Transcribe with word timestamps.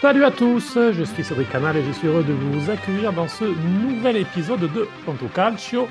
Salut 0.00 0.24
à 0.24 0.30
tous, 0.30 0.78
je 0.92 1.02
suis 1.02 1.24
Cédric 1.24 1.50
Canal 1.50 1.76
et 1.76 1.82
je 1.82 1.90
suis 1.90 2.06
heureux 2.06 2.22
de 2.22 2.32
vous 2.32 2.70
accueillir 2.70 3.12
dans 3.12 3.26
ce 3.26 3.44
nouvel 3.44 4.18
épisode 4.18 4.60
de 4.60 4.86
Ponto 5.04 5.26
Calcio. 5.26 5.88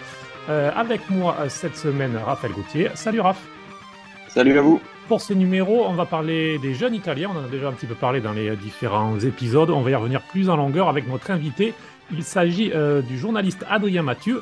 Euh, 0.48 0.72
avec 0.78 1.10
moi 1.10 1.36
euh, 1.42 1.50
cette 1.50 1.76
semaine, 1.76 2.16
Raphaël 2.16 2.54
Gauthier. 2.54 2.90
Salut 2.94 3.20
Raph. 3.20 3.46
Salut 4.30 4.58
à 4.58 4.62
vous. 4.62 4.80
Pour 5.10 5.20
ce 5.20 5.34
numéro, 5.34 5.84
on 5.86 5.94
va 5.94 6.06
parler 6.06 6.58
des 6.60 6.74
jeunes 6.74 6.96
italiens. 6.96 7.32
On 7.36 7.38
en 7.38 7.44
a 7.44 7.50
déjà 7.50 7.68
un 7.68 7.74
petit 7.74 7.86
peu 7.86 7.96
parlé 7.96 8.22
dans 8.22 8.32
les 8.32 8.56
différents 8.56 9.20
épisodes. 9.20 9.72
On 9.72 9.82
va 9.82 9.92
y 9.92 9.96
revenir 9.96 10.22
plus 10.22 10.50
en 10.50 10.56
longueur 10.56 10.88
avec 10.88 11.06
notre 11.10 11.30
invité. 11.30 11.74
Il 12.10 12.24
s'agit 12.24 12.72
euh, 12.74 13.02
du 13.02 13.18
journaliste 13.18 13.66
Adrien 13.70 14.04
Mathieu, 14.04 14.42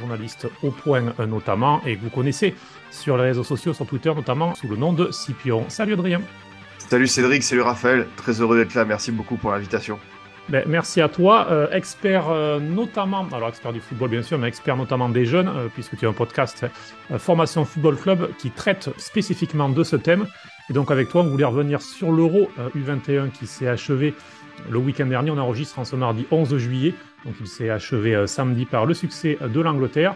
journaliste 0.00 0.48
au 0.62 0.70
point 0.70 1.12
notamment, 1.28 1.82
et 1.84 1.96
que 1.96 2.00
vous 2.02 2.08
connaissez 2.08 2.54
sur 2.90 3.18
les 3.18 3.24
réseaux 3.24 3.44
sociaux, 3.44 3.74
sur 3.74 3.84
Twitter 3.86 4.14
notamment, 4.14 4.54
sous 4.54 4.68
le 4.68 4.76
nom 4.76 4.94
de 4.94 5.10
Scipion. 5.10 5.66
Salut 5.68 5.92
Adrien. 5.92 6.22
Salut 6.92 7.06
Cédric, 7.06 7.42
salut 7.42 7.62
Raphaël, 7.62 8.06
très 8.18 8.42
heureux 8.42 8.58
d'être 8.58 8.74
là, 8.74 8.84
merci 8.84 9.12
beaucoup 9.12 9.36
pour 9.36 9.50
l'invitation. 9.50 9.98
Ben, 10.50 10.62
merci 10.66 11.00
à 11.00 11.08
toi, 11.08 11.46
euh, 11.50 11.66
expert 11.70 12.28
euh, 12.28 12.60
notamment, 12.60 13.26
alors 13.32 13.48
expert 13.48 13.72
du 13.72 13.80
football 13.80 14.10
bien 14.10 14.20
sûr, 14.20 14.36
mais 14.38 14.46
expert 14.48 14.76
notamment 14.76 15.08
des 15.08 15.24
jeunes, 15.24 15.48
euh, 15.48 15.68
puisque 15.72 15.96
tu 15.96 16.04
as 16.04 16.10
un 16.10 16.12
podcast 16.12 16.66
Formation 17.16 17.64
Football 17.64 17.96
Club 17.96 18.28
qui 18.36 18.50
traite 18.50 18.90
spécifiquement 18.98 19.70
de 19.70 19.82
ce 19.82 19.96
thème. 19.96 20.26
Et 20.68 20.74
donc 20.74 20.90
avec 20.90 21.08
toi, 21.08 21.22
on 21.22 21.28
voulait 21.28 21.46
revenir 21.46 21.80
sur 21.80 22.12
l'Euro 22.12 22.50
U21 22.76 23.30
qui 23.30 23.46
s'est 23.46 23.68
achevé 23.68 24.12
le 24.68 24.76
week-end 24.76 25.06
dernier. 25.06 25.30
On 25.30 25.38
enregistre 25.38 25.78
en 25.78 25.86
ce 25.86 25.96
mardi 25.96 26.26
11 26.30 26.58
juillet, 26.58 26.92
donc 27.24 27.36
il 27.40 27.46
s'est 27.46 27.70
achevé 27.70 28.26
samedi 28.26 28.66
par 28.66 28.84
le 28.84 28.92
succès 28.92 29.38
de 29.40 29.60
l'Angleterre. 29.62 30.14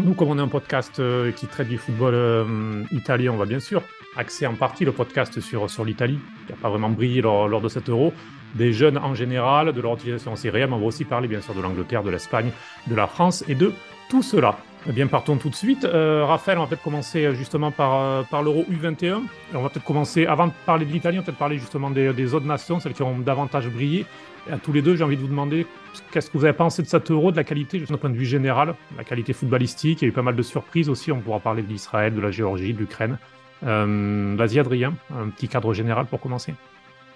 Nous, 0.00 0.14
comme 0.14 0.30
on 0.30 0.38
est 0.38 0.42
un 0.42 0.48
podcast 0.48 1.00
qui 1.36 1.46
traite 1.46 1.68
du 1.68 1.78
football 1.78 2.84
italien, 2.90 3.30
on 3.30 3.36
va 3.36 3.46
bien 3.46 3.60
sûr 3.60 3.80
axer 4.16 4.46
en 4.46 4.54
partie 4.54 4.84
le 4.84 4.92
podcast 4.92 5.40
sur, 5.40 5.68
sur 5.70 5.84
l'Italie, 5.84 6.18
qui 6.46 6.52
n'a 6.52 6.58
pas 6.58 6.68
vraiment 6.68 6.90
brillé 6.90 7.22
lors, 7.22 7.60
de 7.60 7.68
cet 7.68 7.88
euro, 7.88 8.12
des 8.54 8.72
jeunes 8.72 8.98
en 8.98 9.14
général, 9.14 9.72
de 9.72 9.80
leur 9.80 9.94
utilisation 9.94 10.32
en 10.32 10.36
série 10.36 10.64
on 10.64 10.78
va 10.78 10.86
aussi 10.86 11.04
parler 11.04 11.28
bien 11.28 11.40
sûr 11.40 11.54
de 11.54 11.60
l'Angleterre, 11.60 12.02
de 12.02 12.10
l'Espagne, 12.10 12.50
de 12.86 12.94
la 12.94 13.06
France 13.06 13.44
et 13.48 13.54
de 13.54 13.72
tout 14.08 14.22
cela. 14.22 14.56
Eh 14.88 14.92
bien, 14.92 15.08
partons 15.08 15.36
tout 15.36 15.50
de 15.50 15.54
suite. 15.54 15.84
Euh, 15.84 16.24
Raphaël, 16.24 16.58
on 16.58 16.60
va 16.60 16.68
peut-être 16.68 16.82
commencer 16.82 17.24
euh, 17.24 17.34
justement 17.34 17.72
par, 17.72 18.00
euh, 18.00 18.22
par 18.22 18.44
l'Euro 18.44 18.64
U21. 18.70 19.22
on 19.52 19.62
va 19.62 19.68
peut-être 19.68 19.84
commencer, 19.84 20.26
avant 20.26 20.46
de 20.46 20.52
parler 20.64 20.86
de 20.86 20.92
l'Italie, 20.92 21.18
on 21.18 21.22
va 21.22 21.24
peut-être 21.24 21.38
parler 21.38 21.58
justement 21.58 21.90
des, 21.90 22.12
des, 22.12 22.34
autres 22.34 22.46
nations, 22.46 22.78
celles 22.78 22.92
qui 22.92 23.02
ont 23.02 23.18
davantage 23.18 23.68
brillé. 23.68 24.06
Et 24.48 24.52
à 24.52 24.58
tous 24.58 24.72
les 24.72 24.82
deux, 24.82 24.94
j'ai 24.94 25.02
envie 25.02 25.16
de 25.16 25.22
vous 25.22 25.26
demander 25.26 25.66
qu'est-ce 26.12 26.30
que 26.30 26.38
vous 26.38 26.44
avez 26.44 26.54
pensé 26.54 26.82
de 26.82 26.86
cet 26.86 27.10
Euro, 27.10 27.32
de 27.32 27.36
la 27.36 27.42
qualité, 27.42 27.80
d'un 27.80 27.96
point 27.96 28.10
de 28.10 28.16
vue 28.16 28.26
général, 28.26 28.76
la 28.96 29.02
qualité 29.02 29.32
footballistique. 29.32 30.02
Il 30.02 30.04
y 30.04 30.06
a 30.06 30.10
eu 30.10 30.12
pas 30.12 30.22
mal 30.22 30.36
de 30.36 30.42
surprises 30.42 30.88
aussi. 30.88 31.10
On 31.10 31.18
pourra 31.18 31.40
parler 31.40 31.62
de 31.62 31.68
l'Israël, 31.68 32.14
de 32.14 32.20
la 32.20 32.30
Géorgie, 32.30 32.72
de 32.72 32.78
l'Ukraine. 32.78 33.18
Euh, 33.64 34.34
vas-y 34.36 34.58
Adrien, 34.58 34.94
un 35.10 35.28
petit 35.30 35.48
cadre 35.48 35.72
général 35.72 36.06
pour 36.06 36.20
commencer. 36.20 36.54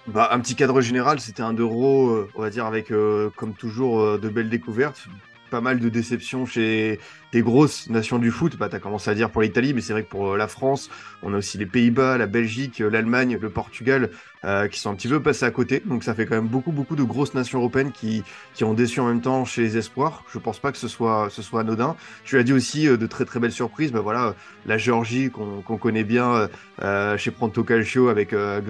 Bah, 0.07 0.29
un 0.31 0.39
petit 0.39 0.55
cadre 0.55 0.81
général, 0.81 1.19
c'était 1.19 1.43
un 1.43 1.53
euro, 1.53 2.09
euh, 2.09 2.29
on 2.35 2.41
va 2.41 2.49
dire, 2.49 2.65
avec, 2.65 2.91
euh, 2.91 3.29
comme 3.35 3.53
toujours, 3.53 4.17
de 4.19 4.29
belles 4.29 4.49
découvertes. 4.49 5.07
Pas 5.51 5.61
mal 5.61 5.79
de 5.79 5.89
déceptions 5.89 6.45
chez, 6.45 6.99
des 7.31 7.41
grosses 7.41 7.89
nations 7.89 8.19
du 8.19 8.31
foot. 8.31 8.57
Bah, 8.57 8.69
tu 8.69 8.75
as 8.75 8.79
commencé 8.79 9.09
à 9.09 9.15
dire 9.15 9.29
pour 9.29 9.41
l'Italie, 9.41 9.73
mais 9.73 9.81
c'est 9.81 9.93
vrai 9.93 10.03
que 10.03 10.09
pour 10.09 10.33
euh, 10.33 10.37
la 10.37 10.47
France, 10.47 10.89
on 11.23 11.33
a 11.33 11.37
aussi 11.37 11.57
les 11.57 11.65
Pays-Bas, 11.65 12.17
la 12.17 12.27
Belgique, 12.27 12.81
euh, 12.81 12.89
l'Allemagne, 12.89 13.37
le 13.41 13.49
Portugal, 13.49 14.09
euh, 14.43 14.67
qui 14.67 14.79
sont 14.79 14.89
un 14.89 14.95
petit 14.95 15.07
peu 15.07 15.21
passés 15.21 15.45
à 15.45 15.51
côté. 15.51 15.81
Donc 15.85 16.03
ça 16.03 16.13
fait 16.13 16.25
quand 16.25 16.35
même 16.35 16.47
beaucoup, 16.47 16.71
beaucoup 16.71 16.95
de 16.95 17.03
grosses 17.03 17.33
nations 17.33 17.59
européennes 17.59 17.91
qui, 17.91 18.23
qui 18.53 18.63
ont 18.63 18.73
déçu 18.73 18.99
en 18.99 19.07
même 19.07 19.21
temps 19.21 19.45
chez 19.45 19.61
les 19.61 19.77
espoirs. 19.77 20.23
Je 20.33 20.39
pense 20.39 20.59
pas 20.59 20.71
que 20.71 20.77
ce 20.77 20.87
soit, 20.87 21.29
ce 21.29 21.41
soit 21.41 21.61
anodin. 21.61 21.95
Tu 22.23 22.37
as 22.37 22.43
dit 22.43 22.53
aussi 22.53 22.85
de 22.85 23.05
très, 23.07 23.25
très 23.25 23.39
belles 23.39 23.51
surprises. 23.51 23.91
Bah, 23.91 24.01
voilà, 24.01 24.35
la 24.65 24.77
Géorgie 24.77 25.29
qu'on 25.29 25.77
connaît 25.77 26.03
bien 26.03 26.49
chez 27.17 27.31
Pronto 27.31 27.63
Calcio 27.63 28.09
avec 28.09 28.33
euh, 28.33 28.61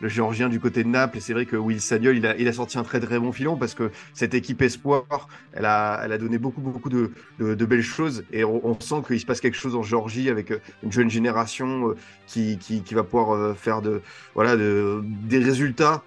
le 0.00 0.08
Géorgien 0.08 0.48
du 0.48 0.60
côté 0.60 0.84
de 0.84 0.88
Naples. 0.88 1.18
Et 1.18 1.20
c'est 1.20 1.32
vrai 1.32 1.46
que 1.46 1.56
Will 1.56 1.80
Sagnol, 1.80 2.16
il 2.16 2.26
a, 2.26 2.36
il 2.36 2.48
a 2.48 2.52
sorti 2.52 2.78
un 2.78 2.82
très, 2.84 3.00
très 3.00 3.18
bon 3.18 3.32
filon 3.32 3.56
parce 3.56 3.74
que 3.74 3.90
cette 4.14 4.34
équipe 4.34 4.62
espoir, 4.62 5.28
elle 5.52 5.64
a, 5.64 6.00
elle 6.04 6.12
a 6.12 6.18
donné 6.18 6.38
beaucoup, 6.38 6.60
beaucoup 6.60 6.88
de, 6.88 7.12
de, 7.38 7.64
belles 7.64 7.82
choses. 7.82 8.24
Et 8.32 8.44
on, 8.44 8.78
sent 8.80 9.02
qu'il 9.06 9.20
se 9.20 9.26
passe 9.26 9.40
quelque 9.40 9.56
chose 9.56 9.74
en 9.74 9.82
Géorgie 9.82 10.28
avec 10.28 10.50
euh, 10.50 10.60
une 10.82 10.92
jeune 10.92 11.10
génération 11.10 11.90
euh, 11.90 11.96
qui, 12.26 12.58
qui, 12.58 12.94
va 12.94 13.02
pouvoir 13.02 13.30
euh, 13.32 13.54
faire 13.54 13.82
de, 13.82 14.02
voilà, 14.34 14.56
de, 14.56 15.02
des 15.04 15.38
résultats 15.38 16.02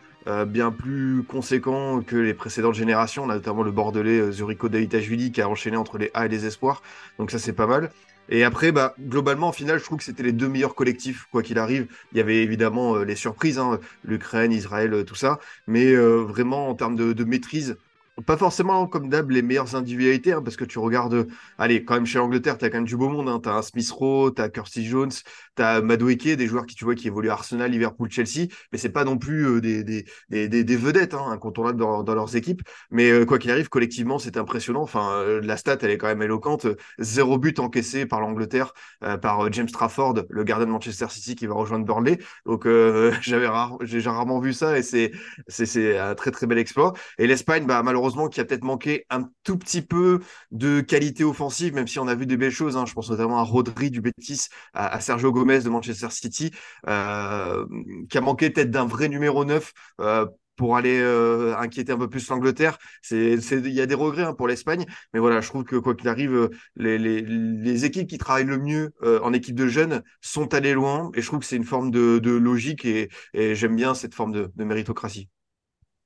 bien 0.45 0.69
plus 0.69 1.23
conséquents 1.23 2.01
que 2.01 2.15
les 2.15 2.35
précédentes 2.35 2.75
générations. 2.75 3.23
On 3.23 3.29
a 3.31 3.33
notamment 3.33 3.63
le 3.63 3.71
Bordelais 3.71 4.31
Zuricho 4.31 4.69
Daitashvili 4.69 5.31
qui 5.31 5.41
a 5.41 5.49
enchaîné 5.49 5.77
entre 5.77 5.97
les 5.97 6.11
A 6.13 6.27
et 6.27 6.29
les 6.29 6.45
espoirs. 6.45 6.83
Donc 7.17 7.31
ça, 7.31 7.39
c'est 7.39 7.53
pas 7.53 7.65
mal. 7.65 7.89
Et 8.29 8.43
après, 8.43 8.71
bah, 8.71 8.93
globalement, 8.99 9.49
au 9.49 9.51
final, 9.51 9.79
je 9.79 9.83
trouve 9.83 9.97
que 9.97 10.03
c'était 10.03 10.21
les 10.21 10.31
deux 10.31 10.47
meilleurs 10.47 10.75
collectifs, 10.75 11.25
quoi 11.31 11.41
qu'il 11.41 11.57
arrive. 11.57 11.87
Il 12.11 12.19
y 12.19 12.21
avait 12.21 12.43
évidemment 12.43 12.97
les 12.97 13.15
surprises, 13.15 13.57
hein, 13.57 13.79
l'Ukraine, 14.03 14.51
Israël, 14.51 15.05
tout 15.07 15.15
ça. 15.15 15.39
Mais 15.65 15.95
vraiment, 15.95 16.69
en 16.69 16.75
termes 16.75 16.95
de 16.95 17.23
maîtrise, 17.23 17.77
pas 18.25 18.37
forcément 18.37 18.87
comme 18.87 19.09
d'hab 19.09 19.31
les 19.31 19.41
meilleures 19.41 19.75
individualités, 19.75 20.33
hein, 20.33 20.41
parce 20.43 20.55
que 20.57 20.65
tu 20.65 20.79
regardes, 20.79 21.27
allez, 21.57 21.83
quand 21.85 21.95
même 21.95 22.05
chez 22.05 22.17
l'Angleterre, 22.17 22.57
tu 22.57 22.65
as 22.65 22.69
quand 22.69 22.77
même 22.77 22.85
du 22.85 22.97
beau 22.97 23.09
monde. 23.09 23.29
Hein, 23.29 23.39
tu 23.41 23.49
as 23.49 23.55
un 23.55 23.61
Smith 23.61 23.89
Rowe, 23.89 24.31
tu 24.31 24.41
as 24.41 24.49
Kirsty 24.49 24.85
Jones, 24.85 25.11
tu 25.55 25.63
as 25.63 25.81
des 25.81 26.47
joueurs 26.47 26.65
qui 26.65 26.75
tu 26.75 26.83
vois 26.83 26.95
qui 26.95 27.07
évoluent 27.07 27.29
à 27.29 27.33
Arsenal, 27.33 27.71
Liverpool, 27.71 28.09
Chelsea, 28.11 28.47
mais 28.71 28.77
c'est 28.77 28.89
pas 28.89 29.05
non 29.05 29.17
plus 29.17 29.45
euh, 29.45 29.61
des, 29.61 29.83
des, 29.83 30.03
des, 30.29 30.75
vedettes 30.75 31.13
hein, 31.13 31.25
incontournables 31.29 31.79
dans, 31.79 32.03
dans, 32.03 32.15
leurs 32.15 32.35
équipes. 32.35 32.61
Mais 32.91 33.09
euh, 33.09 33.25
quoi 33.25 33.39
qu'il 33.39 33.51
arrive, 33.51 33.69
collectivement, 33.69 34.19
c'est 34.19 34.37
impressionnant. 34.37 34.81
Enfin, 34.81 35.13
euh, 35.13 35.41
la 35.41 35.57
stat, 35.57 35.77
elle 35.81 35.91
est 35.91 35.97
quand 35.97 36.07
même 36.07 36.21
éloquente. 36.21 36.67
Zéro 36.99 37.37
but 37.37 37.59
encaissé 37.59 38.05
par 38.05 38.19
l'Angleterre, 38.19 38.73
par 39.21 39.51
James 39.51 39.69
Trafford, 39.69 40.15
le 40.29 40.43
gardien 40.43 40.67
de 40.67 40.71
Manchester 40.71 41.07
City 41.09 41.35
qui 41.35 41.47
va 41.47 41.55
rejoindre 41.55 41.85
Burnley. 41.85 42.19
Donc, 42.45 42.67
j'avais 43.21 43.47
rare, 43.47 43.77
j'ai 43.81 44.01
rarement 44.01 44.39
vu 44.39 44.53
ça 44.53 44.77
et 44.77 44.83
c'est 44.83 45.11
c'est 45.47 45.97
un 45.97 46.15
très 46.15 46.31
très 46.31 46.47
bel 46.47 46.57
exploit. 46.57 46.93
Et 47.17 47.27
l'Espagne, 47.27 47.65
bah, 47.65 47.81
malheureusement, 47.83 48.00
qui 48.29 48.39
a 48.39 48.45
peut-être 48.45 48.63
manqué 48.63 49.05
un 49.09 49.29
tout 49.43 49.57
petit 49.57 49.81
peu 49.81 50.19
de 50.51 50.81
qualité 50.81 51.23
offensive, 51.23 51.73
même 51.73 51.87
si 51.87 51.99
on 51.99 52.07
a 52.07 52.15
vu 52.15 52.25
des 52.25 52.37
belles 52.37 52.51
choses. 52.51 52.77
Hein. 52.77 52.85
Je 52.85 52.93
pense 52.93 53.09
notamment 53.09 53.39
à 53.39 53.43
Rodri 53.43 53.91
du 53.91 54.01
Betis, 54.01 54.47
à, 54.73 54.99
Sergio 54.99 55.31
Gomez 55.31 55.61
de 55.61 55.69
Manchester 55.69 56.09
City, 56.09 56.51
euh, 56.87 57.65
qui 58.09 58.17
a 58.17 58.21
manqué 58.21 58.49
peut-être 58.49 58.71
d'un 58.71 58.85
vrai 58.85 59.09
numéro 59.09 59.45
9 59.45 59.71
euh, 60.01 60.25
pour 60.55 60.77
aller 60.77 60.99
euh, 60.99 61.55
inquiéter 61.57 61.91
un 61.91 61.97
peu 61.97 62.09
plus 62.09 62.27
l'Angleterre. 62.29 62.77
Il 63.11 63.67
y 63.67 63.81
a 63.81 63.85
des 63.85 63.95
regrets 63.95 64.23
hein, 64.23 64.33
pour 64.33 64.47
l'Espagne, 64.47 64.85
mais 65.13 65.19
voilà, 65.19 65.41
je 65.41 65.47
trouve 65.47 65.63
que 65.63 65.75
quoi 65.75 65.95
qu'il 65.95 66.07
arrive, 66.07 66.49
les, 66.75 67.85
équipes 67.85 68.07
qui 68.07 68.17
travaillent 68.17 68.45
le 68.45 68.59
mieux 68.59 68.93
en 69.01 69.33
équipe 69.33 69.55
de 69.55 69.67
jeunes 69.67 70.03
sont 70.21 70.53
allées 70.53 70.73
loin, 70.73 71.09
et 71.15 71.21
je 71.21 71.27
trouve 71.27 71.39
que 71.39 71.45
c'est 71.45 71.55
une 71.55 71.63
forme 71.63 71.89
de, 71.89 72.31
logique, 72.31 72.85
et, 72.85 73.09
j'aime 73.33 73.75
bien 73.75 73.93
cette 73.95 74.13
forme 74.13 74.33
de 74.33 74.63
méritocratie. 74.63 75.29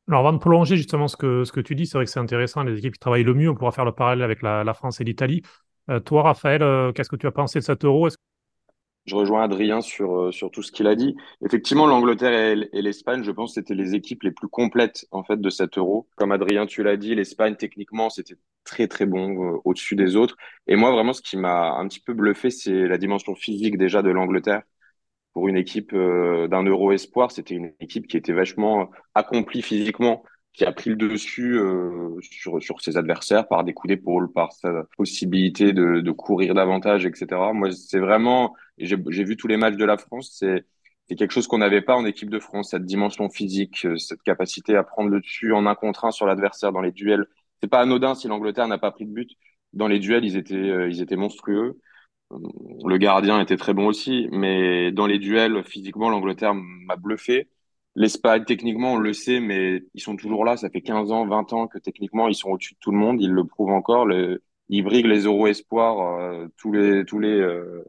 Alors, 0.07 0.19
avant 0.19 0.33
de 0.33 0.37
prolonger 0.37 0.77
justement 0.77 1.07
ce 1.07 1.17
que, 1.17 1.43
ce 1.45 1.51
que 1.51 1.59
tu 1.59 1.73
dis, 1.73 1.87
c'est 1.87 1.97
vrai 1.97 2.05
que 2.05 2.11
c'est 2.11 2.19
intéressant, 2.19 2.63
les 2.63 2.77
équipes 2.77 2.93
qui 2.93 2.99
travaillent 2.99 3.23
le 3.23 3.33
mieux, 3.33 3.49
on 3.49 3.55
pourra 3.55 3.71
faire 3.71 3.85
le 3.85 3.91
parallèle 3.91 4.23
avec 4.23 4.43
la, 4.43 4.73
France 4.75 5.01
et 5.01 5.03
l'Italie. 5.03 5.41
Euh, 5.89 5.99
toi, 5.99 6.23
Raphaël, 6.23 6.61
euh, 6.61 6.91
qu'est-ce 6.91 7.09
que 7.09 7.15
tu 7.15 7.25
as 7.25 7.31
pensé 7.31 7.59
de 7.59 7.63
cet 7.63 7.85
euro? 7.85 8.07
Je 9.05 9.15
rejoins 9.15 9.43
Adrien 9.43 9.81
sur, 9.81 10.15
euh, 10.15 10.31
sur 10.31 10.51
tout 10.51 10.61
ce 10.61 10.71
qu'il 10.71 10.85
a 10.87 10.95
dit. 10.95 11.15
Effectivement, 11.43 11.87
l'Angleterre 11.87 12.57
et, 12.71 12.81
l'Espagne, 12.81 13.23
je 13.23 13.31
pense, 13.31 13.55
c'était 13.55 13.73
les 13.73 13.95
équipes 13.95 14.23
les 14.23 14.31
plus 14.31 14.47
complètes 14.47 15.07
en 15.11 15.23
fait 15.23 15.41
de 15.41 15.49
cet 15.49 15.77
euro. 15.79 16.07
Comme 16.17 16.31
Adrien, 16.31 16.67
tu 16.67 16.83
l'as 16.83 16.97
dit, 16.97 17.15
l'Espagne, 17.15 17.55
techniquement, 17.55 18.11
c'était 18.11 18.35
très 18.63 18.87
très 18.87 19.05
bon 19.07 19.59
au-dessus 19.63 19.95
des 19.95 20.15
autres. 20.15 20.37
Et 20.67 20.75
moi, 20.75 20.91
vraiment, 20.91 21.13
ce 21.13 21.21
qui 21.21 21.37
m'a 21.37 21.71
un 21.73 21.87
petit 21.87 21.99
peu 21.99 22.13
bluffé, 22.13 22.51
c'est 22.51 22.87
la 22.87 22.97
dimension 22.97 23.35
physique 23.35 23.77
déjà 23.77 24.03
de 24.03 24.09
l'Angleterre 24.09 24.63
pour 25.35 25.49
une 25.49 25.57
équipe 25.57 25.91
euh, 25.93 26.47
d'un 26.47 26.63
Euro 26.63 26.93
Espoir, 26.93 27.29
c'était 27.29 27.55
une 27.55 27.73
équipe 27.81 28.07
qui 28.07 28.15
était 28.15 28.31
vachement 28.31 28.89
accomplie 29.15 29.61
physiquement, 29.61 30.23
qui 30.53 30.63
a 30.63 30.71
pris 30.71 30.89
le 30.91 30.95
dessus 30.95 31.57
euh, 31.59 32.15
sur, 32.21 32.63
sur 32.63 32.79
ses 32.79 32.95
adversaires 32.95 33.45
par 33.49 33.65
des 33.65 33.73
coups 33.73 33.89
d'épaule, 33.89 34.31
par 34.31 34.53
sa 34.53 34.85
possibilité 34.95 35.73
de, 35.73 35.99
de 35.99 36.11
courir 36.11 36.53
davantage, 36.55 37.05
etc. 37.05 37.51
Moi, 37.53 37.71
c'est 37.73 37.99
vraiment, 37.99 38.55
j'ai 38.77 38.95
vu 39.25 39.35
tous 39.35 39.47
les 39.47 39.57
matchs 39.57 39.75
de 39.75 39.85
la 39.85 39.97
France, 39.97 40.35
c'est 40.39 40.65
c'est 41.07 41.15
quelque 41.15 41.31
chose 41.31 41.45
qu'on 41.47 41.59
n'avait 41.59 41.81
pas 41.83 41.95
en 41.95 42.05
équipe 42.05 42.31
de 42.31 42.39
France, 42.39 42.71
cette 42.71 42.85
dimension 42.85 43.29
physique, 43.29 43.85
euh, 43.85 43.97
cette 43.97 44.23
capacité 44.23 44.75
à 44.75 44.83
prendre 44.83 45.09
le 45.09 45.19
dessus 45.19 45.53
en 45.53 45.67
un 45.67 45.75
contre 45.75 46.05
un 46.05 46.11
sur 46.11 46.25
l'adversaire 46.25 46.71
dans 46.71 46.81
les 46.81 46.91
duels. 46.91 47.27
C'est 47.61 47.69
pas 47.69 47.81
anodin 47.81 48.15
si 48.15 48.27
l'Angleterre 48.27 48.67
n'a 48.67 48.79
pas 48.79 48.91
pris 48.91 49.05
de 49.05 49.11
but. 49.11 49.29
Dans 49.73 49.87
les 49.87 49.99
duels, 49.99 50.25
ils 50.25 50.37
étaient, 50.37 50.89
ils 50.89 51.01
étaient 51.01 51.15
monstrueux. 51.17 51.79
Le 52.31 52.97
gardien 52.97 53.39
était 53.39 53.57
très 53.57 53.73
bon 53.73 53.87
aussi, 53.87 54.27
mais 54.31 54.91
dans 54.91 55.07
les 55.07 55.19
duels, 55.19 55.63
physiquement, 55.63 56.09
l'Angleterre 56.09 56.53
m'a 56.53 56.95
bluffé. 56.95 57.49
L'Espagne, 57.95 58.43
techniquement, 58.45 58.93
on 58.93 58.97
le 58.97 59.13
sait, 59.13 59.39
mais 59.39 59.83
ils 59.93 60.01
sont 60.01 60.15
toujours 60.17 60.43
là. 60.43 60.57
Ça 60.57 60.69
fait 60.69 60.81
15 60.81 61.11
ans, 61.11 61.25
20 61.25 61.53
ans 61.53 61.67
que 61.67 61.77
techniquement, 61.77 62.27
ils 62.27 62.35
sont 62.35 62.49
au-dessus 62.49 62.73
de 62.73 62.79
tout 62.79 62.91
le 62.91 62.97
monde. 62.97 63.21
Ils 63.21 63.31
le 63.31 63.45
prouvent 63.45 63.71
encore. 63.71 64.07
Ils 64.69 64.83
briguent 64.83 65.05
les 65.07 65.21
Euro 65.25 65.47
Espoirs 65.47 65.99
euh, 66.19 66.47
tous 66.57 66.71
les, 66.71 67.05
tous 67.05 67.19
les, 67.19 67.29
euh, 67.29 67.83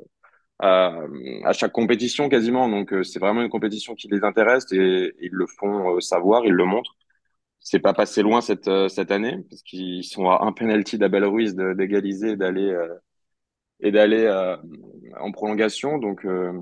à, 0.59 1.53
chaque 1.53 1.73
compétition 1.73 2.29
quasiment. 2.29 2.69
Donc, 2.69 2.93
euh, 2.93 3.03
c'est 3.03 3.19
vraiment 3.19 3.43
une 3.43 3.49
compétition 3.51 3.95
qui 3.95 4.09
les 4.09 4.23
intéresse 4.25 4.67
et 4.73 5.15
ils 5.21 5.33
le 5.33 5.47
font 5.47 6.01
savoir, 6.01 6.45
ils 6.47 6.53
le 6.53 6.65
montrent. 6.65 6.97
C'est 7.61 7.81
pas 7.81 7.95
passé 7.95 8.23
loin 8.23 8.41
cette, 8.41 8.71
cette 8.89 9.11
année 9.11 9.39
parce 9.51 9.63
qu'ils 9.63 10.05
sont 10.05 10.29
à 10.31 10.45
un 10.45 10.53
penalty 10.53 10.99
d'Abel 10.99 11.25
Ruiz 11.25 11.57
d'égaliser, 11.57 12.37
d'aller 12.37 12.73
et 13.81 13.91
d'aller 13.93 14.25
euh, 14.25 14.57
en 15.21 15.33
prolongation. 15.33 15.99
Donc, 15.99 16.25
euh, 16.25 16.53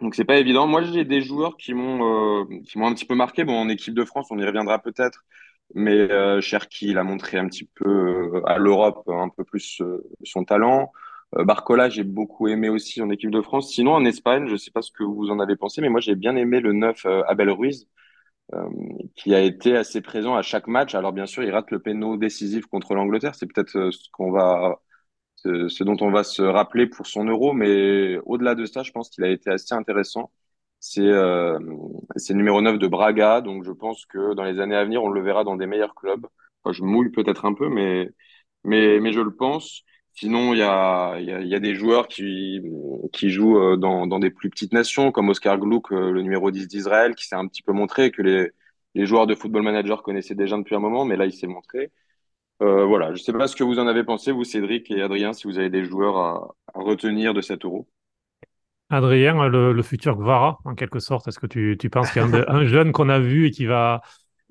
Donc 0.00 0.14
c'est 0.14 0.24
pas 0.24 0.38
évident. 0.38 0.66
Moi 0.66 0.82
j'ai 0.82 1.04
des 1.04 1.20
joueurs 1.22 1.56
qui 1.56 1.74
m'ont 1.74 2.42
euh, 2.42 2.60
qui 2.66 2.78
m'ont 2.78 2.86
un 2.88 2.94
petit 2.94 3.06
peu 3.06 3.14
marqué. 3.14 3.44
Bon 3.44 3.54
en 3.58 3.68
équipe 3.68 3.94
de 3.94 4.04
France 4.04 4.28
on 4.30 4.38
y 4.38 4.44
reviendra 4.44 4.78
peut-être, 4.80 5.24
mais 5.74 6.08
Cherki 6.40 6.88
il 6.90 6.98
a 6.98 7.04
montré 7.04 7.38
un 7.38 7.48
petit 7.48 7.68
peu 7.76 8.42
à 8.46 8.58
l'Europe 8.58 9.02
un 9.08 9.28
peu 9.28 9.44
plus 9.44 9.82
son 10.24 10.44
talent. 10.44 10.92
Barcola 11.32 11.88
j'ai 11.88 12.04
beaucoup 12.04 12.48
aimé 12.48 12.68
aussi 12.68 13.02
en 13.02 13.10
équipe 13.10 13.30
de 13.30 13.42
France. 13.42 13.72
Sinon 13.72 13.92
en 13.92 14.04
Espagne 14.04 14.48
je 14.48 14.56
sais 14.56 14.70
pas 14.70 14.82
ce 14.82 14.90
que 14.92 15.04
vous 15.04 15.30
en 15.30 15.38
avez 15.40 15.56
pensé, 15.56 15.80
mais 15.80 15.88
moi 15.90 16.00
j'ai 16.00 16.16
bien 16.16 16.34
aimé 16.36 16.60
le 16.60 16.72
neuf 16.72 17.04
euh, 17.06 17.22
Abel 17.28 17.50
Ruiz 17.50 17.88
euh, 18.54 18.68
qui 19.16 19.34
a 19.34 19.40
été 19.42 19.76
assez 19.76 20.00
présent 20.02 20.34
à 20.36 20.42
chaque 20.42 20.66
match. 20.68 20.94
Alors 20.94 21.12
bien 21.12 21.26
sûr 21.26 21.42
il 21.44 21.50
rate 21.52 21.70
le 21.70 21.80
péno 21.80 22.16
décisif 22.16 22.66
contre 22.66 22.94
l'Angleterre. 22.94 23.34
C'est 23.34 23.46
peut-être 23.46 23.90
ce 23.92 24.08
qu'on 24.12 24.32
va 24.32 24.80
ce, 25.42 25.68
ce 25.68 25.84
dont 25.84 25.96
on 26.00 26.10
va 26.10 26.24
se 26.24 26.42
rappeler 26.42 26.86
pour 26.86 27.06
son 27.06 27.24
euro, 27.24 27.52
mais 27.52 28.18
au-delà 28.26 28.54
de 28.54 28.66
ça, 28.66 28.82
je 28.82 28.92
pense 28.92 29.10
qu'il 29.10 29.24
a 29.24 29.30
été 29.30 29.50
assez 29.50 29.74
intéressant. 29.74 30.30
C'est 30.80 31.02
euh, 31.02 31.58
numéro 32.30 32.60
9 32.62 32.78
de 32.78 32.86
Braga, 32.88 33.40
donc 33.40 33.64
je 33.64 33.72
pense 33.72 34.06
que 34.06 34.34
dans 34.34 34.44
les 34.44 34.60
années 34.60 34.76
à 34.76 34.84
venir, 34.84 35.02
on 35.02 35.10
le 35.10 35.22
verra 35.22 35.44
dans 35.44 35.56
des 35.56 35.66
meilleurs 35.66 35.94
clubs. 35.94 36.26
Je 36.70 36.82
mouille 36.82 37.10
peut-être 37.10 37.44
un 37.46 37.54
peu, 37.54 37.68
mais, 37.68 38.10
mais, 38.64 39.00
mais 39.00 39.12
je 39.12 39.20
le 39.20 39.34
pense. 39.34 39.82
Sinon, 40.14 40.52
il 40.54 40.58
y 40.58 40.62
a, 40.62 41.18
y 41.20 41.54
a, 41.54 41.60
des 41.60 41.74
joueurs 41.74 42.08
qui, 42.08 42.60
qui 43.12 43.30
jouent 43.30 43.58
euh, 43.58 43.76
dans, 43.76 44.06
dans 44.06 44.18
des 44.18 44.30
plus 44.30 44.50
petites 44.50 44.72
nations, 44.72 45.12
comme 45.12 45.28
Oscar 45.30 45.58
Gluck, 45.58 45.92
euh, 45.92 46.10
le 46.10 46.22
numéro 46.22 46.50
10 46.50 46.68
d'Israël, 46.68 47.14
qui 47.14 47.26
s'est 47.26 47.36
un 47.36 47.46
petit 47.46 47.62
peu 47.62 47.72
montré, 47.72 48.10
que 48.10 48.22
les, 48.22 48.50
les 48.94 49.06
joueurs 49.06 49.26
de 49.26 49.34
Football 49.34 49.62
Manager 49.62 50.02
connaissaient 50.02 50.34
déjà 50.34 50.56
depuis 50.56 50.74
un 50.74 50.80
moment, 50.80 51.04
mais 51.04 51.16
là, 51.16 51.26
il 51.26 51.32
s'est 51.32 51.46
montré. 51.46 51.90
Euh, 52.62 52.84
voilà, 52.84 53.06
je 53.08 53.12
ne 53.12 53.16
sais 53.18 53.32
pas 53.32 53.48
ce 53.48 53.56
que 53.56 53.64
vous 53.64 53.78
en 53.78 53.86
avez 53.86 54.04
pensé, 54.04 54.32
vous, 54.32 54.44
Cédric 54.44 54.90
et 54.90 55.02
Adrien, 55.02 55.32
si 55.32 55.46
vous 55.46 55.58
avez 55.58 55.70
des 55.70 55.84
joueurs 55.84 56.16
à, 56.18 56.54
retenir 56.74 57.34
de 57.34 57.40
cet 57.40 57.64
euro. 57.64 57.88
Adrien, 58.90 59.48
le, 59.48 59.82
futur 59.82 60.16
Gvara, 60.16 60.58
en 60.64 60.74
quelque 60.74 60.98
sorte, 60.98 61.28
est-ce 61.28 61.38
que 61.38 61.46
tu, 61.46 61.76
penses 61.90 62.10
qu'il 62.10 62.22
y 62.22 62.24
a 62.24 62.44
un, 62.48 62.64
jeune 62.64 62.92
qu'on 62.92 63.08
a 63.08 63.18
vu 63.18 63.46
et 63.46 63.50
qui 63.50 63.66
va 63.66 64.02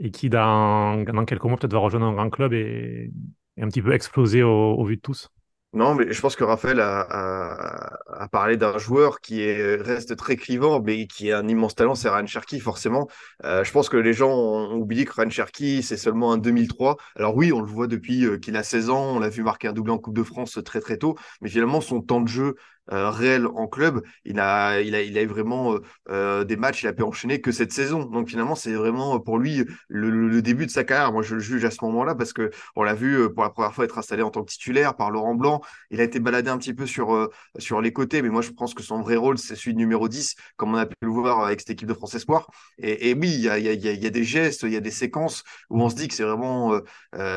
et 0.02 0.12
qui 0.12 0.30
dans, 0.30 1.04
dans 1.04 1.26
quelques 1.26 1.44
mois 1.44 1.58
peut-être 1.58 1.74
va 1.74 1.80
rejoindre 1.80 2.06
un 2.06 2.14
grand 2.14 2.30
club 2.30 2.54
et, 2.54 3.12
et 3.58 3.62
un 3.62 3.68
petit 3.68 3.82
peu 3.82 3.94
exploser 3.94 4.42
au 4.42 4.84
vu 4.86 4.96
de 4.96 5.02
tous? 5.02 5.30
Non, 5.72 5.94
mais 5.94 6.12
je 6.12 6.20
pense 6.20 6.36
que 6.36 6.44
Raphaël 6.44 6.80
a, 6.80 7.02
a, 7.02 8.24
a 8.24 8.28
parlé 8.30 8.58
d'un 8.58 8.80
joueur 8.80 9.22
qui 9.22 9.42
est, 9.44 9.76
reste 9.76 10.16
très 10.16 10.36
clivant, 10.36 10.82
mais 10.82 11.06
qui 11.06 11.32
a 11.32 11.38
un 11.38 11.48
immense 11.48 11.76
talent, 11.76 11.94
c'est 11.94 12.10
Ryan 12.10 12.26
Cherki, 12.26 12.60
forcément. 12.60 13.08
Euh, 13.44 13.64
je 13.64 13.72
pense 13.72 13.88
que 13.88 13.96
les 13.98 14.14
gens 14.14 14.32
ont 14.32 14.74
oublié 14.74 15.06
que 15.06 15.14
Ryan 15.14 15.30
Cherki, 15.30 15.84
c'est 15.84 15.96
seulement 15.98 16.32
un 16.34 16.40
2003. 16.40 16.98
Alors 17.16 17.36
oui, 17.36 17.54
on 17.54 17.62
le 17.62 17.68
voit 17.68 17.86
depuis 17.86 18.26
euh, 18.26 18.40
qu'il 18.40 18.58
a 18.58 18.64
16 18.64 18.90
ans, 18.90 19.16
on 19.16 19.20
l'a 19.20 19.30
vu 19.30 19.44
marquer 19.44 19.68
un 19.68 19.74
doublé 19.74 19.94
en 19.94 20.00
Coupe 20.00 20.16
de 20.16 20.24
France 20.24 20.58
très 20.66 20.80
très 20.80 20.98
tôt, 20.98 21.16
mais 21.42 21.50
finalement, 21.50 21.82
son 21.82 22.02
temps 22.02 22.22
de 22.22 22.28
jeu 22.28 22.56
euh, 22.92 23.10
réel 23.10 23.48
en 23.48 23.68
club, 23.68 24.02
il 24.26 24.40
a, 24.40 24.82
il 24.82 24.96
a, 24.96 25.02
il 25.02 25.18
a 25.18 25.22
eu 25.24 25.28
vraiment 25.28 25.74
euh, 25.76 25.80
euh, 26.10 26.44
des 26.44 26.56
matchs, 26.58 26.84
il 26.84 26.88
a 26.88 26.94
pu 26.94 27.04
enchaîner 27.04 27.42
que 27.42 27.52
cette 27.52 27.72
saison. 27.72 28.04
Donc 28.06 28.30
finalement, 28.30 28.56
c'est 28.56 28.74
vraiment 28.74 29.16
euh, 29.16 29.20
pour 29.20 29.38
lui 29.38 29.66
le, 29.88 30.10
le- 30.10 30.42
début 30.42 30.66
de 30.66 30.72
sa 30.72 30.84
carrière. 30.84 31.12
Moi, 31.12 31.22
je 31.22 31.36
le 31.36 31.42
juge 31.42 31.66
à 31.66 31.72
ce 31.72 31.84
moment-là 31.86 32.16
parce 32.16 32.34
que 32.34 32.50
on 32.76 32.84
l'a 32.84 32.94
vu 32.94 33.32
pour 33.34 33.44
la 33.44 33.50
première 33.50 33.74
fois 33.74 33.86
être 33.86 33.98
installé 33.98 34.24
en 34.24 34.32
tant 34.32 34.44
que 34.44 34.52
titulaire 34.52 34.96
par 34.96 35.12
Laurent 35.12 35.36
Blanc. 35.36 35.62
Il 35.92 36.00
a 36.00 36.04
été 36.04 36.20
baladé 36.20 36.50
un 36.50 36.58
petit 36.58 36.74
peu 36.74 36.86
sur, 36.86 37.14
euh, 37.14 37.30
sur 37.58 37.82
les 37.82 37.92
côtés, 37.94 38.22
mais 38.22 38.30
moi, 38.30 38.42
je 38.42 38.52
pense 38.52 38.74
que 38.74 38.84
son 38.84 39.02
vrai 39.02 39.16
rôle, 39.18 39.38
c'est 39.38 39.56
celui 39.56 39.74
de 39.74 39.80
numéro 39.80 40.08
10, 40.08 40.36
comme 40.58 40.74
on 40.74 40.78
a 40.78 40.86
pu 40.86 40.96
le 41.02 41.10
voir 41.10 41.44
avec 41.46 41.60
cette 41.60 41.72
équipe 41.72 41.88
de 41.88 41.94
France 41.94 42.16
Espoir. 42.16 42.48
Et, 42.78 43.10
et 43.10 43.14
oui, 43.14 43.30
il 43.34 43.42
y 43.42 43.50
a, 43.50 43.58
y, 43.60 43.68
a, 43.70 43.74
y 43.74 44.06
a 44.08 44.10
des 44.10 44.24
gestes, 44.24 44.64
il 44.64 44.72
y 44.72 44.78
a 44.78 44.80
des 44.82 44.92
séquences 44.92 45.44
où 45.70 45.82
on 45.82 45.90
se 45.90 45.96
dit 45.96 46.08
que 46.08 46.14
c'est 46.14 46.24
vraiment, 46.24 46.80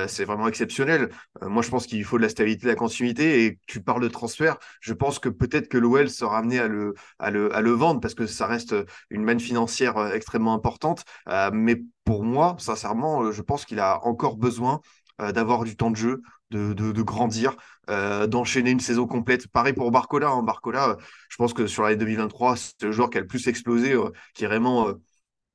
c'est 0.08 0.24
vraiment 0.24 0.48
exceptionnel. 0.48 1.10
Moi, 1.40 1.62
je 1.62 1.70
pense 1.70 1.86
qu'il 1.86 2.04
faut 2.04 2.16
de 2.18 2.22
la 2.22 2.28
stabilité, 2.28 2.64
de 2.64 2.68
la 2.68 2.74
continuité. 2.76 3.44
Et 3.46 3.58
tu 3.66 3.80
parles 3.82 4.02
de 4.02 4.08
transfert, 4.08 4.58
je 4.80 4.92
pense 4.92 5.18
que 5.18 5.28
peut-être 5.42 5.68
que 5.68 5.76
l'OL 5.78 6.08
sera 6.08 6.38
amené 6.38 6.60
à 6.60 6.68
le, 6.68 6.94
à, 7.18 7.30
le, 7.32 7.54
à 7.54 7.60
le 7.60 7.72
vendre 7.72 8.00
parce 8.00 8.14
que 8.14 8.26
ça 8.26 8.46
reste 8.46 8.76
une 9.10 9.24
manne 9.24 9.40
financière 9.40 9.96
euh, 9.98 10.12
extrêmement 10.12 10.54
importante. 10.54 11.04
Euh, 11.28 11.50
mais 11.52 11.82
pour 12.04 12.22
moi, 12.22 12.54
sincèrement, 12.60 13.24
euh, 13.24 13.32
je 13.32 13.42
pense 13.42 13.64
qu'il 13.64 13.80
a 13.80 14.04
encore 14.06 14.36
besoin 14.36 14.80
d'avoir 15.18 15.62
du 15.62 15.76
temps 15.76 15.90
de 15.90 15.96
jeu, 15.96 16.22
de, 16.50 16.72
de, 16.72 16.90
de 16.90 17.02
grandir, 17.02 17.54
d'enchaîner 17.86 18.70
une 18.72 18.80
saison 18.80 19.06
complète. 19.06 19.46
Pareil 19.46 19.72
pour 19.72 19.88
Barcola. 19.92 20.30
Hein. 20.30 20.42
Barcola, 20.42 20.96
je 21.28 21.36
pense 21.36 21.52
que 21.52 21.68
sur 21.68 21.84
l'année 21.84 21.96
2023, 21.96 22.56
c'est 22.56 22.82
le 22.82 22.92
joueur 22.92 23.08
qui 23.08 23.18
a 23.18 23.20
le 23.20 23.26
plus 23.28 23.46
explosé, 23.46 23.94
qui 24.34 24.42
est 24.42 24.48
vraiment 24.48 24.88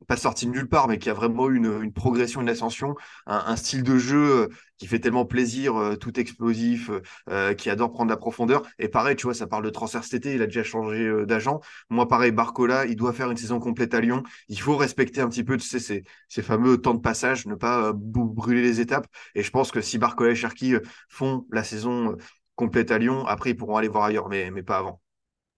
pas 0.05 0.17
sorti 0.17 0.45
de 0.45 0.51
nulle 0.51 0.69
part, 0.69 0.87
mais 0.87 0.99
qui 0.99 1.09
a 1.09 1.13
vraiment 1.13 1.49
une, 1.49 1.81
une 1.81 1.91
progression, 1.91 2.41
une 2.41 2.49
ascension, 2.49 2.95
un, 3.25 3.55
style 3.55 3.83
de 3.83 3.97
jeu 3.97 4.43
euh, 4.43 4.47
qui 4.77 4.87
fait 4.87 4.99
tellement 4.99 5.25
plaisir, 5.25 5.75
euh, 5.75 5.95
tout 5.95 6.19
explosif, 6.19 6.91
euh, 7.29 7.53
qui 7.53 7.69
adore 7.69 7.91
prendre 7.91 8.09
la 8.09 8.17
profondeur. 8.17 8.63
Et 8.79 8.89
pareil, 8.89 9.15
tu 9.15 9.23
vois, 9.23 9.33
ça 9.33 9.47
parle 9.47 9.63
de 9.63 9.69
transfert 9.69 10.03
cet 10.03 10.25
il 10.25 10.41
a 10.41 10.45
déjà 10.45 10.63
changé 10.63 11.25
d'agent. 11.25 11.61
Moi, 11.89 12.07
pareil, 12.07 12.31
Barcola, 12.31 12.85
il 12.85 12.95
doit 12.95 13.13
faire 13.13 13.31
une 13.31 13.37
saison 13.37 13.59
complète 13.59 13.93
à 13.93 14.01
Lyon. 14.01 14.23
Il 14.49 14.59
faut 14.59 14.77
respecter 14.77 15.21
un 15.21 15.29
petit 15.29 15.43
peu, 15.43 15.57
tu 15.57 15.67
sais, 15.67 15.79
ces, 15.79 16.41
fameux 16.41 16.77
temps 16.77 16.93
de 16.93 17.01
passage, 17.01 17.45
ne 17.45 17.55
pas 17.55 17.91
brûler 17.93 18.61
les 18.61 18.79
étapes. 18.79 19.07
Et 19.35 19.43
je 19.43 19.51
pense 19.51 19.71
que 19.71 19.81
si 19.81 19.97
Barcola 19.97 20.31
et 20.31 20.35
Cherki 20.35 20.75
font 21.09 21.45
la 21.51 21.63
saison 21.63 22.15
complète 22.55 22.91
à 22.91 22.97
Lyon, 22.97 23.25
après, 23.25 23.51
ils 23.51 23.55
pourront 23.55 23.77
aller 23.77 23.87
voir 23.87 24.05
ailleurs, 24.05 24.29
mais 24.29 24.63
pas 24.63 24.77
avant. 24.77 25.01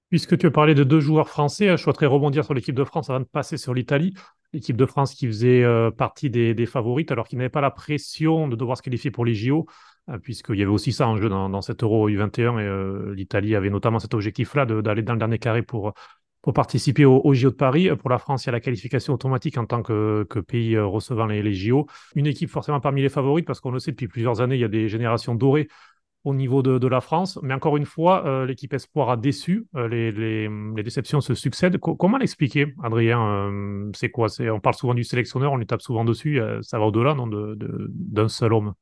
Puisque 0.10 0.38
tu 0.38 0.48
as 0.48 0.52
parlé 0.52 0.74
de 0.74 0.84
deux 0.84 1.00
joueurs 1.00 1.30
français, 1.30 1.70
je 1.70 1.76
souhaiterais 1.76 2.08
rebondir 2.08 2.44
sur 2.44 2.56
l'équipe 2.56 2.74
de 2.74 2.84
France 2.84 3.12
avant 3.12 3.20
de 3.20 3.26
passer 3.26 3.58
sur 3.58 3.76
l'Italie. 3.76 4.16
L'équipe 4.54 4.76
de 4.76 4.88
France 4.88 5.14
qui 5.14 5.28
faisait 5.28 5.64
euh, 5.64 5.92
partie 5.92 6.32
des, 6.32 6.66
favorites, 6.66 7.12
alors 7.12 7.28
qu'ils 7.28 7.38
n'avaient 7.38 7.50
pas 7.50 7.62
la 7.62 7.70
pression 7.70 8.48
de 8.48 8.56
devoir 8.56 8.76
se 8.76 8.82
qualifier 8.82 9.12
pour 9.12 9.24
les 9.24 9.36
JO, 9.36 9.68
euh, 10.10 10.18
puisqu'il 10.18 10.56
y 10.56 10.64
avait 10.64 10.72
aussi 10.72 10.92
ça 10.92 11.08
en 11.08 11.16
jeu 11.18 11.30
dans, 11.30 11.62
cet 11.62 11.84
Euro 11.84 12.10
U21, 12.10 12.60
et 12.60 12.64
euh, 12.64 13.14
l'Italie 13.14 13.56
avait 13.56 13.70
notamment 13.70 14.00
cet 14.00 14.16
objectif-là 14.16 14.66
d'aller 14.66 15.04
dans 15.04 15.14
le 15.14 15.20
dernier 15.20 15.38
carré 15.38 15.62
pour, 15.62 15.94
participer 16.56 17.06
au, 17.06 17.22
au 17.24 17.36
JO 17.36 17.52
de 17.52 17.56
Paris. 17.56 17.90
Pour 17.96 18.10
la 18.10 18.18
France, 18.18 18.46
il 18.46 18.48
y 18.48 18.50
a 18.50 18.54
la 18.54 18.60
qualification 18.60 19.14
automatique 19.14 19.60
en 19.60 19.68
tant 19.68 19.84
que, 19.84 20.26
pays 20.48 20.76
recevant 20.80 21.28
les 21.28 21.54
JO. 21.54 21.86
Une 22.16 22.26
équipe 22.26 22.50
forcément 22.50 22.80
parmi 22.80 23.04
les 23.04 23.10
favorites, 23.10 23.46
parce 23.46 23.60
qu'on 23.60 23.70
le 23.70 23.78
sait 23.78 23.92
depuis 23.92 24.08
plusieurs 24.08 24.42
années, 24.42 24.56
il 24.56 24.62
y 24.62 24.64
a 24.64 24.70
des 24.70 24.90
générations 24.90 25.36
dorées 25.36 25.68
au 26.30 26.34
niveau 26.34 26.62
de, 26.62 26.88
la 26.88 27.02
France. 27.02 27.40
Mais 27.44 27.54
encore 27.54 27.78
une 27.78 27.86
fois, 27.86 28.26
euh, 28.26 28.46
l'équipe 28.46 28.74
Espoir 28.74 29.10
a 29.10 29.18
déçu. 29.18 29.68
Euh, 29.76 29.88
les, 29.88 30.84
déceptions 30.84 31.22
se 31.22 31.34
succèdent. 31.34 31.78
Co- 31.78 31.96
comment 31.96 32.18
l'expliquer, 32.18 32.74
Adrien? 32.84 33.22
Euh, 33.22 33.92
c'est 33.94 34.10
quoi? 34.10 34.28
On 34.40 34.60
parle 34.60 34.76
souvent 34.76 34.94
du 34.94 35.04
sélectionneur, 35.04 35.52
on 35.52 35.58
lui 35.58 35.66
tape 35.66 35.82
souvent 35.82 36.06
dessus. 36.06 36.40
ça 36.62 36.80
va 36.80 36.86
au-delà, 36.86 37.16
d'un 37.16 38.28
seul 38.28 38.54
homme. 38.54 38.74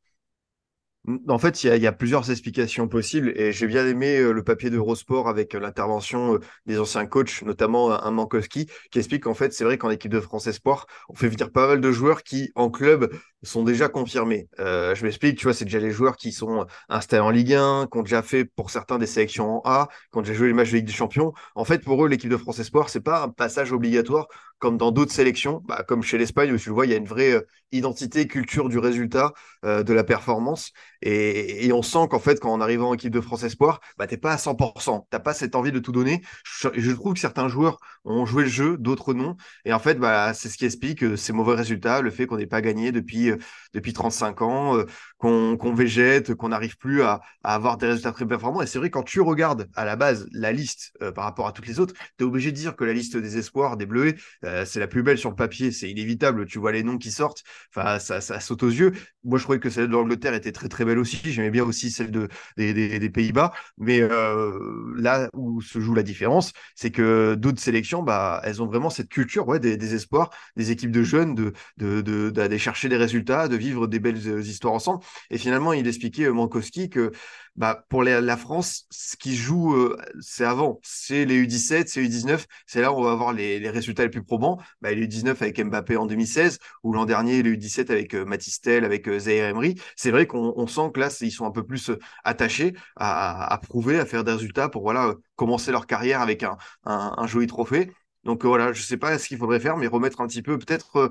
En 1.30 1.38
fait, 1.40 1.64
il 1.64 1.82
y 1.82 1.88
a, 1.88 1.92
plusieurs 1.94 2.30
explications 2.32 2.90
possibles 2.90 3.32
et 3.38 3.54
j'ai 3.54 3.66
bien 3.66 3.88
aimé 3.88 4.18
euh, 4.18 4.34
le 4.34 4.44
papier 4.44 4.70
d'Eurosport 4.70 5.30
avec 5.30 5.56
euh, 5.56 5.60
l'intervention 5.60 6.34
euh, 6.36 6.40
des 6.66 6.80
anciens 6.80 7.06
coachs, 7.06 7.44
notamment 7.44 7.94
euh, 7.94 7.98
un 8.02 8.12
Mankowski, 8.12 8.68
qui 8.92 9.00
explique 9.00 9.24
qu'en 9.24 9.34
fait, 9.34 9.54
c'est 9.54 9.64
vrai 9.64 9.78
qu'en 9.78 9.90
équipe 9.90 10.12
de 10.12 10.20
France 10.20 10.48
Espoir, 10.48 10.86
on 11.08 11.16
fait 11.16 11.30
venir 11.30 11.50
pas 11.50 11.66
mal 11.66 11.80
de 11.80 11.92
joueurs 11.94 12.24
qui, 12.24 12.52
en 12.56 12.70
club, 12.70 13.10
sont 13.42 13.64
déjà 13.64 13.88
confirmés. 13.88 14.50
Je 14.58 15.02
m'explique, 15.04 15.38
tu 15.38 15.44
vois, 15.46 15.54
c'est 15.54 15.64
déjà 15.64 15.80
les 15.80 15.92
joueurs 15.92 16.18
qui 16.18 16.32
sont 16.32 16.66
installés 16.90 17.22
en 17.22 17.30
Ligue 17.30 17.54
1, 17.54 17.88
qui 17.90 17.98
ont 17.98 18.02
déjà 18.02 18.24
fait 18.24 18.44
pour 18.44 18.72
certains 18.72 18.98
des 18.98 19.06
sélections 19.06 19.58
en 19.58 19.62
A, 19.64 19.88
qui 20.12 20.18
ont 20.18 20.22
déjà 20.22 20.34
joué 20.34 20.48
les 20.48 20.54
matchs 20.54 20.72
de 20.72 20.78
Ligue 20.78 20.88
des 20.88 20.92
Champions. 20.92 21.34
En 21.56 21.64
fait, 21.64 21.84
pour 21.84 22.04
eux, 22.04 22.10
l'équipe 22.10 22.32
de 22.32 22.38
France 22.38 22.60
Espoir, 22.60 22.90
c'est 22.90 23.00
pas 23.00 23.22
un 23.24 23.30
passage 23.30 23.72
obligatoire 23.72 24.28
comme 24.60 24.78
dans 24.78 24.92
d'autres 24.92 25.14
sélections, 25.14 25.62
bah, 25.68 25.84
comme 25.88 26.02
chez 26.02 26.18
l'Espagne 26.18 26.52
où 26.52 26.58
tu 26.58 26.70
le 26.70 26.74
vois, 26.74 26.88
il 26.88 26.92
y 26.92 26.96
a 26.96 26.98
une 26.98 27.06
vraie 27.06 27.46
identité, 27.72 28.28
culture 28.28 28.70
du 28.70 28.80
résultat, 28.80 29.34
de 29.64 29.94
la 29.94 30.04
performance. 30.04 30.72
Et, 31.02 31.72
on 31.74 31.82
sent 31.82 32.08
qu'en 32.10 32.20
fait, 32.20 32.40
quand 32.40 32.52
en 32.52 32.62
arrivant 32.62 32.90
en 32.90 32.94
équipe 32.96 33.14
de 33.14 33.22
France 33.22 33.44
Espoir, 33.44 33.82
bah, 33.98 34.08
t'es 34.08 34.18
pas 34.18 34.34
à 34.34 34.38
100%. 34.38 35.06
T'as 35.10 35.20
pas 35.20 35.34
cette 35.34 35.56
envie 35.56 35.72
de 35.72 35.80
tout 35.80 35.92
donner. 35.92 36.22
Je, 36.44 36.92
trouve 36.92 37.14
que 37.14 37.20
certains 37.20 37.48
joueurs 37.48 37.78
ont 38.04 38.26
joué 38.26 38.44
le 38.44 38.50
jeu, 38.50 38.78
d'autres 38.78 39.14
non. 39.14 39.36
Et 39.66 39.74
en 39.74 39.80
fait, 39.80 39.96
bah, 39.96 40.34
c'est 40.34 40.50
ce 40.50 40.58
qui 40.58 40.66
explique 40.66 41.04
euh, 41.04 41.16
ces 41.16 41.34
mauvais 41.34 41.56
résultats, 41.56 42.02
le 42.02 42.10
fait 42.10 42.26
qu'on 42.26 42.38
n'ait 42.38 42.48
pas 42.48 42.62
gagné 42.62 42.92
depuis, 42.92 43.30
euh, 43.30 43.38
depuis 43.74 43.94
35 43.94 44.42
ans, 44.42 44.78
euh, 44.78 44.86
qu'on 45.18 45.58
qu'on 45.58 45.74
végète, 45.74 46.34
qu'on 46.36 46.50
n'arrive 46.50 46.78
plus 46.78 47.02
à, 47.04 47.22
avoir 47.44 47.78
des 47.78 47.88
résultats 47.88 48.12
très 48.12 48.26
performants. 48.26 48.62
Et 48.62 48.68
c'est 48.68 48.80
vrai, 48.80 48.90
quand 48.90 49.04
tu 49.04 49.22
regardes 49.22 49.68
à 49.76 49.86
la 49.86 49.96
base 49.96 50.28
la 50.32 50.52
liste 50.52 50.94
par 51.16 51.24
rapport 51.26 51.48
à 51.48 51.52
toutes 51.52 51.68
les 51.68 51.80
autres, 51.80 51.94
tu 52.18 52.24
es 52.24 52.28
obligé 52.28 52.52
de 52.52 52.56
dire 52.58 52.76
que 52.76 52.84
la 52.84 52.94
liste 52.94 53.18
des 53.18 53.38
espoirs, 53.38 53.78
des 53.78 53.86
Bleuets, 53.86 54.16
euh, 54.44 54.66
c'est 54.66 54.80
la 54.80 54.88
plus 54.88 55.04
belle 55.04 55.18
sur 55.18 55.30
le 55.30 55.36
papier. 55.36 55.72
C'est 55.72 55.90
inévitable. 55.90 56.46
Tu 56.46 56.60
vois 56.60 56.72
les 56.72 56.84
noms 56.84 56.98
qui 56.98 57.12
sortent. 57.12 57.44
Ça 57.74 58.20
saute 58.22 58.64
aux 58.64 58.70
yeux. 58.70 58.94
Moi, 59.24 59.38
je 59.38 59.44
trouvais 59.44 59.60
que 59.60 59.70
celle 59.70 59.88
de 59.88 59.92
l'Angleterre 59.92 60.34
était 60.34 60.52
très, 60.52 60.70
très 60.70 60.86
belle 60.88 61.00
aussi. 61.00 61.20
J'aimais 61.24 61.52
bien 61.52 61.64
aussi 61.64 61.92
celle 61.92 62.12
de, 62.12 62.28
des, 62.58 63.10
Pays-Bas. 63.10 63.54
Mais 63.78 64.02
euh, 64.02 64.94
là 64.98 65.30
où 65.34 65.62
se 65.62 65.80
joue 65.80 65.94
la 65.94 66.04
différence, 66.04 66.54
c'est 66.76 66.92
que 66.92 67.36
d'autres 67.36 67.62
sélections, 67.62 68.04
bah, 68.04 68.42
elles 68.44 68.62
ont 68.62 68.66
vraiment 68.68 68.90
cette 68.90 69.10
culture 69.10 69.60
des, 69.60 69.94
espoirs, 69.94 70.30
des 70.56 70.72
équipes 70.72 70.92
de 70.92 71.04
jeunes, 71.04 71.36
de, 71.36 71.54
de, 71.78 72.02
de, 72.02 72.30
d'aller 72.30 72.58
chercher 72.60 72.90
des 72.90 72.98
résultats, 72.98 73.48
de 73.48 73.56
vivre 73.56 73.88
des 73.88 74.00
belles 74.00 74.28
euh, 74.28 74.42
histoires 74.42 74.74
ensemble. 74.74 75.04
Et 75.30 75.38
finalement, 75.38 75.74
il 75.74 75.88
expliquait, 75.88 76.26
euh, 76.26 76.34
Mankowski, 76.34 76.90
que 76.90 77.12
bah, 77.58 77.86
pour 77.90 78.04
la, 78.04 78.38
France, 78.38 78.86
ce 78.92 79.18
qui 79.18 79.36
joue, 79.36 79.74
euh, 79.74 79.98
c'est 80.22 80.46
avant. 80.46 80.80
C'est 80.84 81.26
les 81.26 81.44
U17, 81.44 81.88
c'est 81.88 82.02
les 82.02 82.10
U19. 82.10 82.46
C'est 82.68 82.82
là 82.82 82.92
où 82.94 82.98
on 82.98 83.02
va 83.04 83.12
avoir 83.12 83.34
les, 83.34 83.68
résultats 83.70 84.04
les 84.04 84.10
plus 84.10 84.24
probants. 84.24 84.60
Bah, 84.82 84.92
les 84.92 85.08
U19 85.08 85.30
avec 85.30 85.60
Mbappé 85.60 85.98
en 85.98 86.06
2016, 86.06 86.60
ou 86.84 86.94
l'an 86.94 87.06
dernier, 87.06 87.42
les 87.42 87.58
U17 87.58 87.92
avec 87.92 88.14
euh, 88.14 88.26
Matistel, 88.26 88.86
avec 88.86 89.08
euh, 89.08 89.20
Emery. 89.20 89.76
C'est 89.96 90.12
vrai 90.12 90.28
qu'on 90.28 90.54
on 90.56 90.68
sent 90.68 90.92
que 90.94 91.00
là, 91.00 91.10
ils 91.22 91.32
sont 91.32 91.46
un 91.46 91.52
peu 91.52 91.66
plus 91.66 91.90
euh, 91.90 92.00
attachés 92.24 92.74
à, 92.96 93.52
à, 93.52 93.58
prouver, 93.58 94.00
à 94.00 94.06
faire 94.06 94.24
des 94.24 94.34
résultats 94.34 94.70
pour 94.70 94.84
voilà, 94.84 95.08
euh, 95.08 95.16
commencer 95.36 95.72
leur 95.72 95.88
carrière 95.88 96.22
avec 96.22 96.44
un, 96.44 96.58
un, 96.86 97.16
un 97.18 97.28
joli 97.28 97.48
trophée. 97.48 97.92
Donc 98.24 98.46
voilà, 98.46 98.72
je 98.74 98.82
sais 98.84 98.98
pas 98.98 99.18
ce 99.18 99.28
qu'il 99.28 99.38
faudrait 99.38 99.60
faire, 99.60 99.78
mais 99.78 99.88
remettre 99.88 100.22
un 100.22 100.28
petit 100.28 100.42
peu 100.42 100.58
peut-être 100.60 101.10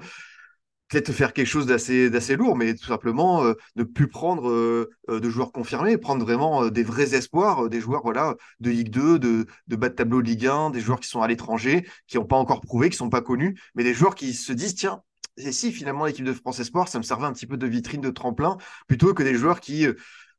peut-être 0.88 1.12
faire 1.12 1.32
quelque 1.32 1.46
chose 1.46 1.66
d'assez 1.66 2.10
d'assez 2.10 2.36
lourd, 2.36 2.56
mais 2.56 2.74
tout 2.74 2.86
simplement 2.86 3.44
euh, 3.44 3.54
ne 3.76 3.84
plus 3.84 4.08
prendre 4.08 4.48
euh, 4.48 4.90
euh, 5.08 5.20
de 5.20 5.30
joueurs 5.30 5.52
confirmés, 5.52 5.98
prendre 5.98 6.24
vraiment 6.24 6.68
des 6.68 6.82
vrais 6.82 7.14
espoirs, 7.14 7.68
des 7.68 7.80
joueurs 7.80 8.02
voilà 8.02 8.36
de 8.60 8.70
Ligue 8.70 8.90
2, 8.90 9.18
de, 9.18 9.46
bas 9.68 9.88
de 9.88 9.94
tableau 9.94 10.20
Ligue 10.20 10.46
1, 10.46 10.70
des 10.70 10.80
joueurs 10.80 11.00
qui 11.00 11.08
sont 11.08 11.22
à 11.22 11.28
l'étranger, 11.28 11.86
qui 12.06 12.16
n'ont 12.16 12.24
pas 12.24 12.36
encore 12.36 12.60
prouvé, 12.60 12.90
qui 12.90 12.96
sont 12.96 13.10
pas 13.10 13.22
connus, 13.22 13.58
mais 13.74 13.84
des 13.84 13.94
joueurs 13.94 14.14
qui 14.14 14.34
se 14.34 14.52
disent 14.52 14.74
tiens, 14.74 15.02
si 15.50 15.72
finalement 15.72 16.06
l'équipe 16.06 16.24
de 16.24 16.32
France 16.32 16.60
Espoir, 16.60 16.88
ça 16.88 16.98
me 16.98 17.02
servait 17.02 17.26
un 17.26 17.32
petit 17.32 17.46
peu 17.46 17.56
de 17.56 17.66
vitrine 17.66 18.00
de 18.00 18.10
tremplin, 18.10 18.56
plutôt 18.86 19.12
que 19.12 19.22
des 19.22 19.34
joueurs 19.34 19.60
qui 19.60 19.86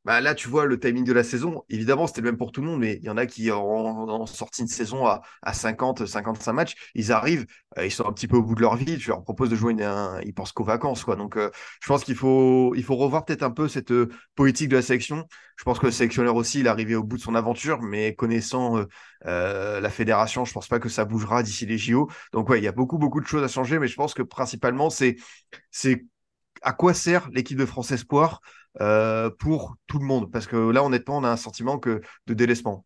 bah 0.07 0.21
là, 0.21 0.33
tu 0.33 0.47
vois, 0.47 0.65
le 0.65 0.79
timing 0.79 1.03
de 1.03 1.11
la 1.11 1.25
saison, 1.25 1.65
évidemment, 1.67 2.07
c'était 2.07 2.21
le 2.21 2.27
même 2.27 2.37
pour 2.37 2.53
tout 2.53 2.61
le 2.61 2.67
monde, 2.67 2.79
mais 2.79 2.95
il 2.95 3.03
y 3.03 3.09
en 3.09 3.17
a 3.17 3.25
qui 3.25 3.51
ont, 3.51 4.25
sorti 4.25 4.61
une 4.61 4.69
saison 4.69 5.05
à, 5.05 5.21
50, 5.51 6.05
55 6.05 6.53
matchs. 6.53 6.75
Ils 6.95 7.11
arrivent, 7.11 7.45
euh, 7.77 7.85
ils 7.85 7.91
sont 7.91 8.07
un 8.07 8.13
petit 8.13 8.25
peu 8.29 8.37
au 8.37 8.41
bout 8.41 8.55
de 8.55 8.61
leur 8.61 8.77
vie. 8.77 8.97
Tu 8.97 9.09
leur 9.09 9.21
proposes 9.21 9.49
de 9.49 9.57
jouer, 9.57 9.73
une, 9.73 9.81
ils 10.23 10.33
pensent 10.33 10.53
qu'aux 10.53 10.63
vacances, 10.63 11.03
quoi. 11.03 11.17
Donc, 11.17 11.35
euh, 11.35 11.51
je 11.81 11.87
pense 11.89 12.05
qu'il 12.05 12.15
faut, 12.15 12.73
il 12.75 12.85
faut 12.85 12.95
revoir 12.95 13.25
peut-être 13.25 13.43
un 13.43 13.51
peu 13.51 13.67
cette 13.67 13.91
euh, 13.91 14.07
politique 14.35 14.69
de 14.69 14.77
la 14.77 14.81
sélection. 14.81 15.27
Je 15.57 15.65
pense 15.65 15.77
que 15.77 15.87
le 15.87 15.91
sélectionneur 15.91 16.35
aussi, 16.37 16.61
il 16.61 16.67
est 16.67 16.69
arrivé 16.69 16.95
au 16.95 17.03
bout 17.03 17.17
de 17.17 17.21
son 17.21 17.35
aventure, 17.35 17.81
mais 17.81 18.15
connaissant 18.15 18.85
la 19.25 19.89
fédération, 19.89 20.45
je 20.45 20.53
pense 20.53 20.69
pas 20.69 20.79
que 20.79 20.87
ça 20.87 21.03
bougera 21.03 21.43
d'ici 21.43 21.65
les 21.65 21.77
JO. 21.77 22.09
Donc, 22.31 22.47
ouais, 22.47 22.59
il 22.59 22.63
y 22.63 22.69
a 22.69 22.71
beaucoup, 22.71 22.97
beaucoup 22.97 23.19
de 23.19 23.27
choses 23.27 23.43
à 23.43 23.49
changer, 23.49 23.77
mais 23.77 23.87
je 23.87 23.95
pense 23.95 24.13
que 24.13 24.21
principalement, 24.21 24.89
c'est 24.89 25.17
à 26.61 26.73
quoi 26.73 26.93
sert 26.93 27.29
l'équipe 27.31 27.57
de 27.57 27.65
France 27.65 27.91
Espoir 27.91 28.41
euh, 28.81 29.29
pour 29.29 29.75
tout 29.87 29.99
le 29.99 30.05
monde 30.05 30.31
Parce 30.31 30.47
que 30.47 30.55
là, 30.55 30.83
honnêtement, 30.83 31.17
on 31.17 31.23
a 31.23 31.29
un 31.29 31.37
sentiment 31.37 31.79
que 31.79 32.01
de 32.27 32.33
délaissement. 32.33 32.85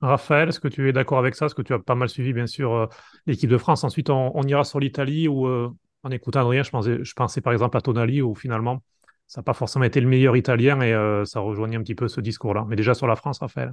Raphaël, 0.00 0.48
est-ce 0.48 0.60
que 0.60 0.68
tu 0.68 0.88
es 0.88 0.92
d'accord 0.92 1.18
avec 1.18 1.34
ça? 1.34 1.46
Est-ce 1.46 1.54
que 1.54 1.62
tu 1.62 1.72
as 1.72 1.78
pas 1.78 1.94
mal 1.94 2.08
suivi, 2.08 2.32
bien 2.32 2.46
sûr, 2.46 2.72
euh, 2.72 2.86
l'équipe 3.26 3.48
de 3.48 3.58
France 3.58 3.84
Ensuite, 3.84 4.10
on, 4.10 4.42
ira 4.42 4.64
sur 4.64 4.80
l'Italie 4.80 5.28
où, 5.28 5.46
euh, 5.46 5.70
en 6.02 6.10
écoutant 6.10 6.40
Adrien, 6.40 6.62
je 6.62 6.70
pensais, 6.70 6.98
je 7.02 7.12
pensais 7.14 7.40
par 7.40 7.52
exemple 7.52 7.76
à 7.76 7.80
Tonali 7.80 8.20
où 8.20 8.34
finalement, 8.34 8.82
ça 9.26 9.40
n'a 9.40 9.44
pas 9.44 9.54
forcément 9.54 9.84
été 9.84 10.00
le 10.00 10.08
meilleur 10.08 10.36
italien 10.36 10.80
et 10.82 10.92
ça 11.24 11.40
rejoignait 11.40 11.76
un 11.76 11.82
petit 11.82 11.94
peu 11.94 12.08
ce 12.08 12.20
discours-là. 12.20 12.66
Mais 12.68 12.76
déjà 12.76 12.92
sur 12.92 13.06
la 13.06 13.16
France, 13.16 13.38
Raphaël 13.38 13.72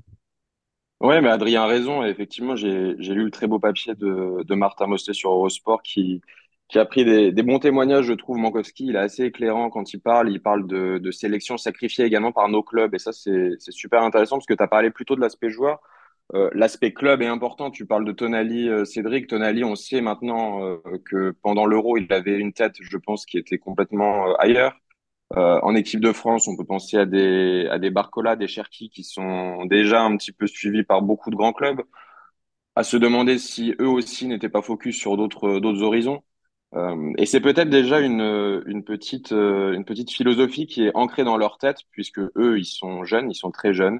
Oui, 1.01 1.19
mais 1.21 1.27
Adrien 1.29 1.63
a 1.63 1.67
raison. 1.67 2.05
effectivement, 2.05 2.55
j'ai 2.55 2.95
lu 2.95 3.25
le 3.25 3.31
très 3.31 3.47
beau 3.47 3.59
papier 3.59 3.95
de, 3.95 4.43
de 4.43 4.55
Martin 4.55 4.87
Mostet 4.87 5.11
sur 5.11 5.31
Eurosport 5.31 5.81
qui, 5.81 6.21
qui 6.71 6.79
a 6.79 6.85
pris 6.85 7.03
des, 7.05 7.43
bons 7.43 7.59
témoignages, 7.59 8.05
je 8.05 8.13
trouve. 8.13 8.37
Mankowski, 8.37 8.85
il 8.87 8.95
est 8.95 8.99
assez 8.99 9.25
éclairant 9.25 9.69
quand 9.69 9.93
il 9.93 9.99
parle. 9.99 10.31
Il 10.31 10.41
parle 10.41 10.65
de, 10.67 11.11
sélection 11.11 11.57
sacrifiée 11.57 12.05
également 12.05 12.31
par 12.31 12.47
nos 12.49 12.63
clubs. 12.63 12.95
Et 12.95 12.99
ça, 12.99 13.11
c'est 13.11 13.57
super 13.59 14.01
intéressant 14.03 14.37
parce 14.37 14.45
que 14.45 14.53
tu 14.53 14.63
as 14.63 14.67
parlé 14.67 14.89
plutôt 14.89 15.15
de 15.15 15.21
l'aspect 15.21 15.49
joueur. 15.49 15.81
Euh, 16.33 16.49
l'aspect 16.53 16.93
club 16.93 17.21
est 17.21 17.27
important. 17.27 17.71
Tu 17.71 17.85
parles 17.85 18.05
de 18.05 18.13
Tonali, 18.13 18.69
euh, 18.69 18.85
Cédric. 18.85 19.27
Tonali, 19.27 19.65
on 19.65 19.75
sait 19.75 20.01
maintenant 20.01 20.63
euh, 20.63 20.77
que 21.05 21.31
pendant 21.43 21.65
l'Euro, 21.65 21.97
il 21.97 22.11
avait 22.13 22.37
une 22.37 22.53
tête, 22.53 22.75
je 22.79 22.97
pense, 22.97 23.25
qui 23.25 23.37
était 23.37 23.57
complètement 23.57 24.33
ailleurs. 24.37 24.73
en 25.35 25.75
équipe 25.75 26.01
de 26.01 26.13
France, 26.13 26.47
on 26.47 26.57
peut 26.57 26.65
penser 26.65 26.97
à 26.97 27.05
des, 27.05 27.67
à 27.71 27.79
des 27.79 27.89
Barcola, 27.89 28.35
des 28.35 28.47
Cherki 28.47 28.89
qui 28.89 29.03
sont 29.03 29.65
déjà 29.65 30.01
un 30.03 30.17
petit 30.17 30.31
peu 30.33 30.47
suivis 30.47 30.83
par 30.83 31.01
beaucoup 31.01 31.31
de 31.31 31.35
grands 31.35 31.53
clubs. 31.53 31.81
À 32.75 32.83
se 32.83 32.97
demander 32.97 33.37
si 33.37 33.75
eux 33.79 33.87
aussi 33.87 34.27
n'étaient 34.27 34.49
pas 34.49 34.61
focus 34.61 34.97
sur 34.97 35.17
d'autres 35.17 35.83
horizons. 35.83 36.23
Euh, 36.73 37.11
et 37.17 37.25
c'est 37.25 37.41
peut-être 37.41 37.69
déjà 37.69 37.99
une, 37.99 38.63
une, 38.65 38.83
petite, 38.83 39.33
euh, 39.33 39.73
une 39.73 39.83
petite 39.85 40.11
philosophie 40.11 40.67
qui 40.67 40.85
est 40.85 40.91
ancrée 40.95 41.23
dans 41.23 41.37
leur 41.37 41.57
tête, 41.57 41.79
puisque 41.91 42.19
eux, 42.19 42.59
ils 42.59 42.65
sont 42.65 43.03
jeunes, 43.03 43.29
ils 43.29 43.35
sont 43.35 43.51
très 43.51 43.73
jeunes. 43.73 43.99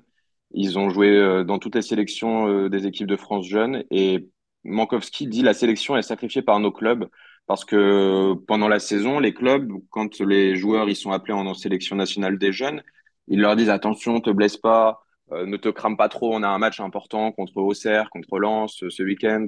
Ils 0.54 0.78
ont 0.80 0.90
joué 0.90 1.10
euh, 1.10 1.44
dans 1.44 1.60
toutes 1.60 1.76
les 1.76 1.82
sélections 1.82 2.70
des 2.70 2.88
équipes 2.88 3.08
de 3.08 3.16
France 3.18 3.46
jeunes. 3.48 3.84
Et 3.92 4.30
Mankowski 4.64 5.28
dit 5.28 5.42
la 5.44 5.54
sélection 5.54 5.98
est 5.98 6.02
sacrifiée 6.02 6.42
par 6.42 6.60
nos 6.60 6.72
clubs, 6.72 7.10
parce 7.48 7.66
que 7.66 8.34
pendant 8.48 8.68
la 8.68 8.80
saison, 8.80 9.20
les 9.20 9.34
clubs, 9.34 9.72
quand 9.90 10.20
les 10.22 10.56
joueurs 10.56 10.90
ils 10.90 10.96
sont 10.96 11.12
appelés 11.12 11.34
en 11.34 11.54
sélection 11.54 11.96
nationale 11.96 12.38
des 12.38 12.52
jeunes, 12.52 12.84
ils 13.28 13.40
leur 13.42 13.56
disent 13.56 13.70
attention, 13.70 14.22
te 14.22 14.30
blesse 14.30 14.58
pas, 14.58 15.04
ne 15.32 15.58
te 15.58 15.70
crame 15.70 15.98
pas 15.98 16.10
trop, 16.10 16.34
on 16.34 16.44
a 16.44 16.48
un 16.50 16.58
match 16.60 16.80
important 16.80 17.32
contre 17.32 17.58
Auxerre, 17.58 18.10
contre 18.10 18.40
Lens 18.40 18.84
ce 18.90 19.04
week-end. 19.04 19.48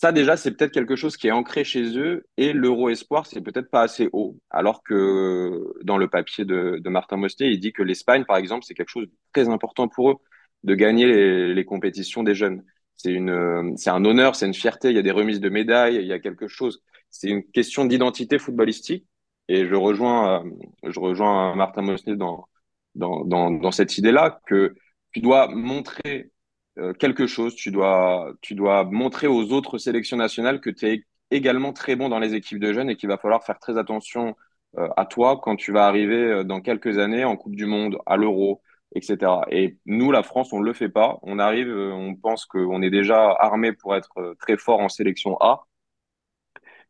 Ça, 0.00 0.12
déjà, 0.12 0.36
c'est 0.36 0.52
peut-être 0.52 0.70
quelque 0.70 0.94
chose 0.94 1.16
qui 1.16 1.26
est 1.26 1.32
ancré 1.32 1.64
chez 1.64 1.98
eux 1.98 2.24
et 2.36 2.52
l'euro 2.52 2.88
espoir, 2.88 3.26
c'est 3.26 3.40
peut-être 3.40 3.68
pas 3.68 3.82
assez 3.82 4.08
haut. 4.12 4.38
Alors 4.48 4.84
que 4.84 5.74
dans 5.82 5.96
le 5.98 6.08
papier 6.08 6.44
de, 6.44 6.80
Martin 6.88 7.16
Mostier, 7.16 7.48
il 7.48 7.58
dit 7.58 7.72
que 7.72 7.82
l'Espagne, 7.82 8.24
par 8.24 8.36
exemple, 8.36 8.64
c'est 8.64 8.74
quelque 8.74 8.90
chose 8.90 9.06
de 9.06 9.12
très 9.32 9.48
important 9.48 9.88
pour 9.88 10.10
eux 10.12 10.16
de 10.62 10.74
gagner 10.76 11.52
les, 11.52 11.64
compétitions 11.64 12.22
des 12.22 12.36
jeunes. 12.36 12.62
C'est 12.96 13.12
une, 13.12 13.76
c'est 13.76 13.90
un 13.90 14.04
honneur, 14.04 14.36
c'est 14.36 14.46
une 14.46 14.54
fierté. 14.54 14.90
Il 14.90 14.94
y 14.94 15.00
a 15.00 15.02
des 15.02 15.10
remises 15.10 15.40
de 15.40 15.48
médailles, 15.48 15.96
il 15.96 16.06
y 16.06 16.12
a 16.12 16.20
quelque 16.20 16.46
chose. 16.46 16.80
C'est 17.10 17.28
une 17.28 17.42
question 17.44 17.84
d'identité 17.84 18.38
footballistique. 18.38 19.04
Et 19.48 19.66
je 19.66 19.74
rejoins, 19.74 20.44
je 20.84 21.00
rejoins 21.00 21.56
Martin 21.56 21.82
Mostier 21.82 22.14
dans, 22.14 22.46
dans, 22.94 23.24
dans, 23.24 23.50
dans 23.50 23.72
cette 23.72 23.98
idée-là 23.98 24.40
que 24.46 24.76
tu 25.10 25.20
dois 25.20 25.48
montrer 25.48 26.30
euh, 26.78 26.92
quelque 26.94 27.26
chose. 27.26 27.54
Tu 27.54 27.70
dois, 27.70 28.32
tu 28.40 28.54
dois 28.54 28.84
montrer 28.84 29.26
aux 29.26 29.52
autres 29.52 29.78
sélections 29.78 30.16
nationales 30.16 30.60
que 30.60 30.70
tu 30.70 30.86
es 30.86 31.04
également 31.30 31.72
très 31.72 31.96
bon 31.96 32.08
dans 32.08 32.18
les 32.18 32.34
équipes 32.34 32.60
de 32.60 32.72
jeunes 32.72 32.90
et 32.90 32.96
qu'il 32.96 33.08
va 33.08 33.18
falloir 33.18 33.44
faire 33.44 33.58
très 33.58 33.78
attention 33.78 34.36
euh, 34.78 34.88
à 34.96 35.06
toi 35.06 35.40
quand 35.42 35.56
tu 35.56 35.72
vas 35.72 35.86
arriver 35.86 36.16
euh, 36.16 36.44
dans 36.44 36.60
quelques 36.60 36.98
années 36.98 37.24
en 37.24 37.36
Coupe 37.36 37.56
du 37.56 37.66
Monde, 37.66 37.98
à 38.06 38.16
l'Euro, 38.16 38.62
etc. 38.94 39.32
Et 39.50 39.78
nous, 39.86 40.12
la 40.12 40.22
France, 40.22 40.52
on 40.52 40.60
ne 40.60 40.64
le 40.64 40.72
fait 40.72 40.88
pas. 40.88 41.18
On 41.22 41.38
arrive, 41.38 41.68
on 41.70 42.14
pense 42.16 42.46
qu'on 42.46 42.82
est 42.82 42.90
déjà 42.90 43.30
armé 43.32 43.72
pour 43.72 43.96
être 43.96 44.34
très 44.40 44.56
fort 44.56 44.80
en 44.80 44.88
sélection 44.88 45.36
A, 45.40 45.64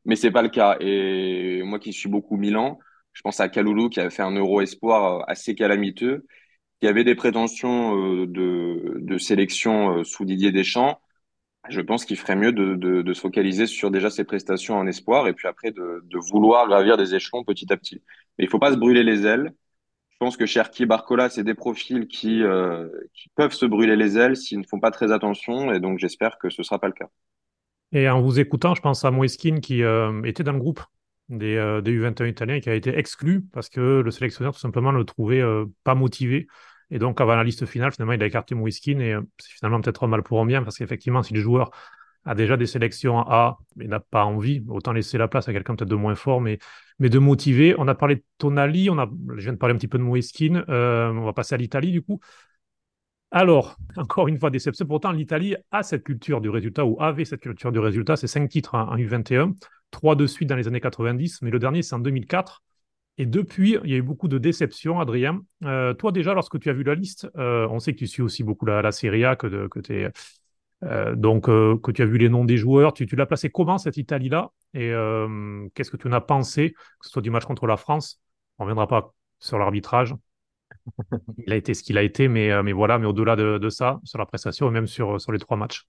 mais 0.04 0.16
c'est 0.16 0.30
pas 0.30 0.42
le 0.42 0.48
cas. 0.48 0.76
Et 0.80 1.62
moi 1.64 1.78
qui 1.78 1.92
suis 1.92 2.08
beaucoup 2.08 2.36
Milan, 2.36 2.78
je 3.12 3.22
pense 3.22 3.40
à 3.40 3.48
Kaloulou 3.48 3.88
qui 3.88 4.00
avait 4.00 4.10
fait 4.10 4.22
un 4.22 4.32
Euro 4.32 4.60
espoir 4.60 5.24
assez 5.28 5.54
calamiteux 5.54 6.26
il 6.80 6.86
y 6.86 6.88
avait 6.88 7.04
des 7.04 7.14
prétentions 7.14 8.22
euh, 8.22 8.26
de, 8.26 9.18
sélection 9.18 9.98
euh, 9.98 10.04
sous 10.04 10.24
Didier 10.24 10.52
Deschamps, 10.52 11.00
je 11.68 11.80
pense 11.80 12.04
qu'il 12.04 12.16
ferait 12.16 12.36
mieux 12.36 12.52
de, 12.52 13.12
se 13.12 13.20
focaliser 13.20 13.66
sur 13.66 13.90
déjà 13.90 14.10
ses 14.10 14.24
prestations 14.24 14.76
en 14.76 14.86
espoir 14.86 15.28
et 15.28 15.34
puis 15.34 15.48
après 15.48 15.70
de, 15.70 16.02
vouloir 16.30 16.66
gravir 16.68 16.96
des 16.96 17.14
échelons 17.14 17.44
petit 17.44 17.70
à 17.72 17.76
petit. 17.76 18.00
Mais 18.38 18.44
il 18.44 18.48
faut 18.48 18.60
pas 18.60 18.72
se 18.72 18.78
brûler 18.78 19.02
les 19.02 19.26
ailes. 19.26 19.52
Je 20.10 20.16
pense 20.18 20.36
que 20.36 20.46
Cherki 20.46 20.84
et 20.84 20.86
Barcola, 20.86 21.28
c'est 21.28 21.44
des 21.44 21.54
profils 21.54 22.06
qui, 22.06 22.42
euh, 22.42 22.88
qui 23.12 23.28
peuvent 23.34 23.52
se 23.52 23.66
brûler 23.66 23.96
les 23.96 24.16
ailes 24.16 24.36
s'ils 24.36 24.60
ne 24.60 24.64
font 24.64 24.80
pas 24.80 24.90
très 24.90 25.12
attention 25.12 25.72
et 25.72 25.80
donc 25.80 25.98
j'espère 25.98 26.38
que 26.38 26.48
ce 26.48 26.62
sera 26.62 26.78
pas 26.78 26.86
le 26.86 26.94
cas. 26.94 27.08
Et 27.92 28.08
en 28.08 28.22
vous 28.22 28.38
écoutant, 28.38 28.74
je 28.74 28.80
pense 28.80 29.04
à 29.04 29.10
Moiskin 29.10 29.60
qui 29.60 29.82
était 30.24 30.42
dans 30.44 30.52
le 30.52 30.58
groupe 30.58 30.80
des, 31.28 31.80
des, 31.82 31.92
U21 31.92 32.28
italiens 32.28 32.60
qui 32.60 32.70
a 32.70 32.74
été 32.74 32.96
exclu 32.96 33.42
parce 33.52 33.68
que 33.68 34.00
le 34.00 34.10
sélectionneur 34.10 34.54
tout 34.54 34.60
simplement 34.60 34.92
le 34.92 35.04
trouvait 35.04 35.42
pas 35.84 35.94
motivé 35.94 36.46
et 36.90 36.98
donc, 36.98 37.20
avant 37.20 37.36
la 37.36 37.44
liste 37.44 37.66
finale, 37.66 37.92
finalement, 37.92 38.14
il 38.14 38.22
a 38.22 38.26
écarté 38.26 38.54
Moiskin 38.54 38.98
et 39.00 39.12
euh, 39.12 39.20
c'est 39.38 39.52
finalement 39.52 39.80
peut-être 39.80 40.06
mal 40.06 40.22
pour 40.22 40.40
un 40.40 40.46
bien 40.46 40.62
parce 40.62 40.78
qu'effectivement, 40.78 41.22
si 41.22 41.34
le 41.34 41.40
joueur 41.40 41.70
a 42.24 42.34
déjà 42.34 42.56
des 42.56 42.66
sélections 42.66 43.18
A 43.20 43.58
mais 43.76 43.86
n'a 43.86 44.00
pas 44.00 44.24
envie, 44.24 44.62
autant 44.68 44.92
laisser 44.92 45.18
la 45.18 45.28
place 45.28 45.48
à 45.48 45.52
quelqu'un 45.52 45.76
peut-être 45.76 45.88
de 45.88 45.94
moins 45.94 46.14
fort, 46.14 46.40
mais, 46.40 46.58
mais 46.98 47.08
de 47.08 47.18
motiver. 47.18 47.74
On 47.78 47.88
a 47.88 47.94
parlé 47.94 48.16
de 48.16 48.24
Tonali, 48.38 48.90
on 48.90 48.96
je 49.36 49.42
viens 49.42 49.52
de 49.52 49.58
parler 49.58 49.74
un 49.74 49.78
petit 49.78 49.88
peu 49.88 49.98
de 49.98 50.02
Moiskin, 50.02 50.64
euh, 50.68 51.10
on 51.10 51.24
va 51.24 51.32
passer 51.32 51.54
à 51.54 51.58
l'Italie 51.58 51.92
du 51.92 52.02
coup. 52.02 52.20
Alors, 53.30 53.76
encore 53.96 54.28
une 54.28 54.38
fois, 54.38 54.50
déception. 54.50 54.86
Pourtant, 54.86 55.12
l'Italie 55.12 55.54
a 55.70 55.82
cette 55.82 56.02
culture 56.02 56.40
du 56.40 56.48
résultat, 56.48 56.84
ou 56.86 56.96
avait 57.00 57.26
cette 57.26 57.40
culture 57.40 57.72
du 57.72 57.78
résultat. 57.78 58.16
C'est 58.16 58.26
cinq 58.26 58.48
titres 58.48 58.74
en 58.74 58.96
U21, 58.96 59.54
trois 59.90 60.16
de 60.16 60.26
suite 60.26 60.48
dans 60.48 60.56
les 60.56 60.66
années 60.66 60.80
90, 60.80 61.42
mais 61.42 61.50
le 61.50 61.58
dernier, 61.58 61.82
c'est 61.82 61.94
en 61.94 61.98
2004. 61.98 62.62
Et 63.18 63.26
depuis, 63.26 63.76
il 63.82 63.90
y 63.90 63.94
a 63.94 63.96
eu 63.96 64.02
beaucoup 64.02 64.28
de 64.28 64.38
déceptions, 64.38 65.00
Adrien. 65.00 65.42
Euh, 65.64 65.92
toi, 65.92 66.12
déjà, 66.12 66.34
lorsque 66.34 66.58
tu 66.60 66.70
as 66.70 66.72
vu 66.72 66.84
la 66.84 66.94
liste, 66.94 67.28
euh, 67.36 67.66
on 67.68 67.80
sait 67.80 67.92
que 67.92 67.98
tu 67.98 68.06
suis 68.06 68.22
aussi 68.22 68.44
beaucoup 68.44 68.64
la, 68.64 68.80
la 68.80 68.92
Serie 68.92 69.24
A, 69.24 69.34
que, 69.34 69.66
que, 69.66 70.12
euh, 70.84 71.16
donc, 71.16 71.46
que 71.46 71.90
tu 71.90 72.02
as 72.02 72.06
vu 72.06 72.16
les 72.16 72.28
noms 72.28 72.44
des 72.44 72.56
joueurs. 72.56 72.92
Tu, 72.92 73.04
l'as 73.16 73.26
placé 73.26 73.50
comment, 73.50 73.76
cette 73.76 73.96
Italie-là? 73.96 74.52
Et 74.72 74.92
qu'est-ce 75.74 75.90
que 75.90 75.96
tu 75.96 76.06
en 76.06 76.12
as 76.12 76.20
pensé, 76.20 76.72
que 76.72 77.06
ce 77.06 77.10
soit 77.10 77.22
du 77.22 77.30
match 77.30 77.44
contre 77.44 77.66
la 77.66 77.76
France? 77.76 78.20
On 78.58 78.64
ne 78.64 78.70
reviendra 78.70 78.86
pas 78.86 79.12
sur 79.40 79.58
l'arbitrage. 79.58 80.14
il 81.38 81.52
a 81.52 81.56
été 81.56 81.74
ce 81.74 81.82
qu'il 81.82 81.98
a 81.98 82.02
été, 82.02 82.28
mais, 82.28 82.62
mais 82.62 82.72
voilà, 82.72 82.98
mais 82.98 83.06
au-delà 83.06 83.34
de, 83.34 83.58
de, 83.58 83.68
ça, 83.68 83.98
sur 84.04 84.18
la 84.18 84.26
prestation 84.26 84.68
et 84.68 84.70
même 84.70 84.86
sur, 84.86 85.20
sur 85.20 85.32
les 85.32 85.40
trois 85.40 85.56
matchs. 85.56 85.86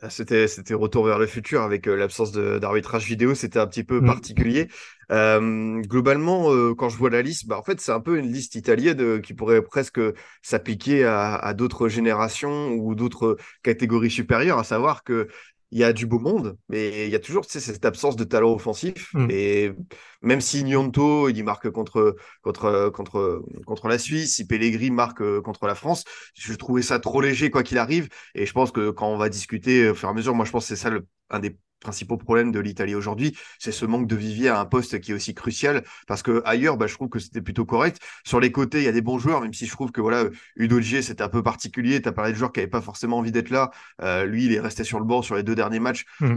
Ah, 0.00 0.10
c'était, 0.10 0.48
c'était 0.48 0.74
retour 0.74 1.04
vers 1.06 1.18
le 1.18 1.26
futur 1.26 1.62
avec 1.62 1.86
euh, 1.86 1.94
l'absence 1.94 2.32
d'arbitrage 2.32 3.04
vidéo, 3.06 3.34
c'était 3.36 3.60
un 3.60 3.66
petit 3.68 3.84
peu 3.84 4.00
mm. 4.00 4.06
particulier. 4.06 4.68
Euh, 5.12 5.80
globalement, 5.82 6.52
euh, 6.52 6.74
quand 6.74 6.88
je 6.88 6.96
vois 6.96 7.10
la 7.10 7.22
liste, 7.22 7.46
bah, 7.46 7.58
en 7.58 7.62
fait, 7.62 7.80
c'est 7.80 7.92
un 7.92 8.00
peu 8.00 8.18
une 8.18 8.32
liste 8.32 8.56
italienne 8.56 9.20
qui 9.20 9.34
pourrait 9.34 9.62
presque 9.62 10.00
s'appliquer 10.40 11.04
à, 11.04 11.36
à 11.36 11.54
d'autres 11.54 11.88
générations 11.88 12.70
ou 12.72 12.94
d'autres 12.96 13.36
catégories 13.62 14.10
supérieures, 14.10 14.58
à 14.58 14.64
savoir 14.64 15.04
que 15.04 15.28
il 15.72 15.78
y 15.78 15.84
a 15.84 15.92
du 15.94 16.06
beau 16.06 16.18
monde, 16.18 16.58
mais 16.68 17.06
il 17.06 17.10
y 17.10 17.14
a 17.14 17.18
toujours 17.18 17.46
cette 17.46 17.84
absence 17.86 18.14
de 18.14 18.24
talent 18.24 18.52
offensif. 18.52 19.10
Mm. 19.14 19.28
Et 19.30 19.72
même 20.20 20.42
si 20.42 20.62
Nyonto, 20.64 21.30
il 21.30 21.42
marque 21.42 21.70
contre, 21.70 22.14
contre, 22.42 22.90
contre, 22.90 23.42
contre 23.66 23.88
la 23.88 23.98
Suisse, 23.98 24.36
si 24.36 24.46
Pellegrini 24.46 24.90
marque 24.90 25.22
euh, 25.22 25.40
contre 25.40 25.66
la 25.66 25.74
France, 25.74 26.04
je 26.34 26.52
trouvais 26.54 26.82
ça 26.82 27.00
trop 27.00 27.22
léger 27.22 27.50
quoi 27.50 27.62
qu'il 27.62 27.78
arrive. 27.78 28.08
Et 28.34 28.44
je 28.44 28.52
pense 28.52 28.70
que 28.70 28.90
quand 28.90 29.08
on 29.08 29.16
va 29.16 29.30
discuter 29.30 29.88
au 29.88 29.94
fur 29.94 30.08
et 30.08 30.12
à 30.12 30.14
mesure, 30.14 30.34
moi 30.34 30.44
je 30.44 30.52
pense 30.52 30.64
que 30.64 30.76
c'est 30.76 30.82
ça 30.82 30.90
le, 30.90 31.06
un 31.30 31.38
des 31.38 31.56
principaux 31.82 32.16
problèmes 32.16 32.52
de 32.52 32.60
l'Italie 32.60 32.94
aujourd'hui, 32.94 33.36
c'est 33.58 33.72
ce 33.72 33.84
manque 33.84 34.06
de 34.06 34.16
vivier 34.16 34.48
à 34.48 34.60
un 34.60 34.64
poste 34.64 35.00
qui 35.00 35.12
est 35.12 35.14
aussi 35.14 35.34
crucial. 35.34 35.84
Parce 36.06 36.22
que 36.22 36.42
ailleurs, 36.44 36.76
bah, 36.76 36.86
je 36.86 36.94
trouve 36.94 37.08
que 37.08 37.18
c'était 37.18 37.42
plutôt 37.42 37.64
correct. 37.64 37.98
Sur 38.24 38.40
les 38.40 38.52
côtés, 38.52 38.78
il 38.78 38.84
y 38.84 38.88
a 38.88 38.92
des 38.92 39.02
bons 39.02 39.18
joueurs, 39.18 39.40
même 39.40 39.52
si 39.52 39.66
je 39.66 39.72
trouve 39.72 39.92
que 39.92 40.00
voilà, 40.00 40.24
Udogie, 40.56 41.02
c'était 41.02 41.22
un 41.22 41.28
peu 41.28 41.42
particulier. 41.42 42.00
Tu 42.00 42.08
as 42.08 42.12
parlé 42.12 42.32
de 42.32 42.36
joueurs 42.36 42.52
qui 42.52 42.60
n'avaient 42.60 42.70
pas 42.70 42.80
forcément 42.80 43.18
envie 43.18 43.32
d'être 43.32 43.50
là. 43.50 43.70
Euh, 44.00 44.24
lui, 44.24 44.46
il 44.46 44.52
est 44.52 44.60
resté 44.60 44.84
sur 44.84 44.98
le 44.98 45.04
banc 45.04 45.22
sur 45.22 45.34
les 45.34 45.42
deux 45.42 45.54
derniers 45.54 45.80
matchs. 45.80 46.04
Mmh 46.20 46.36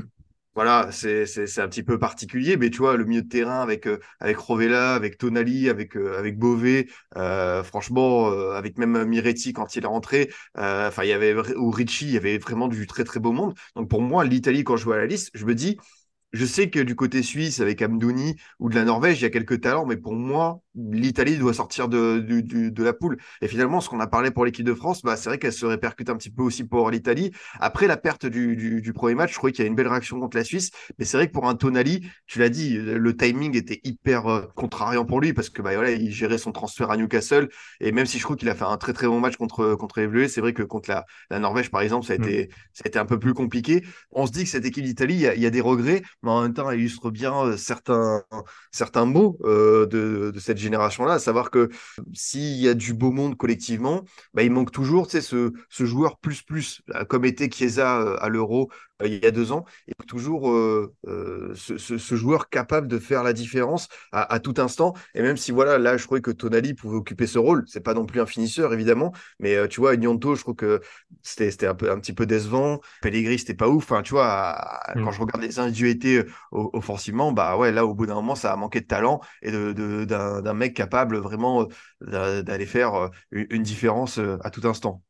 voilà, 0.56 0.90
c'est 0.92 1.26
un 1.60 1.68
petit 1.68 1.84
peu 1.84 2.00
particulier, 2.00 2.56
mais 2.58 2.70
tu 2.70 2.78
vois, 2.78 2.96
le 2.96 3.04
milieu 3.06 3.22
de 3.22 3.28
terrain 3.28 3.62
avec, 3.62 3.88
euh, 3.88 4.00
avec 4.22 4.38
Rovella, 4.38 4.96
avec 4.96 5.18
Tonali, 5.18 5.70
avec, 5.70 5.98
euh, 5.98 6.18
avec 6.18 6.38
Beauvais, 6.40 6.88
euh, 7.18 7.62
franchement, 7.64 8.28
avec 8.54 8.78
même 8.78 9.04
Miretti 9.06 9.52
quand 9.54 9.76
il 9.76 9.84
est 9.84 9.88
rentré, 9.88 10.32
enfin, 10.56 11.04
il 11.04 11.10
y 11.10 11.14
avait, 11.14 11.36
ou 11.58 11.72
Ricci, 11.72 12.06
il 12.06 12.12
y 12.14 12.18
avait 12.18 12.38
vraiment 12.38 12.68
du 12.70 12.88
très 12.88 13.04
très 13.04 13.20
beau 13.20 13.32
monde. 13.34 13.54
Donc 13.76 13.90
pour 13.90 14.02
moi, 14.02 14.24
l'Italie, 14.24 14.64
quand 14.64 14.78
je 14.78 14.86
vois 14.86 14.98
la 14.98 15.06
liste, 15.06 15.30
je 15.34 15.46
me 15.46 15.54
dis, 15.56 15.78
je 16.36 16.46
sais 16.46 16.70
que 16.70 16.80
du 16.80 16.96
côté 16.96 17.24
suisse, 17.24 17.60
avec 17.60 17.82
Amdouni 17.82 18.36
ou 18.60 18.70
de 18.70 18.76
la 18.76 18.84
Norvège, 18.84 19.20
il 19.20 19.24
y 19.24 19.26
a 19.26 19.30
quelques 19.30 19.62
talents, 19.62 19.86
mais 19.86 19.98
pour 19.98 20.14
moi, 20.14 20.62
l'Italie 20.76 21.38
doit 21.38 21.54
sortir 21.54 21.88
de, 21.88 22.20
de, 22.20 22.84
la 22.84 22.94
poule. 22.94 23.18
Et 23.42 23.48
finalement, 23.48 23.82
ce 23.82 23.90
qu'on 23.90 24.00
a 24.00 24.08
parlé 24.08 24.32
pour 24.32 24.46
l'équipe 24.46 24.66
de 24.66 24.74
France, 24.74 25.02
bah, 25.02 25.16
c'est 25.16 25.30
vrai 25.30 25.40
qu'elle 25.40 25.54
se 25.54 25.66
répercute 25.66 26.10
un 26.10 26.18
petit 26.18 26.30
peu 26.30 26.44
aussi 26.44 26.64
pour 26.64 26.92
l'Italie. 26.92 27.32
Après 27.60 27.88
la 27.88 27.98
perte 27.98 28.26
du, 28.26 28.56
du, 28.56 28.94
premier 28.94 29.16
match, 29.16 29.32
je 29.32 29.36
trouvais 29.36 29.52
qu'il 29.52 29.64
y 29.64 29.68
a 29.68 29.70
une 29.70 29.76
belle 29.76 29.88
réaction 29.88 30.20
contre 30.20 30.38
la 30.38 30.44
Suisse. 30.44 30.72
Mais 31.00 31.06
c'est 31.06 31.18
vrai 31.18 31.28
que 31.28 31.32
pour 31.32 31.48
un 31.48 31.56
Tonali, 31.56 32.08
tu 32.28 32.40
l'as 32.40 32.50
dit, 32.50 32.78
le 32.78 33.16
timing 33.16 33.56
était 33.56 33.80
hyper 33.84 34.28
euh, 34.28 34.42
contrariant 34.56 35.06
pour 35.06 35.22
lui 35.22 35.34
parce 35.34 35.50
que 35.50 35.62
bah, 35.62 35.74
voilà, 35.74 35.92
il 35.92 36.12
gérait 36.12 36.38
son 36.38 36.52
transfert 36.52 36.92
à 36.92 36.98
Newcastle. 36.98 37.50
Et 37.80 37.92
même 37.92 38.06
si 38.06 38.18
je 38.18 38.24
trouve 38.24 38.36
qu'il 38.36 38.50
a 38.50 38.56
fait 38.56 38.66
un 38.66 38.78
très 38.78 38.94
très 38.94 39.08
bon 39.08 39.20
match 39.20 39.38
contre, 39.38 39.76
contre 39.76 39.96
c'est 40.28 40.42
vrai 40.42 40.54
que 40.54 40.64
contre 40.64 40.90
la, 40.90 41.06
la 41.30 41.40
Norvège, 41.40 41.72
par 41.72 41.82
exemple, 41.82 42.06
ça 42.06 42.14
a, 42.14 42.18
mm. 42.18 42.24
été, 42.24 42.50
ça 42.74 42.84
a 42.86 42.88
été 42.90 43.00
un 43.00 43.06
peu 43.06 43.18
plus 43.18 43.34
compliqué. 43.34 43.84
On 44.12 44.26
se 44.26 44.32
dit 44.32 44.44
que 44.44 44.50
cette 44.50 44.66
équipe 44.66 44.84
d'Italie, 44.84 45.16
il, 45.16 45.42
y, 45.42 45.46
a 45.46 45.50
des 45.50 45.62
regrets, 45.62 46.04
mais 46.26 46.32
en 46.32 46.42
même 46.42 46.54
temps, 46.54 46.72
illustre 46.72 47.12
bien 47.12 47.34
euh, 47.46 47.58
certains, 47.58 48.24
mots 49.06 49.38
euh, 49.44 49.86
de, 49.86 50.32
de 50.32 50.40
cette 50.40 50.58
génération-là, 50.58 51.14
à 51.14 51.20
savoir 51.20 51.52
que 51.52 51.70
s'il 52.14 52.58
y 52.58 52.68
a 52.68 52.74
du 52.74 52.94
beau 52.94 53.12
monde 53.12 53.38
collectivement, 53.38 54.04
bah, 54.34 54.44
il 54.44 54.52
manque 54.52 54.72
toujours 54.72 55.10
ce, 55.10 55.54
ce 55.70 55.86
joueur 55.86 56.18
plus 56.18 56.42
plus, 56.42 56.82
comme 57.10 57.26
était 57.26 57.50
Chiesa 57.50 58.02
euh, 58.02 58.18
à 58.20 58.30
l'Euro 58.30 58.70
euh, 59.02 59.08
il 59.08 59.24
y 59.24 59.26
a 59.26 59.32
deux 59.32 59.52
ans, 59.52 59.66
et 59.88 59.94
toujours 60.08 60.50
euh, 60.50 60.94
euh, 61.08 61.54
ce, 61.56 62.16
joueur 62.16 62.50
capable 62.50 62.88
de 62.88 62.98
faire 62.98 63.24
la 63.24 63.34
différence 63.34 63.90
à, 64.12 64.40
tout 64.40 64.54
instant. 64.58 64.94
Et 65.14 65.22
même 65.22 65.36
si 65.36 65.52
voilà, 65.52 65.78
là, 65.78 65.98
je 65.98 66.06
croyais 66.06 66.22
que 66.22 66.32
Tonali 66.32 66.74
pouvait 66.74 66.98
occuper 66.98 67.28
ce 67.28 67.38
rôle, 67.38 67.66
c'est 67.68 67.82
pas 67.82 67.94
non 67.94 68.06
plus 68.06 68.22
un 68.22 68.26
finisseur 68.26 68.74
évidemment, 68.74 69.12
mais 69.40 69.68
tu 69.68 69.82
vois, 69.82 69.98
Nyonto, 69.98 70.36
je 70.36 70.42
trouve 70.42 70.56
que 70.56 70.82
c'était 71.22 71.68
un 71.68 71.76
peu 71.76 71.92
un 71.92 72.00
petit 72.00 72.14
peu 72.14 72.26
décevant. 72.26 72.80
Pellegrini, 73.02 73.38
c'était 73.38 73.54
pas 73.54 73.68
ouf. 73.68 73.84
Enfin, 73.84 74.02
tu 74.02 74.12
vois, 74.12 74.80
quand 74.94 75.10
mm. 75.10 75.12
je 75.12 75.20
regarde 75.20 75.42
les 75.42 75.60
individualités 75.60 76.24
offensivement, 76.52 77.32
bah 77.32 77.58
ouais, 77.58 77.72
là, 77.72 77.86
au 77.86 77.94
bout 77.94 78.06
d'un 78.06 78.16
moment, 78.16 78.36
ça 78.36 78.54
a 78.54 78.56
manqué 78.56 78.80
de 78.82 78.88
talent 78.88 79.20
et 79.42 79.52
d'un 79.52 80.42
de, 80.42 80.52
mec 80.52 80.74
capable 80.74 81.18
vraiment 81.18 81.68
d'aller 82.02 82.66
faire 82.66 83.10
une 83.32 83.64
différence 83.64 84.20
à 84.20 84.50
tout 84.50 84.66
instant. 84.68 85.02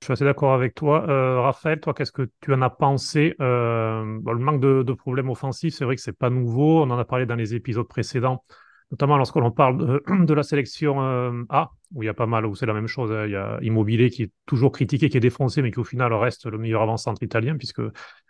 Je 0.00 0.06
suis 0.06 0.12
assez 0.14 0.24
d'accord 0.24 0.54
avec 0.54 0.74
toi. 0.74 1.06
Euh, 1.10 1.40
Raphaël, 1.42 1.78
toi, 1.78 1.92
qu'est-ce 1.92 2.12
que 2.12 2.30
tu 2.40 2.54
en 2.54 2.62
as 2.62 2.70
pensé 2.70 3.34
euh, 3.42 4.02
Le 4.02 4.38
manque 4.38 4.60
de, 4.60 4.92
problèmes 4.94 5.28
offensifs, 5.28 5.74
c'est 5.74 5.84
vrai 5.84 5.94
que 5.94 6.00
c'est 6.00 6.16
pas 6.16 6.30
nouveau. 6.30 6.80
On 6.80 6.90
en 6.90 6.98
a 6.98 7.04
parlé 7.04 7.26
dans 7.26 7.34
les 7.34 7.54
épisodes 7.54 7.86
précédents, 7.86 8.42
notamment 8.90 9.18
lorsque 9.18 9.36
l'on 9.36 9.50
parle 9.50 10.00
de, 10.24 10.34
la 10.34 10.42
sélection 10.42 11.02
euh, 11.02 11.42
A, 11.50 11.72
où 11.92 12.02
il 12.02 12.06
y 12.06 12.08
a 12.08 12.14
pas 12.14 12.24
mal, 12.24 12.46
où 12.46 12.54
c'est 12.54 12.64
la 12.64 12.72
même 12.72 12.86
chose. 12.86 13.12
Hein. 13.12 13.26
Il 13.26 13.32
y 13.32 13.36
a 13.36 13.58
Immobilier 13.60 14.08
qui 14.08 14.22
est 14.22 14.32
toujours 14.46 14.72
critiqué, 14.72 15.10
qui 15.10 15.18
est 15.18 15.20
défoncé, 15.20 15.60
mais 15.60 15.70
qui 15.70 15.78
au 15.78 15.84
final 15.84 16.14
reste 16.14 16.46
le 16.46 16.56
meilleur 16.56 16.80
avant-centre 16.80 17.22
italien, 17.22 17.58
puisque 17.58 17.82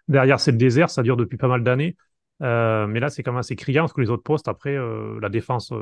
derrière 0.09 0.41
c'est 0.41 0.51
le 0.51 0.59
désert, 0.59 0.91
ça 0.91 1.05
dure 1.05 1.17
depuis 1.17 1.37
pas 1.37 1.47
mal 1.47 1.63
d'années. 1.63 1.97
mais 2.41 2.99
là, 2.99 3.11
c'est 3.11 3.23
quand 3.23 3.31
même 3.31 3.39
assez 3.39 3.55
criant 3.55 3.85
parce 3.85 3.93
que 3.93 4.01
les 4.01 4.11
autres 4.11 4.25
postes, 4.25 4.49
après, 4.49 4.77
la 5.21 5.29
défense, 5.29 5.73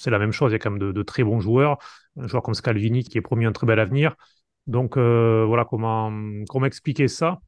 c'est 0.00 0.10
la 0.10 0.18
même 0.18 0.32
chose. 0.32 0.50
Il 0.50 0.54
y 0.54 0.56
a 0.56 0.58
quand 0.58 0.70
même 0.72 0.80
de, 0.80 0.90
de, 0.90 1.02
très 1.04 1.22
bons 1.22 1.38
joueurs. 1.38 1.78
Un 2.18 2.26
joueur 2.26 2.42
comme 2.42 2.54
Scalvini 2.54 3.04
qui 3.04 3.16
est 3.16 3.20
promis 3.20 3.44
un 3.44 3.52
très 3.52 3.68
bel 3.68 3.78
avenir. 3.78 4.16
Donc 4.66 4.96
euh, 4.96 5.44
voilà 5.46 5.64
comment, 5.64 6.12
comment 6.48 6.66
expliquer 6.66 7.08
ça. 7.08 7.40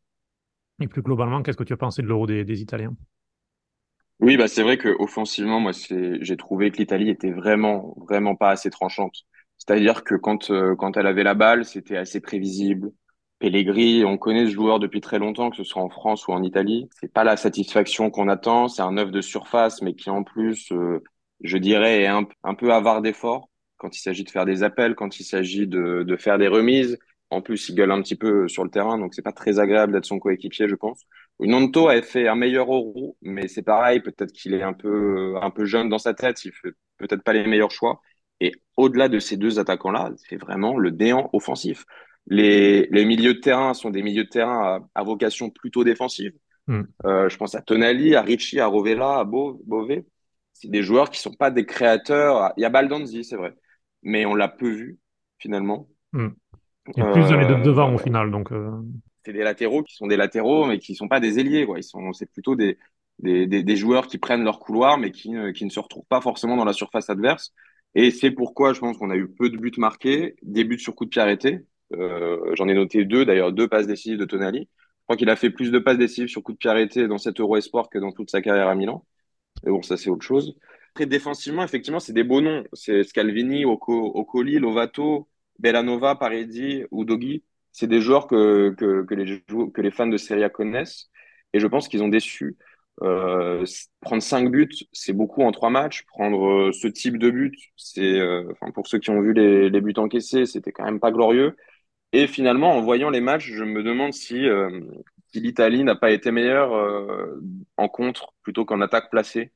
Et 0.81 0.89
plus 0.89 1.03
globalement, 1.03 1.43
qu'est-ce 1.43 1.57
que 1.57 1.65
tu 1.65 1.73
as 1.73 1.79
pensé 1.79 2.03
de 2.03 2.07
l'euro 2.07 2.27
des, 2.27 2.61
Italiens? 2.61 2.95
Oui, 4.21 4.37
bah 4.37 4.49
c'est 4.49 4.63
vrai 4.63 4.79
que 4.79 4.95
offensivement, 4.99 5.61
moi, 5.61 5.73
j'ai 5.73 6.37
trouvé 6.37 6.71
que 6.71 6.79
l'Italie 6.79 7.11
était 7.11 7.33
vraiment, 7.33 7.95
vraiment 8.07 8.35
pas 8.35 8.51
assez 8.51 8.71
tranchante. 8.71 9.15
C'est-à-dire 9.59 10.05
que 10.05 10.15
quand, 10.15 10.51
euh, 10.51 10.75
quand 10.77 10.97
elle 10.97 11.07
avait 11.07 11.23
la 11.23 11.35
balle, 11.35 11.65
c'était 11.65 11.97
assez 11.97 12.21
prévisible. 12.21 12.93
Pellegrini, 13.39 14.05
on 14.05 14.17
connaît 14.17 14.47
ce 14.47 14.53
joueur 14.53 14.79
depuis 14.79 15.01
très 15.01 15.19
longtemps, 15.19 15.51
que 15.51 15.57
ce 15.57 15.65
soit 15.65 15.83
en 15.83 15.91
France 15.91 16.27
ou 16.27 16.33
en 16.33 16.43
Italie. 16.43 16.89
C'est 17.01 17.13
pas 17.13 17.25
la 17.25 17.37
satisfaction 17.37 18.11
qu'on 18.11 18.29
attend. 18.29 18.69
C'est 18.69 18.83
un 18.83 18.97
œuf 18.97 19.11
de 19.11 19.21
surface, 19.21 19.83
mais 19.83 19.95
qui 19.95 20.09
en 20.09 20.23
plus, 20.25 20.73
euh, 20.73 21.03
je 21.43 21.59
dirais, 21.59 22.03
est 22.03 22.07
un, 22.07 22.25
peu 22.55 22.73
avare 22.73 23.03
d'efforts 23.03 23.51
quand 23.77 23.95
il 23.97 24.01
s'agit 24.01 24.25
de 24.25 24.31
faire 24.31 24.47
des 24.47 24.63
appels, 24.63 24.95
quand 24.95 25.21
il 25.21 25.25
s'agit 25.25 25.67
de, 25.67 26.17
faire 26.19 26.39
des 26.39 26.49
remises. 26.49 26.99
En 27.31 27.43
plus, 27.43 27.69
il 27.69 27.75
gueule 27.75 27.91
un 27.91 28.03
petit 28.03 28.15
peu 28.15 28.49
sur 28.49 28.65
le 28.65 28.71
terrain, 28.71 28.99
donc 28.99 29.15
c'est 29.15 29.23
pas 29.23 29.33
très 29.33 29.59
agréable 29.59 29.93
d'être 29.93 30.05
son 30.05 30.19
coéquipier, 30.19 30.69
je 30.69 30.75
pense. 30.75 31.03
Nonto 31.41 31.89
a 31.89 32.01
fait 32.03 32.29
un 32.29 32.37
meilleur 32.37 32.73
euro, 32.73 33.17
mais 33.21 33.49
c'est 33.49 33.63
pareil, 33.63 34.01
peut-être 34.01 34.33
qu'il 34.33 34.55
est 34.55 34.63
un 34.63 34.73
peu, 34.73 35.35
un 35.43 35.51
peu 35.51 35.65
jeune 35.65 35.89
dans 35.89 35.99
sa 35.99 36.15
tête, 36.15 36.45
il 36.45 36.53
fait 36.53 36.71
peut-être 36.99 37.23
pas 37.23 37.33
les 37.33 37.47
meilleurs 37.47 37.73
choix. 37.73 38.01
Et 38.41 38.53
au-delà 38.77 39.09
de 39.09 39.19
ces 39.19 39.37
deux 39.37 39.59
attaquants-là, 39.59 40.13
c'est 40.17 40.37
vraiment 40.37 40.77
le 40.77 40.91
néant 40.91 41.29
offensif. 41.33 41.85
Les, 42.27 42.87
les, 42.91 43.05
milieux 43.05 43.35
de 43.35 43.41
terrain 43.41 43.75
sont 43.75 43.91
des 43.91 44.03
milieux 44.03 44.25
de 44.25 44.29
terrain 44.29 44.87
à, 44.95 45.03
vocation 45.05 45.51
plutôt 45.51 45.85
défensive. 45.85 46.33
Hmm. 46.67 46.83
Euh, 47.05 47.29
je 47.29 47.37
pense 47.37 47.55
à 47.55 47.63
Tonali, 47.63 48.15
à 48.15 48.23
Ricci, 48.23 48.61
à 48.61 48.67
Rovella, 48.67 49.19
à 49.21 49.25
Beauvais. 49.25 50.07
C'est 50.53 50.71
des 50.71 50.83
joueurs 50.83 51.11
qui 51.11 51.21
sont 51.21 51.35
pas 51.35 51.51
des 51.51 51.67
créateurs. 51.67 52.53
Il 52.57 52.63
y 52.63 52.65
a 52.65 52.71
Baldanzi, 52.71 53.25
c'est 53.25 53.37
vrai 53.37 53.55
mais 54.07 54.25
on 54.25 54.35
l'a 54.35 54.49
peu 54.49 54.71
vu 54.71 54.99
finalement. 55.39 55.89
Hmm. 56.13 56.29
Il 56.95 57.03
y 57.03 57.07
a 57.07 57.11
plus 57.13 57.29
de 57.29 57.35
euh, 57.35 57.63
devant 57.63 57.95
au 57.95 57.99
final. 57.99 58.31
Donc, 58.31 58.53
euh. 58.53 58.71
C'est 59.25 59.33
des 59.33 59.43
latéraux 59.43 59.83
qui 59.83 59.95
sont 59.95 60.07
des 60.07 60.17
latéraux, 60.17 60.67
mais 60.67 60.79
qui 60.79 60.93
ne 60.93 60.97
sont 60.97 61.09
pas 61.09 61.21
des 61.21 61.39
ailiers. 61.39 61.67
Quoi. 61.67 61.79
Ils 61.79 61.85
sont, 61.85 62.13
c'est 62.13 62.31
plutôt 62.31 62.55
des, 62.55 62.79
des, 63.19 63.47
des, 63.47 63.77
joueurs 63.77 64.07
qui 64.07 64.19
prennent 64.19 64.45
leur 64.45 64.61
couloir, 64.61 64.99
mais 64.99 65.11
qui, 65.11 65.35
qui 65.55 65.65
ne 65.65 65.71
se 65.71 65.81
retrouvent 65.81 66.07
pas 66.09 66.21
forcément 66.21 66.57
dans 66.57 66.65
la 66.65 66.73
surface 66.73 67.11
adverse. 67.11 67.53
Et 67.97 68.11
c'est 68.11 68.31
pourquoi 68.31 68.75
je 68.75 68.81
pense 68.81 68.99
qu'on 68.99 69.11
a 69.11 69.17
eu 69.17 69.27
peu 69.27 69.49
de 69.49 69.57
buts 69.57 69.73
marqués, 69.79 70.37
des 70.43 70.65
buts 70.65 70.79
sur 70.79 70.95
coup 70.95 71.07
de 71.07 71.11
pied 71.11 71.23
arrêté. 71.23 71.61
Euh, 71.95 72.55
j'en 72.55 72.69
ai 72.69 72.75
noté 72.75 73.05
deux, 73.05 73.25
d'ailleurs, 73.25 73.53
deux 73.53 73.69
passes 73.69 73.87
décisives 73.87 74.19
de 74.19 74.27
Tonali. 74.27 74.69
Je 74.69 75.03
crois 75.05 75.17
qu'il 75.17 75.31
a 75.31 75.37
fait 75.37 75.51
plus 75.51 75.71
de 75.71 75.79
passes 75.79 75.99
décisives 75.99 76.29
sur 76.29 76.43
coup 76.43 76.53
de 76.53 76.59
pied 76.59 76.69
arrêté 76.69 77.09
dans 77.09 77.19
cet 77.19 77.41
Euro 77.41 77.57
Esport 77.57 77.89
que 77.89 77.99
dans 77.99 78.13
toute 78.13 78.31
sa 78.31 78.43
carrière 78.43 78.69
à 78.69 78.75
Milan. 78.75 79.07
Mais 79.65 79.71
bon, 79.71 79.83
ça, 79.83 79.97
c'est 79.97 80.11
autre 80.11 80.25
chose. 80.25 80.59
Après, 80.91 81.07
défensivement, 81.07 81.65
effectivement, 81.65 82.01
c'est 82.01 82.13
des 82.13 82.25
beaux 82.25 82.41
noms. 82.41 82.65
C'est 82.75 83.03
Scalvini, 83.05 83.65
Ocoli, 83.65 84.59
Lovato, 84.59 85.29
Bellanova, 85.59 86.17
Paredi 86.17 86.85
ou 86.91 87.05
Dogui. 87.05 87.45
C'est 87.73 87.87
des 87.87 88.01
joueurs 88.01 88.27
que, 88.27 88.75
les, 89.81 89.91
fans 89.91 90.07
de 90.07 90.17
Serie 90.17 90.45
A 90.45 90.49
connaissent. 90.49 91.11
Et 91.53 91.61
je 91.61 91.67
pense 91.67 91.89
qu'ils 91.89 92.03
ont 92.03 92.09
déçu. 92.09 92.57
Euh, 93.03 93.67
prendre 94.01 94.23
cinq 94.23 94.51
buts, 94.51 94.71
c'est 94.93 95.13
beaucoup 95.13 95.43
en 95.43 95.53
trois 95.53 95.71
matchs. 95.71 96.05
Prendre 96.07 96.69
euh, 96.69 96.73
ce 96.73 96.89
type 96.89 97.19
de 97.19 97.31
but, 97.31 97.55
c'est, 97.77 98.19
euh, 98.19 98.45
pour 98.75 98.87
ceux 98.87 98.99
qui 98.99 99.11
ont 99.11 99.21
vu 99.21 99.33
les, 99.35 99.81
buts 99.81 99.93
encaissés, 99.97 100.47
c'était 100.47 100.73
quand 100.73 100.85
même 100.85 101.01
pas 101.01 101.13
glorieux. 101.13 101.57
Et 102.13 102.27
finalement, 102.27 102.73
en 102.73 102.81
voyant 102.81 103.11
les 103.11 103.21
matchs, 103.21 103.51
je 103.53 103.65
me 103.65 103.83
demande 103.83 104.13
si, 104.15 104.47
si 105.33 105.41
l'Italie 105.41 105.85
n'a 105.85 105.97
pas 105.97 106.11
été 106.13 106.31
meilleure 106.31 106.73
en 107.77 107.89
contre 107.89 108.33
plutôt 108.43 108.65
qu'en 108.65 108.81
attaque 108.81 109.11
placée. 109.11 109.53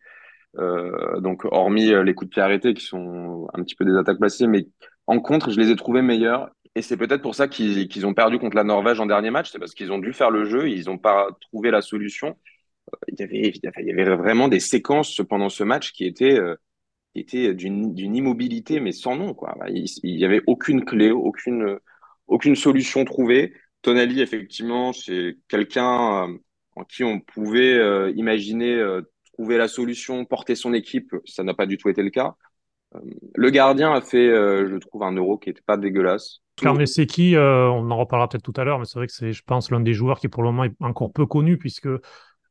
Donc, 0.59 1.45
hormis 1.47 1.87
les 2.05 2.15
coups 2.15 2.29
de 2.29 2.35
pied 2.35 2.43
arrêtés 2.43 2.75
qui 2.75 2.85
sont 2.85 3.49
un 3.55 3.63
petit 3.63 3.77
peu 3.77 3.85
des 3.85 3.97
attaques 3.97 4.19
placées, 4.19 4.47
mais 4.47 4.67
en 5.11 5.19
contre, 5.19 5.51
je 5.51 5.59
les 5.59 5.71
ai 5.71 5.77
trouvés 5.77 6.03
meilleurs. 6.03 6.51
Et 6.77 6.83
c'est 6.83 6.97
peut-être 6.97 7.21
pour 7.21 7.35
ça 7.35 7.49
qu'ils 7.49 8.07
ont 8.07 8.15
perdu 8.15 8.39
contre 8.39 8.55
la 8.55 8.63
Norvège 8.63 9.01
en 9.01 9.07
dernier 9.07 9.31
match, 9.31 9.51
c'est 9.51 9.59
parce 9.59 9.75
qu'ils 9.75 9.91
ont 9.91 9.99
dû 9.99 10.13
faire 10.13 10.31
le 10.31 10.45
jeu, 10.45 10.71
ils 10.71 10.87
n'ont 10.87 10.99
pas 10.99 11.27
trouvé 11.41 11.73
la 11.73 11.81
solution. 11.81 12.39
Euh, 12.95 12.97
il 13.09 13.19
y, 13.19 13.23
avait, 13.25 13.53
il 13.81 13.87
y 13.87 13.91
avait 13.91 14.15
vraiment 14.15 14.47
des 14.47 14.61
séquences 14.61 15.21
pendant 15.29 15.49
ce 15.49 15.65
match 15.65 15.91
qui 15.91 16.05
étaient, 16.07 16.39
étaient 17.17 17.55
d'une 17.55 18.15
immobilité, 18.15 18.79
mais 18.79 18.93
sans 18.93 19.17
nom. 19.17 19.35
Quoi. 19.35 19.57
Il 19.67 20.17
n'y 20.17 20.25
avait 20.25 20.43
aucune 20.47 20.85
clé, 20.85 21.11
aucune, 21.11 21.81
aucune 22.29 22.55
solution 22.55 23.05
trouvée. 23.05 23.53
Tonali, 23.83 24.21
effectivement, 24.21 24.93
c'est 24.93 25.39
quelqu'un 25.49 26.29
en 26.77 26.85
qui 26.89 27.03
on 27.03 27.19
pouvait 27.19 28.13
imaginer 28.13 28.81
trouver 29.33 29.57
la 29.57 29.67
solution, 29.67 30.25
porter 30.25 30.55
son 30.55 30.73
équipe, 30.73 31.17
ça 31.25 31.43
n'a 31.43 31.55
pas 31.55 31.67
du 31.67 31.79
tout 31.79 31.89
été 31.89 32.05
le 32.05 32.11
cas. 32.11 32.37
Euh, 32.95 32.99
le 33.35 33.51
gardien 33.51 33.93
a 33.93 34.01
fait, 34.01 34.29
euh, 34.29 34.69
je 34.71 34.77
trouve, 34.77 35.03
un 35.03 35.13
euro 35.13 35.39
qui 35.39 35.49
n'était 35.51 35.63
pas 35.65 35.77
dégueulasse. 35.77 36.41
qui 37.07 37.37
euh, 37.37 37.69
on 37.71 37.91
en 37.91 37.97
reparlera 37.97 38.29
peut-être 38.29 38.43
tout 38.43 38.59
à 38.61 38.65
l'heure, 38.65 38.79
mais 38.79 38.85
c'est 38.85 38.99
vrai 38.99 39.07
que 39.07 39.13
c'est, 39.13 39.33
je 39.33 39.43
pense, 39.45 39.71
l'un 39.71 39.81
des 39.81 39.95
joueurs 39.95 40.19
qui 40.19 40.29
pour 40.29 40.43
le 40.43 40.51
moment 40.51 40.65
est 40.65 40.75
encore 40.81 41.13
peu 41.13 41.27
connu 41.27 41.57
puisque 41.57 41.89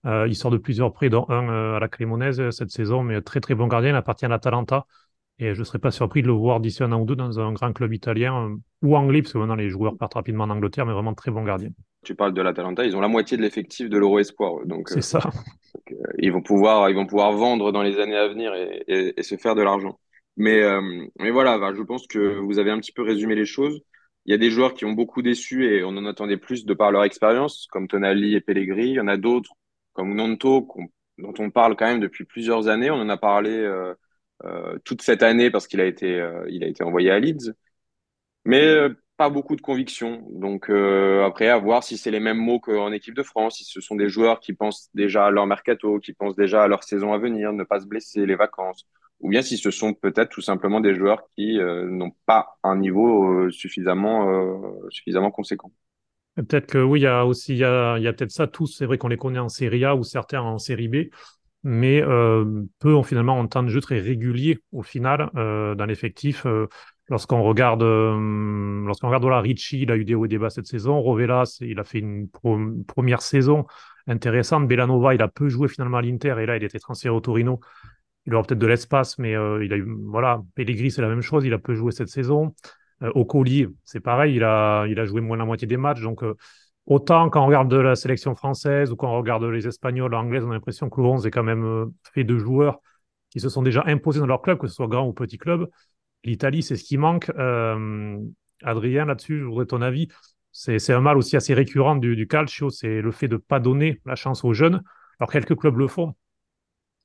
il 0.05 0.35
sort 0.35 0.49
de 0.49 0.57
plusieurs 0.57 0.93
prix, 0.93 1.09
dont 1.09 1.25
un 1.27 1.75
à 1.75 1.79
la 1.79 1.89
Crémonaise 1.89 2.49
cette 2.51 2.71
saison, 2.71 3.03
mais 3.03 3.21
très 3.21 3.41
très 3.41 3.53
bon 3.53 3.67
gardien, 3.67 3.89
il 3.89 3.95
appartient 3.95 4.25
à 4.25 4.29
l'Atalanta. 4.29 4.85
Et 5.39 5.53
je 5.53 5.59
ne 5.59 5.63
serais 5.63 5.79
pas 5.79 5.91
surpris 5.91 6.21
de 6.21 6.27
le 6.27 6.33
voir 6.33 6.59
d'ici 6.59 6.83
un 6.83 6.91
an 6.93 7.01
ou 7.01 7.05
deux 7.05 7.15
dans 7.15 7.39
un 7.39 7.51
grand 7.51 7.71
club 7.73 7.93
italien 7.93 8.57
ou 8.81 8.95
anglais, 8.95 9.21
parce 9.21 9.33
que 9.33 9.37
maintenant 9.37 9.55
les 9.55 9.69
joueurs 9.69 9.97
partent 9.97 10.13
rapidement 10.13 10.45
en 10.45 10.49
Angleterre, 10.49 10.85
mais 10.85 10.93
vraiment 10.93 11.13
très 11.13 11.31
bon 11.31 11.43
gardien. 11.43 11.69
tu 12.03 12.15
parles 12.15 12.33
de 12.33 12.41
l'Atalanta, 12.41 12.85
ils 12.85 12.95
ont 12.95 13.01
la 13.01 13.09
moitié 13.09 13.35
de 13.35 13.41
l'effectif 13.41 13.89
de 13.89 13.97
l'Euro 13.97 14.19
Espoir. 14.19 14.65
Donc, 14.65 14.87
c'est 14.87 15.01
ça. 15.01 15.19
ils 16.17 16.31
vont 16.31 16.41
pouvoir, 16.41 16.89
ils 16.89 16.95
vont 16.95 17.05
pouvoir 17.05 17.33
vendre 17.33 17.71
dans 17.73 17.81
les 17.81 17.99
années 17.99 18.17
à 18.17 18.27
venir 18.29 18.53
et, 18.53 19.13
et, 19.17 19.23
se 19.23 19.35
faire 19.35 19.55
de 19.55 19.61
l'argent. 19.61 19.97
Mais, 20.39 20.63
mais 21.19 21.31
voilà, 21.31 21.73
je 21.75 21.83
pense 21.83 22.07
que 22.07 22.39
vous 22.39 22.59
avez 22.59 22.71
un 22.71 22.79
petit 22.79 22.93
peu 22.93 23.03
résumé 23.03 23.35
les 23.35 23.45
choses. 23.45 23.81
Il 24.25 24.31
y 24.31 24.35
a 24.35 24.37
des 24.37 24.51
joueurs 24.51 24.73
qui 24.73 24.85
ont 24.85 24.93
beaucoup 24.93 25.21
déçu 25.21 25.65
et 25.65 25.83
on 25.83 25.89
en 25.89 26.05
attendait 26.05 26.37
plus 26.37 26.65
de 26.65 26.73
par 26.73 26.91
leur 26.91 27.03
expérience, 27.03 27.67
comme 27.71 27.87
Tonali 27.87 28.35
et 28.35 28.41
Pellegrini. 28.41 28.91
Il 28.91 28.95
y 28.95 28.99
en 28.99 29.07
a 29.07 29.17
d'autres, 29.17 29.51
comme 29.93 30.15
Nonto, 30.15 30.67
dont 31.17 31.33
on 31.39 31.51
parle 31.51 31.75
quand 31.75 31.87
même 31.87 31.99
depuis 31.99 32.25
plusieurs 32.25 32.67
années. 32.67 32.91
On 32.91 33.01
en 33.01 33.09
a 33.09 33.17
parlé 33.17 33.51
euh, 33.51 33.93
euh, 34.45 34.77
toute 34.85 35.01
cette 35.01 35.23
année 35.23 35.51
parce 35.51 35.67
qu'il 35.67 35.81
a 35.81 35.85
été, 35.85 36.19
euh, 36.19 36.45
a 36.45 36.65
été 36.67 36.83
envoyé 36.83 37.11
à 37.11 37.19
Leeds. 37.19 37.53
Mais 38.45 38.75
pas 39.19 39.29
beaucoup 39.29 39.57
de 39.57 39.61
conviction. 39.61 40.25
Donc 40.31 40.69
après, 40.69 41.49
à 41.49 41.57
voir 41.57 41.83
si 41.83 41.97
c'est 41.97 42.09
les 42.09 42.21
mêmes 42.21 42.37
mots 42.37 42.61
qu'en 42.61 42.93
équipe 42.93 43.13
de 43.13 43.21
France, 43.21 43.57
si 43.57 43.65
ce 43.65 43.81
sont 43.81 43.95
des 43.95 44.07
joueurs 44.07 44.39
qui 44.39 44.53
pensent 44.53 44.89
déjà 44.93 45.25
à 45.25 45.29
leur 45.29 45.45
mercato, 45.45 45.99
qui 45.99 46.13
pensent 46.13 46.37
déjà 46.37 46.63
à 46.63 46.67
leur 46.69 46.85
saison 46.85 47.11
à 47.11 47.17
venir, 47.17 47.51
ne 47.51 47.65
pas 47.65 47.81
se 47.81 47.85
blesser, 47.85 48.25
les 48.25 48.37
vacances, 48.37 48.87
ou 49.19 49.29
bien 49.29 49.41
si 49.41 49.57
ce 49.57 49.71
sont 49.71 49.93
peut-être 49.93 50.29
tout 50.29 50.41
simplement 50.41 50.79
des 50.79 50.95
joueurs 50.95 51.23
qui 51.35 51.59
euh, 51.59 51.89
n'ont 51.89 52.13
pas 52.25 52.57
un 52.63 52.77
niveau 52.77 53.25
euh, 53.25 53.51
suffisamment, 53.51 54.29
euh, 54.29 54.87
suffisamment 54.89 55.31
conséquent. 55.31 55.71
Peut-être 56.35 56.67
que 56.67 56.77
oui, 56.77 57.01
il 57.01 57.03
y 57.03 57.07
a 57.07 57.25
aussi, 57.25 57.53
il 57.53 57.57
y 57.57 57.65
a, 57.65 57.95
a 57.95 58.13
peut-être 58.13 58.31
ça 58.31 58.47
tous. 58.47 58.77
C'est 58.77 58.85
vrai 58.85 58.97
qu'on 58.97 59.09
les 59.09 59.17
connaît 59.17 59.39
en 59.39 59.49
Série 59.49 59.83
A 59.83 59.95
ou 59.95 60.03
certains 60.03 60.41
en 60.41 60.57
Série 60.57 60.87
B, 60.87 60.95
mais 61.63 62.01
peu 62.79 62.95
ont 62.95 63.03
finalement 63.03 63.41
un 63.41 63.47
temps 63.47 63.63
de 63.63 63.67
jeu 63.67 63.81
très 63.81 63.99
régulier 63.99 64.59
au 64.71 64.81
final 64.81 65.29
dans 65.33 65.85
l'effectif. 65.85 66.45
Lorsqu'on 67.09 67.43
regarde, 67.43 67.83
lorsqu'on 67.83 69.07
regarde 69.07 69.23
voilà, 69.23 69.41
Ricci, 69.41 69.81
il 69.81 69.91
a 69.91 69.97
eu 69.97 70.05
des 70.05 70.15
hauts 70.15 70.25
et 70.25 70.27
des 70.27 70.37
bas 70.37 70.49
cette 70.49 70.67
saison. 70.67 71.01
Rovelas, 71.01 71.57
il 71.61 71.79
a 71.79 71.83
fait 71.83 71.99
une 71.99 72.29
première 72.87 73.21
saison 73.21 73.65
intéressante. 74.07 74.67
Belanova, 74.67 75.15
il 75.15 75.21
a 75.21 75.27
peu 75.27 75.49
joué 75.49 75.67
finalement 75.67 75.97
à 75.97 76.01
l'Inter 76.01 76.35
et 76.39 76.45
là, 76.45 76.57
il 76.57 76.63
était 76.63 76.79
transféré 76.79 77.13
au 77.13 77.19
Torino 77.19 77.59
il 78.29 78.35
aura 78.35 78.43
peut-être 78.43 78.59
de 78.59 78.67
l'espace, 78.67 79.17
mais 79.17 79.35
euh, 79.35 79.63
il 79.65 79.73
a 79.73 79.77
eu, 79.77 79.85
voilà, 80.05 80.43
Pellegrini, 80.55 80.91
c'est 80.91 81.01
la 81.01 81.09
même 81.09 81.21
chose, 81.21 81.45
il 81.45 81.53
a 81.53 81.57
peu 81.57 81.73
joué 81.73 81.91
cette 81.91 82.09
saison. 82.09 82.53
Euh, 83.01 83.11
au 83.15 83.25
colis, 83.25 83.67
c'est 83.85 83.99
pareil, 83.99 84.35
il 84.35 84.43
a, 84.43 85.05
joué 85.05 85.19
moins 85.21 85.37
la 85.37 85.45
moitié 85.45 85.67
des 85.67 85.77
matchs. 85.77 86.01
Donc, 86.01 86.23
euh, 86.23 86.35
autant 86.85 87.29
quand 87.29 87.43
on 87.43 87.47
regarde 87.47 87.73
la 87.73 87.95
sélection 87.95 88.35
française 88.35 88.91
ou 88.91 88.95
quand 88.95 89.11
on 89.11 89.17
regarde 89.17 89.43
les 89.45 89.67
Espagnols, 89.67 90.11
l'Anglaise, 90.11 90.43
on 90.43 90.51
a 90.51 90.53
l'impression 90.53 90.89
que 90.89 91.01
le 91.01 91.27
est 91.27 91.31
quand 91.31 91.43
même 91.43 91.91
fait 92.13 92.23
de 92.23 92.37
joueurs 92.37 92.79
qui 93.29 93.39
se 93.39 93.49
sont 93.49 93.61
déjà 93.63 93.83
imposés 93.87 94.19
dans 94.19 94.27
leur 94.27 94.41
club, 94.41 94.57
que 94.59 94.67
ce 94.67 94.75
soit 94.75 94.87
grand 94.87 95.07
ou 95.07 95.13
petit 95.13 95.37
club. 95.37 95.67
L'Italie, 96.23 96.63
c'est 96.63 96.75
ce 96.75 96.83
qui 96.83 96.97
manque. 96.97 97.31
Adrien, 98.61 99.05
là-dessus, 99.05 99.39
je 99.39 99.45
voudrais 99.45 99.65
ton 99.65 99.81
avis. 99.81 100.07
C'est 100.51 100.91
un 100.91 100.99
mal 100.99 101.17
aussi 101.17 101.37
assez 101.37 101.53
récurrent 101.53 101.95
du, 101.95 102.15
du 102.15 102.27
calcio, 102.27 102.69
c'est 102.69 103.01
le 103.01 103.11
fait 103.11 103.27
de 103.27 103.35
ne 103.35 103.39
pas 103.39 103.59
donner 103.59 104.01
la 104.05 104.15
chance 104.15 104.43
aux 104.43 104.53
jeunes. 104.53 104.81
Alors, 105.19 105.31
quelques 105.31 105.55
clubs 105.55 105.77
le 105.77 105.87
font. 105.87 106.15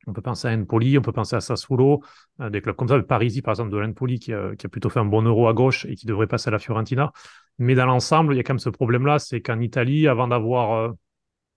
On 0.06 0.12
peut 0.12 0.22
penser 0.22 0.48
à 0.48 0.52
Empoli, 0.52 0.98
on 0.98 1.02
peut 1.02 1.12
penser 1.12 1.36
à 1.36 1.40
Sassuolo, 1.40 2.02
euh, 2.40 2.50
des 2.50 2.60
clubs 2.60 2.76
comme 2.76 2.88
ça, 2.88 3.00
Parisi 3.02 3.42
par 3.42 3.52
exemple 3.52 3.70
de 3.70 3.78
l'Empoli 3.78 4.18
qui, 4.18 4.32
a 4.32 4.54
plutôt 4.70 4.90
fait 4.90 5.00
un 5.00 5.04
bon 5.04 5.22
euro 5.22 5.48
à 5.48 5.54
gauche 5.54 5.86
et 5.86 5.94
qui 5.94 6.06
devrait 6.06 6.26
passer 6.26 6.48
à 6.48 6.50
la 6.50 6.58
Fiorentina. 6.58 7.12
Mais 7.58 7.74
dans 7.74 7.86
l'ensemble, 7.86 8.34
il 8.34 8.36
y 8.36 8.40
a 8.40 8.42
quand 8.42 8.54
même 8.54 8.58
ce 8.58 8.70
problème-là, 8.70 9.18
c'est 9.18 9.40
qu'en 9.40 9.60
Italie, 9.60 10.08
avant 10.08 10.28
d'avoir 10.28 10.94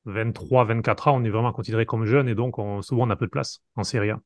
23, 0.06 0.64
euh, 0.64 0.68
24 0.68 1.08
ans, 1.10 1.22
on 1.22 1.24
est 1.24 1.30
vraiment 1.30 1.52
considéré 1.52 1.86
comme 1.86 2.06
jeune 2.06 2.30
et 2.30 2.36
donc 2.36 2.56
souvent 2.84 3.08
on 3.08 3.10
a 3.10 3.16
peu 3.16 3.26
de 3.26 3.32
place 3.32 3.62
en 3.76 3.84
Serie 3.84 4.12
A. 4.12 4.20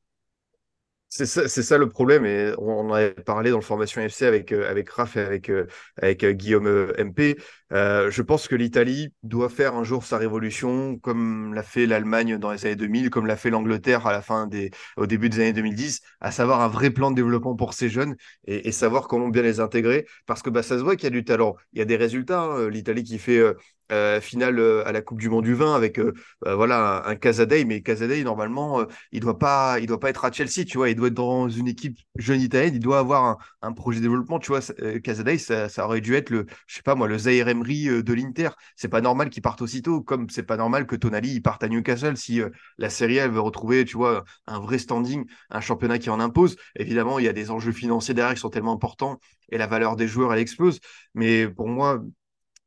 C'est 1.14 1.26
ça, 1.26 1.76
le 1.76 1.90
problème, 1.90 2.24
et 2.24 2.54
on 2.56 2.88
en 2.88 2.92
avait 2.94 3.10
parlé 3.12 3.50
dans 3.50 3.58
le 3.58 3.62
formation 3.62 4.00
FC 4.00 4.24
avec, 4.24 4.50
euh, 4.50 4.70
avec 4.70 4.88
Raph 4.88 5.18
et 5.18 5.20
avec, 5.20 5.50
euh, 5.50 5.66
euh, 6.02 6.32
Guillaume 6.32 6.66
MP. 6.96 7.36
je 7.70 8.22
pense 8.22 8.48
que 8.48 8.54
l'Italie 8.54 9.12
doit 9.22 9.50
faire 9.50 9.74
un 9.74 9.84
jour 9.84 10.06
sa 10.06 10.16
révolution, 10.16 10.96
comme 10.96 11.52
l'a 11.52 11.62
fait 11.62 11.84
l'Allemagne 11.84 12.38
dans 12.38 12.50
les 12.50 12.64
années 12.64 12.76
2000, 12.76 13.10
comme 13.10 13.26
l'a 13.26 13.36
fait 13.36 13.50
l'Angleterre 13.50 14.08
au 14.96 15.06
début 15.06 15.28
des 15.28 15.40
années 15.40 15.52
2010, 15.52 16.00
à 16.22 16.30
savoir 16.30 16.62
un 16.62 16.68
vrai 16.68 16.88
plan 16.88 17.10
de 17.10 17.16
développement 17.16 17.56
pour 17.56 17.74
ces 17.74 17.90
jeunes 17.90 18.16
et, 18.46 18.72
savoir 18.72 19.06
comment 19.06 19.28
bien 19.28 19.42
les 19.42 19.60
intégrer, 19.60 20.06
parce 20.24 20.40
que 20.40 20.48
bah, 20.48 20.62
ça 20.62 20.78
se 20.78 20.82
voit 20.82 20.96
qu'il 20.96 21.04
y 21.04 21.08
a 21.08 21.10
du 21.10 21.24
talent. 21.24 21.56
Il 21.74 21.78
y 21.78 21.82
a 21.82 21.84
des 21.84 21.96
résultats. 21.96 22.40
Hein. 22.40 22.70
L'Italie 22.70 23.04
qui 23.04 23.18
fait 23.18 23.42
euh, 23.92 24.20
finale 24.20 24.58
euh, 24.58 24.86
à 24.86 24.92
la 24.92 25.02
Coupe 25.02 25.20
du 25.20 25.28
Monde 25.28 25.44
du 25.44 25.54
vin 25.54 25.74
avec 25.74 25.98
euh, 25.98 26.14
voilà 26.42 27.06
un, 27.06 27.14
Casadei, 27.14 27.64
mais 27.64 27.82
Casadei 27.82 28.24
normalement 28.24 28.84
il 29.12 29.20
doit 29.20 29.38
pas 29.38 29.78
il 29.80 29.86
doit 29.86 30.00
pas 30.00 30.10
être 30.10 30.24
à 30.24 30.32
Chelsea, 30.32 30.64
tu 30.66 30.78
vois, 30.78 30.88
il 30.88 30.96
doit 30.96 31.08
être 31.08 31.14
dans 31.14 31.48
une 31.48 31.68
équipe 31.68 31.98
jeune 32.16 32.40
italienne, 32.40 32.74
il 32.74 32.80
doit 32.80 32.98
avoir 32.98 33.38
un, 33.60 33.72
projet 33.72 33.98
de 34.00 34.04
développement, 34.04 34.38
tu 34.38 34.48
vois. 34.48 34.60
Casadei, 35.02 35.38
ça, 35.38 35.68
ça, 35.68 35.86
aurait 35.86 36.00
dû 36.00 36.14
être 36.14 36.30
le 36.30 36.46
je 36.66 36.76
sais 36.76 36.82
pas 36.82 36.94
moi 36.94 37.06
le 37.08 37.18
Zaire 37.18 37.48
Emery 37.48 38.02
de 38.02 38.12
l'Inter. 38.12 38.50
C'est 38.76 38.88
pas 38.88 39.00
normal 39.00 39.30
qu'il 39.30 39.42
parte 39.42 39.62
aussitôt, 39.62 40.00
comme 40.02 40.28
c'est 40.30 40.42
pas 40.42 40.56
normal 40.56 40.86
que 40.86 40.96
Tonali 40.96 41.40
parte 41.40 41.62
à 41.62 41.68
Newcastle 41.68 42.16
si 42.16 42.40
la 42.78 42.90
Serie 42.90 43.20
A 43.20 43.24
elle 43.24 43.30
veut 43.30 43.40
retrouver, 43.40 43.84
tu 43.84 43.96
vois, 43.96 44.24
un 44.46 44.58
vrai 44.58 44.78
standing, 44.78 45.26
un 45.50 45.60
championnat 45.60 45.98
qui 45.98 46.10
en 46.10 46.20
impose. 46.20 46.56
Évidemment, 46.76 47.18
il 47.18 47.24
y 47.24 47.28
a 47.28 47.32
des 47.32 47.50
enjeux 47.50 47.72
financiers 47.72 48.14
derrière 48.14 48.34
qui 48.34 48.40
sont 48.40 48.50
tellement 48.50 48.72
importants 48.72 49.18
et 49.50 49.58
la 49.58 49.66
valeur 49.66 49.96
des 49.96 50.08
joueurs 50.08 50.32
elle 50.32 50.40
explose. 50.40 50.80
Mais 51.14 51.48
pour 51.48 51.68
moi, 51.68 52.02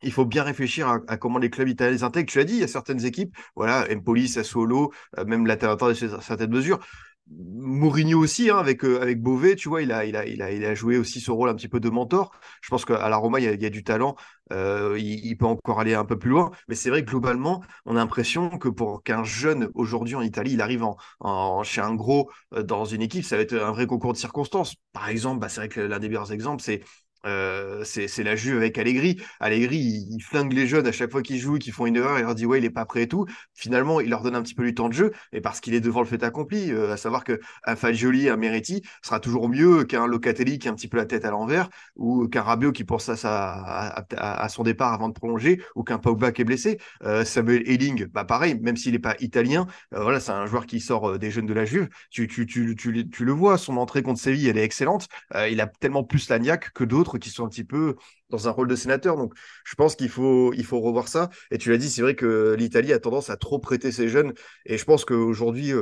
il 0.06 0.12
faut 0.12 0.26
bien 0.26 0.44
réfléchir 0.44 0.88
à, 1.08 1.18
comment 1.18 1.40
les 1.40 1.50
clubs 1.50 1.68
italiens 1.68 1.92
les 1.92 2.04
intègrent. 2.04 2.32
Tu 2.32 2.40
as 2.40 2.44
dit, 2.44 2.54
il 2.54 2.60
y 2.60 2.64
a 2.64 2.68
certaines 2.68 3.06
équipes, 3.06 3.36
voilà, 3.56 3.88
Empoli, 3.92 4.28
Sassuolo, 4.28 4.94
euh, 5.18 5.26
même 5.26 5.46
l'Atalanta 5.48 5.88
dans 5.92 6.22
certaines 6.22 6.52
mesures. 6.52 6.80
Mourinho 7.28 8.20
aussi, 8.20 8.52
hein, 8.52 8.58
avec, 8.58 8.86
euh, 8.86 9.02
avec 9.02 9.20
Beauvais, 9.20 9.56
tu 9.56 9.68
vois, 9.68 9.82
il 9.82 9.92
a, 9.92 10.06
il, 10.06 10.16
a, 10.16 10.28
il, 10.28 10.44
a, 10.44 10.52
il 10.52 10.64
a 10.64 10.76
joué 10.76 11.00
aussi 11.00 11.20
ce 11.20 11.32
rôle 11.32 11.50
un 11.50 11.56
petit 11.56 11.68
peu 11.68 11.80
de 11.80 11.90
mentor. 11.90 12.32
Je 12.62 12.70
pense 12.70 12.86
qu'à 12.86 13.10
la 13.10 13.18
Roma, 13.18 13.40
il 13.40 13.62
y 13.62 13.66
a, 13.66 13.70
du 13.72 13.84
talent. 13.84 14.16
Euh, 14.54 14.96
il, 15.00 15.36
peut 15.36 15.48
encore 15.48 15.80
aller 15.80 15.96
un 15.96 16.06
peu 16.06 16.20
plus 16.20 16.30
loin. 16.30 16.52
Mais 16.68 16.76
c'est 16.76 16.92
vrai 16.92 17.04
que 17.04 17.10
globalement, 17.10 17.64
on 17.86 17.96
a 17.96 18.00
l'impression 18.00 18.60
que 18.60 18.70
pour 18.70 19.02
qu'un 19.02 19.24
jeune 19.24 19.70
aujourd'hui 19.74 20.14
en 20.14 20.22
Italie, 20.22 20.54
il 20.54 20.62
arrive 20.62 20.86
en, 21.20 21.64
chez 21.64 21.82
un 21.82 21.96
gros 21.96 22.30
dans 22.52 22.86
une 22.86 23.02
équipe, 23.02 23.26
ça 23.26 23.38
va 23.38 23.42
être 23.42 23.56
un 23.56 23.72
vrai 23.72 23.88
concours 23.88 24.14
de 24.14 24.20
circonstances. 24.20 24.76
Par 24.94 25.10
exemple, 25.10 25.40
bah, 25.40 25.50
c'est 25.50 25.62
vrai 25.62 25.70
que 25.70 25.82
l'un 25.82 25.98
des 25.98 26.10
meilleurs 26.10 26.32
exemples, 26.32 26.62
c'est 26.62 26.84
euh, 27.26 27.84
c'est 27.84 28.24
la 28.24 28.36
Juve 28.36 28.58
avec 28.58 28.78
Allegri. 28.78 29.22
Allegri, 29.40 29.78
il, 29.78 30.22
flingue 30.22 30.54
les 30.54 30.68
jeunes 30.68 30.88
à 30.88 30.92
chaque 30.92 31.12
fois 31.12 31.22
qu'ils 31.22 31.40
jouent, 31.40 31.58
qu'ils 31.58 31.74
font 31.74 31.86
une 31.86 31.96
erreur, 31.96 32.20
il 32.20 32.24
leur 32.24 32.36
dit 32.36 32.46
ouais, 32.46 32.60
il 32.60 32.66
est 32.66 32.70
pas 32.70 32.86
prêt 32.86 33.04
et 33.04 33.08
tout. 33.08 33.26
Finalement, 33.54 34.00
il 34.00 34.10
leur 34.10 34.22
donne 34.22 34.36
un 34.36 34.42
petit 34.42 34.56
peu 34.56 34.64
du 34.64 34.74
temps 34.74 34.90
de 34.90 34.94
jeu, 34.94 35.12
et 35.32 35.42
parce 35.42 35.60
qu'il 35.60 35.74
est 35.74 35.82
devant 35.82 36.02
le 36.02 36.08
fait 36.08 36.24
accompli, 36.24 36.72
euh, 36.72 36.94
à 36.94 36.98
savoir 36.98 37.24
que 37.24 37.40
un 37.66 37.76
Fagioli, 37.76 38.30
un 38.30 38.38
Meretti 38.38 38.84
sera 39.02 39.20
toujours 39.20 39.50
mieux 39.50 39.84
qu'un 39.86 40.08
Locatelli 40.08 40.60
qui 40.60 40.68
a 40.68 40.72
un 40.72 40.76
petit 40.76 40.88
peu 40.88 40.98
la 40.98 41.06
tête 41.06 41.26
à 41.26 41.32
l'envers, 41.32 41.70
ou 41.96 42.28
qu'un 42.28 42.42
Rabiot 42.42 42.72
qui 42.72 42.84
pense 42.84 43.10
à, 43.10 44.06
à, 44.18 44.50
son 44.50 44.64
départ 44.64 44.94
avant 44.94 45.10
de 45.10 45.14
prolonger, 45.14 45.62
ou 45.76 45.84
qu'un 45.84 45.98
Pogba 45.98 46.32
qui 46.32 46.42
est 46.42 46.46
blessé. 46.46 46.80
Euh, 47.04 47.26
Samuel 47.26 47.64
Elling, 47.68 48.06
bah 48.08 48.26
pareil, 48.26 48.60
même 48.62 48.78
s'il 48.78 48.94
n'est 48.94 49.00
pas 49.00 49.16
italien, 49.20 49.68
voilà, 49.92 50.20
c'est 50.20 50.32
un 50.32 50.46
joueur 50.46 50.66
qui 50.66 50.80
sort 50.80 51.18
des 51.20 51.32
jeunes 51.32 51.46
de 51.46 51.54
la 51.54 51.66
Juve. 51.66 51.90
Tu, 52.10 52.28
tu, 52.28 52.46
tu, 52.46 52.76
tu, 52.76 53.10
tu 53.10 53.26
le 53.26 53.32
vois, 53.32 53.58
son 53.58 53.78
entrée 53.78 54.04
contre 54.04 54.20
Séville, 54.20 54.48
elle 54.48 54.58
est 54.58 54.64
excellente. 54.64 55.08
il 55.50 55.62
a 55.62 55.68
tellement 55.68 56.04
plus 56.04 56.30
la 56.30 56.40
niaque 56.40 56.72
que 56.72 56.84
d'autres 56.84 57.15
qui 57.20 57.30
sont 57.30 57.46
un 57.46 57.50
petit 57.50 57.64
peu 57.64 57.96
dans 58.30 58.48
un 58.48 58.52
rôle 58.52 58.68
de 58.68 58.76
sénateur. 58.76 59.18
Donc, 59.18 59.34
je 59.66 59.76
pense 59.76 59.96
qu'il 59.96 60.10
faut, 60.10 60.54
il 60.54 60.66
faut 60.66 60.80
revoir 60.80 61.08
ça. 61.08 61.30
Et 61.52 61.58
tu 61.58 61.70
l'as 61.70 61.78
dit, 61.78 61.90
c'est 61.90 62.02
vrai 62.02 62.16
que 62.16 62.56
l'Italie 62.58 62.94
a 62.94 63.00
tendance 63.00 63.30
à 63.30 63.38
trop 63.38 63.60
prêter 63.60 63.92
ses 63.92 64.10
jeunes. 64.10 64.34
Et 64.66 64.78
je 64.78 64.86
pense 64.86 65.06
qu'aujourd'hui, 65.06 65.74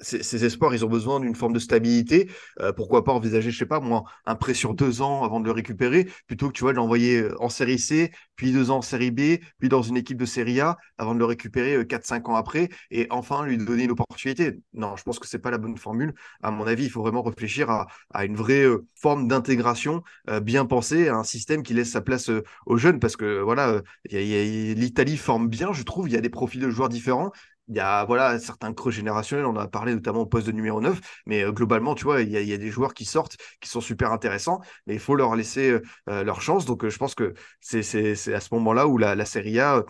euh, 0.00 0.18
ces, 0.22 0.44
espoirs, 0.44 0.74
ils 0.74 0.84
ont 0.84 0.88
besoin 0.88 1.20
d'une 1.20 1.34
forme 1.34 1.52
de 1.52 1.58
stabilité. 1.58 2.30
Euh, 2.60 2.72
pourquoi 2.72 3.04
pas 3.04 3.12
envisager, 3.12 3.50
je 3.50 3.58
sais 3.58 3.66
pas 3.66 3.80
moi, 3.80 4.04
un 4.26 4.34
prêt 4.34 4.54
sur 4.54 4.74
deux 4.74 5.02
ans 5.02 5.24
avant 5.24 5.40
de 5.40 5.46
le 5.46 5.52
récupérer, 5.52 6.08
plutôt 6.26 6.48
que 6.48 6.52
tu 6.52 6.62
vois 6.62 6.72
de 6.72 6.76
l'envoyer 6.76 7.20
euh, 7.22 7.42
en 7.42 7.48
série 7.48 7.78
C, 7.78 8.12
puis 8.36 8.52
deux 8.52 8.70
ans 8.70 8.78
en 8.78 8.82
série 8.82 9.10
B, 9.10 9.38
puis 9.58 9.68
dans 9.68 9.82
une 9.82 9.96
équipe 9.96 10.18
de 10.18 10.24
série 10.24 10.60
A, 10.60 10.76
avant 10.98 11.14
de 11.14 11.18
le 11.18 11.24
récupérer 11.24 11.74
euh, 11.74 11.84
quatre, 11.84 12.06
cinq 12.06 12.28
ans 12.28 12.36
après, 12.36 12.68
et 12.90 13.06
enfin 13.10 13.44
lui 13.44 13.58
donner 13.58 13.84
une 13.84 13.90
opportunité. 13.90 14.60
Non, 14.72 14.96
je 14.96 15.02
pense 15.02 15.18
que 15.18 15.26
c'est 15.26 15.38
pas 15.38 15.50
la 15.50 15.58
bonne 15.58 15.76
formule. 15.76 16.14
À 16.42 16.50
mon 16.50 16.66
avis, 16.66 16.84
il 16.84 16.90
faut 16.90 17.02
vraiment 17.02 17.22
réfléchir 17.22 17.70
à, 17.70 18.24
une 18.24 18.36
vraie 18.36 18.66
forme 18.94 19.28
d'intégration 19.28 20.02
bien 20.42 20.66
pensée, 20.66 21.08
à 21.08 21.16
un 21.16 21.24
système 21.24 21.62
qui 21.62 21.74
laisse 21.74 21.90
sa 21.90 22.00
place 22.00 22.30
aux 22.66 22.76
jeunes, 22.76 23.00
parce 23.00 23.16
que 23.16 23.40
voilà, 23.40 23.82
l'Italie 24.10 25.16
forme 25.16 25.48
bien, 25.48 25.72
je 25.72 25.82
trouve. 25.82 26.08
Il 26.08 26.14
y 26.14 26.16
a 26.16 26.20
des 26.20 26.28
profils 26.28 26.60
de 26.60 26.70
joueurs 26.70 26.88
différents 26.88 27.32
il 27.68 27.76
y 27.76 27.80
a 27.80 28.04
voilà, 28.04 28.38
certains 28.38 28.72
creux 28.72 28.90
générationnels, 28.90 29.46
on 29.46 29.50
en 29.50 29.56
a 29.56 29.68
parlé 29.68 29.94
notamment 29.94 30.20
au 30.20 30.26
poste 30.26 30.46
de 30.46 30.52
numéro 30.52 30.80
9, 30.80 31.00
mais 31.26 31.44
euh, 31.44 31.52
globalement, 31.52 31.94
tu 31.94 32.04
vois, 32.04 32.22
il 32.22 32.30
y, 32.30 32.52
a, 32.52 32.56
des 32.56 32.70
joueurs 32.70 32.94
qui 32.94 33.04
sortent, 33.04 33.36
qui 33.60 33.68
sont 33.68 33.80
super 33.80 34.12
intéressants, 34.12 34.60
mais 34.86 34.94
il 34.94 35.00
faut 35.00 35.14
leur 35.14 35.36
laisser 35.36 35.78
euh, 36.08 36.24
leur 36.24 36.40
chance. 36.40 36.64
Donc, 36.64 36.84
euh, 36.84 36.90
je 36.90 36.98
pense 36.98 37.14
que 37.14 37.34
c'est 37.60 38.34
à 38.34 38.40
ce 38.40 38.54
moment-là 38.54 38.86
où 38.86 38.98
la, 38.98 39.14
la 39.14 39.24
Serie 39.24 39.60
A 39.60 39.76
euh, 39.78 39.82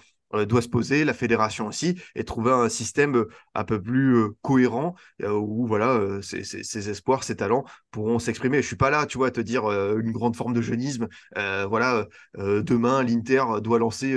doit 0.46 0.62
se 0.62 0.68
poser, 0.68 1.04
la 1.04 1.14
fédération 1.14 1.66
aussi, 1.66 2.00
et 2.14 2.24
trouver 2.24 2.52
un 2.52 2.68
système 2.68 3.16
euh, 3.16 3.28
un 3.54 3.64
peu 3.64 3.80
plus 3.80 4.16
euh, 4.16 4.28
cohérent 4.42 4.94
où 5.24 5.66
voilà, 5.66 6.00
ces, 6.22 6.90
espoirs, 6.90 7.24
ces 7.24 7.36
talents 7.36 7.64
pourront 7.90 8.18
s'exprimer. 8.18 8.62
Je 8.62 8.66
suis 8.66 8.76
pas 8.76 8.90
là, 8.90 9.06
tu 9.06 9.18
vois, 9.18 9.28
à 9.28 9.30
te 9.30 9.40
dire 9.40 9.68
une 9.98 10.12
grande 10.12 10.36
forme 10.36 10.52
de 10.52 10.60
jeunisme. 10.60 11.08
voilà, 11.34 12.06
demain, 12.36 13.02
l'Inter 13.02 13.44
doit 13.60 13.78
lancer 13.78 14.16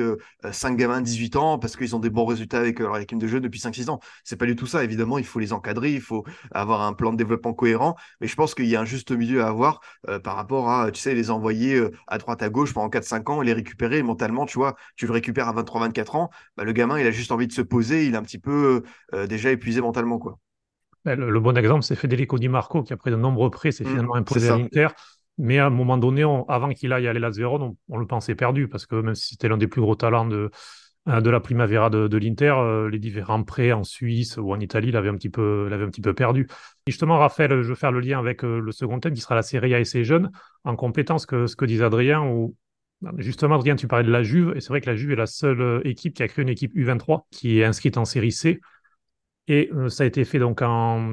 5 0.50 0.78
gamins 0.78 1.02
de 1.02 1.06
18 1.06 1.36
ans 1.38 1.60
parce 1.60 1.76
qu'ils 1.76 1.96
ont 1.96 2.00
des 2.00 2.10
bons 2.10 2.26
résultats 2.26 2.60
avec 2.60 2.80
leur 2.80 2.98
équipe 2.98 3.18
de 3.18 3.28
jeunes 3.28 3.42
depuis 3.42 3.60
5-6 3.60 3.90
ans. 3.90 4.00
C'est 4.24 4.36
pas 4.36 4.46
du 4.46 4.56
tout 4.56 4.68
ça. 4.68 4.84
Évidemment, 4.84 5.18
il 5.18 5.26
faut 5.26 5.40
les 5.40 5.54
encadrer, 5.54 5.94
il 5.94 6.02
faut 6.02 6.24
avoir 6.52 6.82
un 6.82 6.94
plan 6.94 7.12
de 7.12 7.18
développement 7.18 7.54
cohérent, 7.54 7.96
mais 8.20 8.28
je 8.28 8.36
pense 8.36 8.54
qu'il 8.54 8.68
y 8.68 8.76
a 8.76 8.82
un 8.82 8.86
juste 8.86 9.12
milieu 9.12 9.44
à 9.44 9.48
avoir 9.48 9.82
par 10.24 10.36
rapport 10.36 10.70
à, 10.70 10.92
tu 10.92 11.02
sais, 11.02 11.16
les 11.16 11.32
envoyer 11.32 11.82
à 12.08 12.18
droite, 12.20 12.44
à 12.44 12.50
gauche 12.50 12.74
pendant 12.74 12.90
4-5 12.90 13.32
ans 13.32 13.42
et 13.42 13.46
les 13.46 13.54
récupérer 13.54 14.04
mentalement, 14.04 14.46
tu 14.46 14.58
vois, 14.60 14.76
tu 14.96 15.08
le 15.08 15.14
récupères 15.14 15.48
à 15.48 15.54
23-24 15.54 16.01
ans, 16.10 16.30
bah, 16.58 16.64
le 16.64 16.74
gamin, 16.74 17.00
il 17.00 17.08
a 17.08 17.12
juste 17.12 17.32
envie 17.32 17.48
de 17.48 17.54
se 17.54 17.62
poser, 17.62 18.06
il 18.06 18.14
est 18.14 18.18
un 18.18 18.24
petit 18.24 18.40
peu 18.40 18.84
euh, 19.14 19.28
déjà 19.28 19.52
épuisé 19.52 19.82
mentalement. 19.82 20.20
quoi. 20.20 20.40
Bah, 21.06 21.16
le, 21.16 21.40
bon 21.40 21.58
exemple, 21.58 21.84
c'est 21.84 21.96
Federico 21.96 22.38
Di 22.38 22.50
Marco, 22.50 22.84
qui 22.84 22.94
après 22.94 23.12
de 23.12 23.16
nombreux 23.16 23.50
prêts 23.50 23.72
s'est 23.72 23.84
mmh, 23.84 23.88
finalement 23.88 24.16
imposé 24.16 24.50
à 24.50 24.58
l'Inter. 24.58 24.88
Mais 25.38 25.58
à 25.58 25.68
un 25.68 25.70
moment 25.70 25.98
donné, 25.98 26.24
avant 26.48 26.70
qu'il 26.70 26.94
aille 26.94 27.08
à 27.08 27.14
l'Elas 27.14 27.32
Vérone, 27.32 27.76
on, 27.90 27.98
le 27.98 28.06
pensait 28.06 28.36
perdu, 28.36 28.68
parce 28.68 28.86
que 28.86 28.96
même 28.96 29.16
si 29.16 29.30
c'était 29.30 29.48
l'un 29.48 29.58
des 29.58 29.68
plus 29.68 29.82
gros 29.82 29.96
talents 29.96 30.26
de, 30.26 30.52
euh, 31.08 31.22
de 31.22 31.30
la 31.32 31.40
Primavera 31.40 31.90
de, 31.90 32.18
l'Inter, 32.18 32.54
euh, 32.58 32.90
les 32.90 33.00
différents 33.00 33.44
prêts 33.44 33.72
en 33.72 33.84
Suisse 33.84 34.38
ou 34.38 34.52
en 34.52 34.60
Italie 34.60 34.92
l'avaient 34.92 35.10
un, 35.10 35.16
petit 35.16 35.32
peu, 35.32 35.70
un 35.72 35.90
petit 35.90 36.02
peu 36.02 36.14
perdu. 36.14 36.48
Et 36.86 36.92
justement, 36.92 37.18
Raphaël, 37.18 37.64
je 37.64 37.70
veux 37.70 37.76
faire 37.76 37.92
le 37.92 38.02
lien 38.02 38.20
avec 38.20 38.44
le 38.44 38.72
second 38.72 39.00
thème 39.00 39.14
qui 39.14 39.22
sera 39.22 39.34
la 39.34 39.42
Serie 39.42 39.74
A 39.74 39.80
et 39.80 39.86
ses 39.86 40.04
jeunes, 40.04 40.32
en 40.64 40.76
complétant 40.76 41.18
ce 41.18 41.26
que, 41.26 41.48
ce 41.48 41.56
que 41.56 41.66
disait 41.66 41.86
Adrien, 41.86 42.22
où 42.22 42.56
Justement, 43.18 43.56
Adrien, 43.56 43.76
tu 43.76 43.88
parlais 43.88 44.06
de 44.06 44.12
la 44.12 44.22
Juve, 44.22 44.54
et 44.56 44.62
c'est 44.62 44.70
vrai 44.70 44.80
que 44.80 44.90
la 44.90 44.96
Juve 44.96 45.12
est 45.12 45.16
la 45.16 45.26
seule 45.26 45.62
euh, 45.62 45.82
équipe 45.86 46.14
qui 46.14 46.22
a 46.22 46.28
créé 46.28 46.44
une 46.44 46.50
équipe 46.50 46.76
U23 46.76 47.24
qui 47.32 47.60
est 47.60 47.66
inscrite 47.66 47.98
en 47.98 48.06
série 48.06 48.32
C. 48.32 48.62
Et 49.48 49.72
euh, 49.74 49.90
ça 49.90 50.04
a 50.04 50.06
été 50.06 50.24
fait 50.24 50.38
donc 50.38 50.62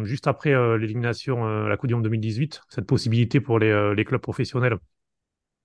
juste 0.04 0.26
après 0.26 0.52
euh, 0.52 0.76
l'élimination 0.76 1.46
à 1.46 1.68
la 1.68 1.76
Coupe 1.78 1.88
du 1.88 1.94
Monde 1.94 2.04
2018, 2.04 2.62
cette 2.68 2.86
possibilité 2.86 3.40
pour 3.40 3.58
les, 3.58 4.04
clubs 4.04 4.20
professionnels 4.20 4.76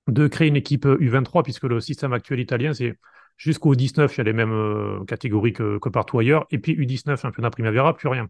de 0.07 0.27
créer 0.27 0.47
une 0.47 0.55
équipe 0.55 0.85
U23, 0.85 1.43
puisque 1.43 1.63
le 1.63 1.79
système 1.81 2.13
actuel 2.13 2.39
italien, 2.39 2.73
c'est 2.73 2.97
jusqu'au 3.37 3.75
19, 3.75 4.13
il 4.15 4.17
y 4.17 4.21
a 4.21 4.23
les 4.23 4.33
mêmes 4.33 5.05
catégories 5.07 5.53
que, 5.53 5.77
partout 5.89 6.19
ailleurs, 6.19 6.45
et 6.51 6.59
puis 6.59 6.73
U19, 6.75 7.17
championnat 7.17 7.49
Primavera, 7.49 7.95
plus 7.95 8.09
rien. 8.09 8.29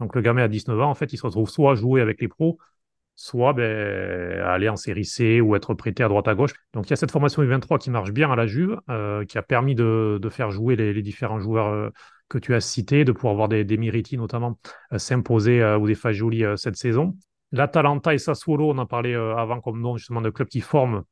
Donc 0.00 0.14
le 0.14 0.22
gamin 0.22 0.42
à 0.42 0.48
19 0.48 0.80
ans, 0.80 0.90
en 0.90 0.94
fait, 0.94 1.12
il 1.12 1.16
se 1.16 1.26
retrouve 1.26 1.50
soit 1.50 1.72
à 1.72 1.74
jouer 1.74 2.00
avec 2.00 2.20
les 2.20 2.28
pros, 2.28 2.58
soit 3.20 3.52
ben, 3.52 4.40
aller 4.42 4.68
en 4.68 4.76
série 4.76 5.04
C 5.04 5.40
ou 5.40 5.56
être 5.56 5.74
prêté 5.74 6.04
à 6.04 6.08
droite 6.08 6.28
à 6.28 6.36
gauche. 6.36 6.52
Donc 6.72 6.86
il 6.86 6.90
y 6.90 6.92
a 6.92 6.96
cette 6.96 7.10
formation 7.10 7.42
U23 7.42 7.76
qui 7.78 7.90
marche 7.90 8.12
bien 8.12 8.30
à 8.30 8.36
la 8.36 8.46
Juve, 8.46 8.78
euh, 8.90 9.24
qui 9.24 9.36
a 9.38 9.42
permis 9.42 9.74
de, 9.74 10.20
faire 10.30 10.52
jouer 10.52 10.76
les, 10.76 11.02
différents 11.02 11.40
joueurs 11.40 11.66
euh, 11.66 11.90
que 12.28 12.38
tu 12.38 12.54
as 12.54 12.60
cités, 12.60 13.04
de 13.04 13.10
pouvoir 13.10 13.34
voir 13.34 13.48
des, 13.48 13.64
des 13.64 13.76
notamment 14.16 14.60
euh, 14.92 14.98
s'imposer 14.98 15.64
ou 15.80 15.88
des 15.88 15.96
Fagioli 15.96 16.44
cette 16.56 16.76
saison. 16.76 17.16
L'Atalanta 17.50 18.14
et 18.14 18.18
Sassuolo, 18.18 18.70
on 18.70 18.78
en 18.78 18.86
parlait 18.86 19.16
avant 19.16 19.60
comme 19.60 19.80
nom 19.80 19.96
justement 19.96 20.20
de 20.20 20.30
clubs 20.30 20.48
qui 20.48 20.60
forment, 20.60 21.02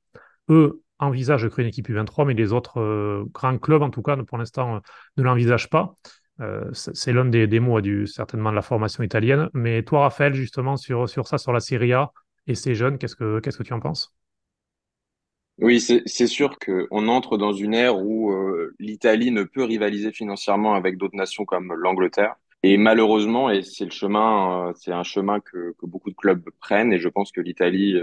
eux 0.49 0.83
envisagent 1.01 1.43
de 1.43 1.49
créer 1.49 1.65
une 1.65 1.71
équipe 1.71 1.89
U23, 1.89 2.25
mais 2.25 2.35
les 2.35 2.53
autres 2.53 3.27
grands 3.33 3.59
clubs 3.59 3.83
en 3.83 3.91
tout 3.91 4.03
cas 4.03 4.17
pour 4.17 4.39
l'instant 4.39 4.81
ne 5.17 5.23
l'envisagent 5.25 5.71
pas. 5.71 5.95
Euh, 6.41 6.71
c'est 6.73 7.13
l'un 7.13 7.25
des, 7.25 7.61
mots 7.61 7.81
du, 7.81 8.07
certainement 8.07 8.51
de 8.51 8.57
la 8.57 8.63
formation 8.63 9.03
italienne. 9.03 9.49
Mais 9.55 9.83
toi, 9.83 10.03
Raphaël, 10.03 10.35
justement, 10.35 10.77
sur, 10.77 11.09
ça, 11.09 11.39
sur 11.39 11.53
la 11.53 11.61
Serie 11.61 11.93
A 11.93 12.13
et 12.47 12.55
ces 12.55 12.75
jeunes, 12.75 12.99
qu'est-ce 12.99 13.17
que, 13.17 13.63
tu 13.63 13.73
en 13.73 13.81
penses? 13.81 14.15
Oui, 15.59 15.81
c'est 15.81 16.27
sûr 16.27 16.59
qu'on 16.59 17.09
entre 17.09 17.39
dans 17.39 17.53
une 17.53 17.73
ère 17.73 17.99
où 17.99 18.31
euh, 18.31 18.75
l'Italie 18.79 19.31
ne 19.31 19.43
peut 19.43 19.65
rivaliser 19.65 20.13
financièrement 20.13 20.75
avec 20.75 20.99
d'autres 20.99 21.17
nations 21.17 21.47
comme 21.47 21.73
l'Angleterre. 21.73 22.35
Et 22.63 22.77
malheureusement, 22.77 23.49
et 23.51 23.63
c'est 23.63 23.85
le 23.85 23.91
chemin, 23.91 24.69
euh, 24.69 24.93
un 24.93 25.03
chemin 25.03 25.41
que, 25.41 25.75
que, 25.79 25.87
beaucoup 25.87 26.11
de 26.11 26.17
clubs 26.17 26.45
prennent, 26.61 26.93
et 26.93 26.99
je 26.99 27.09
pense 27.09 27.33
que 27.33 27.41
l'Italie 27.41 27.97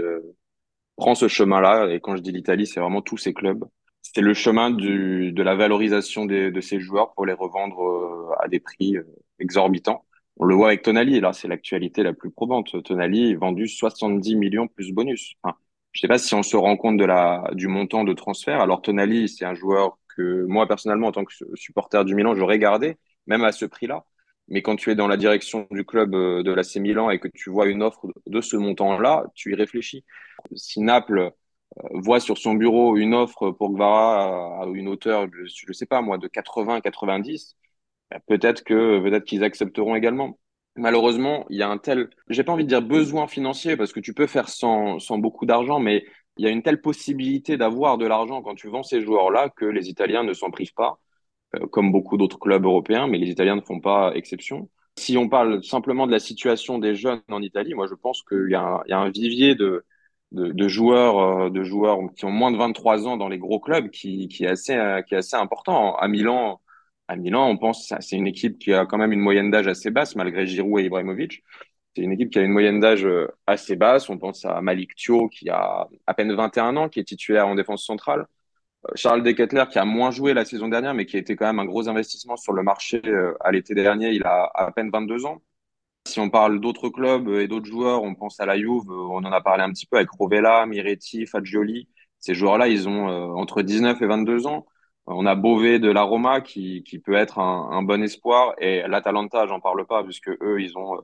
prend 0.96 1.14
ce 1.14 1.28
chemin-là. 1.28 1.92
Et 1.92 2.00
quand 2.00 2.16
je 2.16 2.22
dis 2.22 2.32
l'Italie, 2.32 2.66
c'est 2.66 2.80
vraiment 2.80 3.02
tous 3.02 3.18
ces 3.18 3.34
clubs 3.34 3.64
c'est 4.04 4.20
le 4.20 4.34
chemin 4.34 4.70
du, 4.70 5.32
de 5.32 5.42
la 5.42 5.54
valorisation 5.56 6.26
des, 6.26 6.50
de 6.50 6.60
ces 6.60 6.78
joueurs 6.80 7.12
pour 7.14 7.26
les 7.26 7.32
revendre 7.32 7.82
euh, 7.82 8.34
à 8.40 8.48
des 8.48 8.60
prix 8.60 8.96
euh, 8.96 9.04
exorbitants. 9.40 10.04
On 10.36 10.44
le 10.44 10.54
voit 10.54 10.68
avec 10.68 10.82
Tonali, 10.82 11.20
là 11.20 11.32
c'est 11.32 11.48
l'actualité 11.48 12.02
la 12.02 12.12
plus 12.12 12.30
probante. 12.30 12.82
Tonali 12.84 13.34
vendu 13.34 13.66
70 13.68 14.36
millions 14.36 14.68
plus 14.68 14.92
bonus. 14.92 15.34
Enfin, 15.42 15.56
je 15.92 16.00
sais 16.00 16.08
pas 16.08 16.18
si 16.18 16.34
on 16.34 16.42
se 16.42 16.56
rend 16.56 16.76
compte 16.76 16.96
de 16.98 17.04
la, 17.04 17.44
du 17.54 17.68
montant 17.68 18.04
de 18.04 18.12
transfert. 18.12 18.60
Alors 18.60 18.82
Tonali, 18.82 19.28
c'est 19.28 19.44
un 19.44 19.54
joueur 19.54 19.98
que 20.16 20.44
moi 20.46 20.66
personnellement 20.68 21.08
en 21.08 21.12
tant 21.12 21.24
que 21.24 21.32
supporter 21.54 22.04
du 22.04 22.14
Milan, 22.14 22.34
j'aurais 22.34 22.58
gardé, 22.58 22.96
même 23.26 23.44
à 23.44 23.52
ce 23.52 23.64
prix-là. 23.64 24.04
Mais 24.48 24.62
quand 24.62 24.76
tu 24.76 24.90
es 24.90 24.94
dans 24.94 25.08
la 25.08 25.16
direction 25.16 25.66
du 25.70 25.84
club 25.84 26.14
euh, 26.14 26.42
de 26.42 26.52
l'AC 26.52 26.76
Milan 26.76 27.10
et 27.10 27.18
que 27.18 27.28
tu 27.28 27.50
vois 27.50 27.66
une 27.66 27.82
offre 27.82 28.06
de 28.26 28.40
ce 28.40 28.56
montant-là, 28.56 29.24
tu 29.34 29.52
y 29.52 29.54
réfléchis. 29.54 30.04
Si 30.54 30.80
Naples 30.80 31.32
voit 31.92 32.20
sur 32.20 32.38
son 32.38 32.54
bureau 32.54 32.96
une 32.96 33.14
offre 33.14 33.50
pour 33.50 33.70
Gvara 33.72 34.62
à 34.62 34.66
une 34.66 34.88
hauteur, 34.88 35.28
je 35.32 35.64
ne 35.68 35.72
sais 35.72 35.86
pas 35.86 36.02
moi, 36.02 36.18
de 36.18 36.28
80-90, 36.28 37.56
bah, 38.10 38.18
peut-être 38.26 38.64
que 38.64 39.00
peut-être 39.00 39.24
qu'ils 39.24 39.44
accepteront 39.44 39.94
également. 39.96 40.38
Malheureusement, 40.76 41.46
il 41.50 41.58
y 41.58 41.62
a 41.62 41.68
un 41.68 41.78
tel, 41.78 42.10
j'ai 42.28 42.42
pas 42.44 42.52
envie 42.52 42.64
de 42.64 42.68
dire 42.68 42.82
besoin 42.82 43.28
financier 43.28 43.76
parce 43.76 43.92
que 43.92 44.00
tu 44.00 44.12
peux 44.14 44.26
faire 44.26 44.48
sans, 44.48 44.98
sans 44.98 45.18
beaucoup 45.18 45.46
d'argent, 45.46 45.78
mais 45.78 46.04
il 46.36 46.44
y 46.44 46.48
a 46.48 46.50
une 46.50 46.62
telle 46.62 46.80
possibilité 46.80 47.56
d'avoir 47.56 47.98
de 47.98 48.06
l'argent 48.06 48.42
quand 48.42 48.54
tu 48.56 48.68
vends 48.68 48.82
ces 48.82 49.00
joueurs-là 49.00 49.50
que 49.50 49.64
les 49.66 49.88
Italiens 49.88 50.24
ne 50.24 50.32
s'en 50.32 50.50
privent 50.50 50.74
pas, 50.74 50.98
euh, 51.56 51.66
comme 51.68 51.92
beaucoup 51.92 52.16
d'autres 52.16 52.38
clubs 52.38 52.64
européens, 52.64 53.06
mais 53.06 53.18
les 53.18 53.28
Italiens 53.30 53.56
ne 53.56 53.60
font 53.60 53.80
pas 53.80 54.12
exception. 54.14 54.68
Si 54.96 55.16
on 55.16 55.28
parle 55.28 55.62
simplement 55.64 56.06
de 56.06 56.12
la 56.12 56.18
situation 56.20 56.78
des 56.78 56.94
jeunes 56.94 57.22
en 57.30 57.42
Italie, 57.42 57.74
moi 57.74 57.86
je 57.88 57.94
pense 57.94 58.22
qu'il 58.22 58.48
y, 58.50 58.54
a 58.54 58.84
un 58.88 59.10
vivier 59.10 59.54
de, 59.54 59.84
de, 60.32 60.68
joueurs, 60.68 61.46
euh, 61.46 61.50
de 61.50 61.62
joueurs 61.62 61.98
qui 62.16 62.24
ont 62.24 62.30
moins 62.30 62.50
de 62.50 62.56
23 62.56 63.06
ans 63.06 63.16
dans 63.16 63.28
les 63.28 63.38
gros 63.38 63.60
clubs 63.60 63.90
qui, 63.90 64.28
qui 64.28 64.44
est 64.44 64.48
assez, 64.48 64.76
euh, 64.76 65.02
qui 65.02 65.14
est 65.14 65.18
assez 65.18 65.36
important. 65.36 65.96
À 65.96 66.08
Milan, 66.08 66.60
à 67.08 67.16
Milan, 67.16 67.48
on 67.48 67.56
pense 67.56 67.92
c'est 68.00 68.16
une 68.16 68.26
équipe 68.26 68.58
qui 68.58 68.72
a 68.72 68.86
quand 68.86 68.98
même 68.98 69.12
une 69.12 69.20
moyenne 69.20 69.50
d'âge 69.50 69.68
assez 69.68 69.90
basse 69.90 70.16
malgré 70.16 70.46
Giroud 70.46 70.80
et 70.80 70.86
Ibrahimovic. 70.86 71.42
C'est 71.96 72.02
une 72.02 72.12
équipe 72.12 72.30
qui 72.30 72.38
a 72.40 72.42
une 72.42 72.52
moyenne 72.52 72.80
d'âge 72.80 73.04
euh, 73.04 73.28
assez 73.46 73.76
basse. 73.76 74.08
On 74.10 74.18
pense 74.18 74.44
à 74.44 74.60
Malik 74.60 74.94
Thio 74.96 75.28
qui 75.28 75.48
a 75.50 75.88
à 76.06 76.14
peine 76.14 76.32
21 76.34 76.76
ans, 76.76 76.88
qui 76.88 77.00
est 77.00 77.04
titulaire 77.04 77.46
en 77.48 77.54
défense 77.54 77.84
centrale. 77.84 78.26
Charles 78.96 79.22
Dekettler 79.22 79.64
qui 79.70 79.78
a 79.78 79.84
moins 79.86 80.10
joué 80.10 80.34
la 80.34 80.44
saison 80.44 80.68
dernière, 80.68 80.94
mais 80.94 81.06
qui 81.06 81.16
a 81.16 81.20
été 81.20 81.36
quand 81.36 81.46
même 81.46 81.58
un 81.58 81.64
gros 81.64 81.88
investissement 81.88 82.36
sur 82.36 82.52
le 82.52 82.62
marché 82.62 83.00
à 83.40 83.50
l'été 83.50 83.74
dernier. 83.74 84.12
Il 84.12 84.24
a 84.24 84.50
à 84.54 84.72
peine 84.72 84.90
22 84.90 85.24
ans. 85.26 85.40
Si 86.06 86.20
on 86.20 86.30
parle 86.30 86.60
d'autres 86.60 86.88
clubs 86.90 87.28
et 87.28 87.48
d'autres 87.48 87.66
joueurs, 87.66 88.02
on 88.02 88.14
pense 88.14 88.38
à 88.40 88.46
la 88.46 88.58
Juve, 88.58 88.90
on 88.90 89.24
en 89.24 89.32
a 89.32 89.40
parlé 89.40 89.62
un 89.62 89.72
petit 89.72 89.86
peu 89.86 89.96
avec 89.96 90.10
Rovella, 90.10 90.66
Miretti, 90.66 91.26
Fagioli. 91.26 91.88
Ces 92.20 92.34
joueurs-là, 92.34 92.68
ils 92.68 92.88
ont 92.88 93.08
euh, 93.08 93.26
entre 93.34 93.62
19 93.62 94.00
et 94.02 94.06
22 94.06 94.46
ans. 94.46 94.66
On 95.06 95.26
a 95.26 95.34
Bové 95.34 95.78
de 95.78 95.90
la 95.90 96.02
Roma 96.02 96.40
qui, 96.40 96.82
qui 96.84 96.98
peut 96.98 97.14
être 97.14 97.38
un, 97.38 97.82
bon 97.82 98.02
espoir 98.02 98.54
et 98.58 98.82
l'Atalanta, 98.88 99.46
j'en 99.46 99.60
parle 99.60 99.86
pas 99.86 100.02
puisque 100.02 100.30
eux, 100.30 100.60
ils 100.62 100.78
ont 100.78 100.96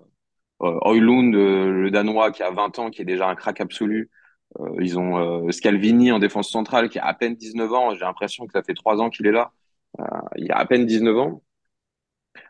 euh, 0.62 0.78
euh, 0.86 1.70
le 1.70 1.90
Danois 1.90 2.32
qui 2.32 2.42
a 2.42 2.50
20 2.50 2.78
ans, 2.78 2.90
qui 2.90 3.02
est 3.02 3.04
déjà 3.04 3.28
un 3.28 3.34
crack 3.34 3.60
absolu. 3.60 4.10
Euh, 4.60 4.68
ils 4.80 4.98
ont 4.98 5.50
Scalvini 5.52 6.12
en 6.12 6.18
défense 6.18 6.50
centrale 6.50 6.88
qui 6.88 6.98
a 6.98 7.06
à 7.06 7.14
peine 7.14 7.36
19 7.36 7.72
ans. 7.72 7.94
J'ai 7.94 8.00
l'impression 8.00 8.46
que 8.46 8.52
ça 8.52 8.62
fait 8.62 8.74
trois 8.74 9.00
ans 9.00 9.10
qu'il 9.10 9.26
est 9.26 9.32
là. 9.32 9.52
il 10.36 10.50
a 10.52 10.58
à 10.58 10.66
peine 10.66 10.86
19 10.86 11.16
ans. 11.18 11.42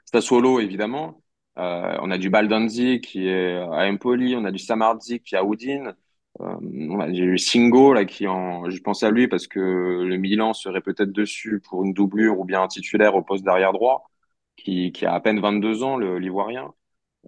Sassuolo, 0.04 0.60
évidemment. 0.60 1.22
Euh, 1.60 1.98
on 2.00 2.10
a 2.10 2.18
du 2.18 2.30
Baldanzi 2.30 3.00
qui 3.00 3.28
est 3.28 3.56
à 3.56 3.86
Empoli, 3.90 4.34
on 4.36 4.44
a 4.44 4.50
du 4.50 4.58
Samardzic 4.58 5.24
qui 5.24 5.34
est 5.34 5.38
à 5.38 5.44
Udine. 5.44 5.94
Euh, 6.40 6.56
on 6.62 7.00
a 7.00 7.10
du 7.10 7.36
Singo 7.38 7.92
là 7.92 8.04
qui 8.04 8.26
en, 8.28 8.70
je 8.70 8.80
pense 8.80 9.02
à 9.02 9.10
lui 9.10 9.28
parce 9.28 9.46
que 9.46 9.60
le 9.60 10.16
Milan 10.16 10.54
serait 10.54 10.80
peut-être 10.80 11.12
dessus 11.12 11.60
pour 11.60 11.84
une 11.84 11.92
doublure 11.92 12.38
ou 12.40 12.44
bien 12.44 12.62
un 12.62 12.68
titulaire 12.68 13.14
au 13.14 13.22
poste 13.22 13.44
d'arrière 13.44 13.72
droit, 13.72 14.10
qui, 14.56 14.92
qui 14.92 15.06
a 15.06 15.14
à 15.14 15.20
peine 15.20 15.40
22 15.40 15.82
ans, 15.82 15.98
l'Ivoirien. 15.98 16.72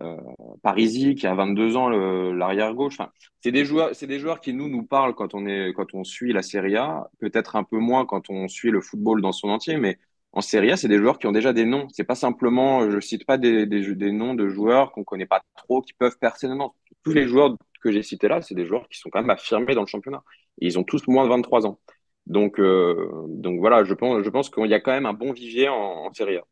Euh, 0.00 0.16
Parisi 0.62 1.14
qui 1.14 1.26
a 1.26 1.34
22 1.34 1.76
ans, 1.76 1.88
l'arrière 1.90 2.74
gauche. 2.74 2.94
Enfin, 2.98 3.10
c'est 3.40 3.52
des 3.52 3.64
joueurs, 3.66 3.94
c'est 3.94 4.06
des 4.06 4.18
joueurs 4.18 4.40
qui 4.40 4.54
nous 4.54 4.68
nous 4.68 4.84
parlent 4.84 5.14
quand 5.14 5.34
on 5.34 5.46
est, 5.46 5.72
quand 5.74 5.94
on 5.94 6.04
suit 6.04 6.32
la 6.32 6.42
Serie 6.42 6.76
A, 6.76 7.10
peut-être 7.20 7.56
un 7.56 7.64
peu 7.64 7.78
moins 7.78 8.06
quand 8.06 8.30
on 8.30 8.48
suit 8.48 8.70
le 8.70 8.80
football 8.80 9.20
dans 9.20 9.32
son 9.32 9.48
entier, 9.50 9.76
mais 9.76 9.98
en 10.32 10.40
Serie 10.40 10.72
A, 10.72 10.76
c'est 10.76 10.88
des 10.88 10.98
joueurs 10.98 11.18
qui 11.18 11.26
ont 11.26 11.32
déjà 11.32 11.52
des 11.52 11.64
noms. 11.64 11.86
C'est 11.92 12.04
pas 12.04 12.14
simplement, 12.14 12.90
je 12.90 13.00
cite 13.00 13.26
pas 13.26 13.36
des, 13.38 13.66
noms 14.12 14.34
de 14.34 14.48
joueurs 14.48 14.92
qu'on 14.92 15.04
connaît 15.04 15.26
pas 15.26 15.42
trop, 15.56 15.82
qui 15.82 15.92
peuvent. 15.92 16.16
Non, 16.44 16.72
tous 17.04 17.12
les 17.12 17.26
joueurs 17.26 17.56
que 17.82 17.92
j'ai 17.92 18.02
cités 18.02 18.28
là, 18.28 18.40
c'est 18.40 18.54
des 18.54 18.64
joueurs 18.64 18.88
qui 18.88 18.98
sont 18.98 19.10
quand 19.10 19.20
même 19.20 19.30
affirmés 19.30 19.74
dans 19.74 19.82
le 19.82 19.86
championnat. 19.86 20.22
Ils 20.58 20.78
ont 20.78 20.84
tous 20.84 21.06
moins 21.08 21.24
de 21.24 21.30
23 21.30 21.66
ans. 21.66 21.78
Donc, 22.26 22.58
euh, 22.58 23.26
donc 23.28 23.58
voilà, 23.58 23.84
je 23.84 23.94
pense, 23.94 24.22
je 24.22 24.50
qu'il 24.50 24.70
y 24.70 24.74
a 24.74 24.80
quand 24.80 24.92
même 24.92 25.06
un 25.06 25.12
bon 25.12 25.32
vivier 25.32 25.68
en, 25.68 26.06
en 26.06 26.12
Serie 26.12 26.36
A. 26.36 26.44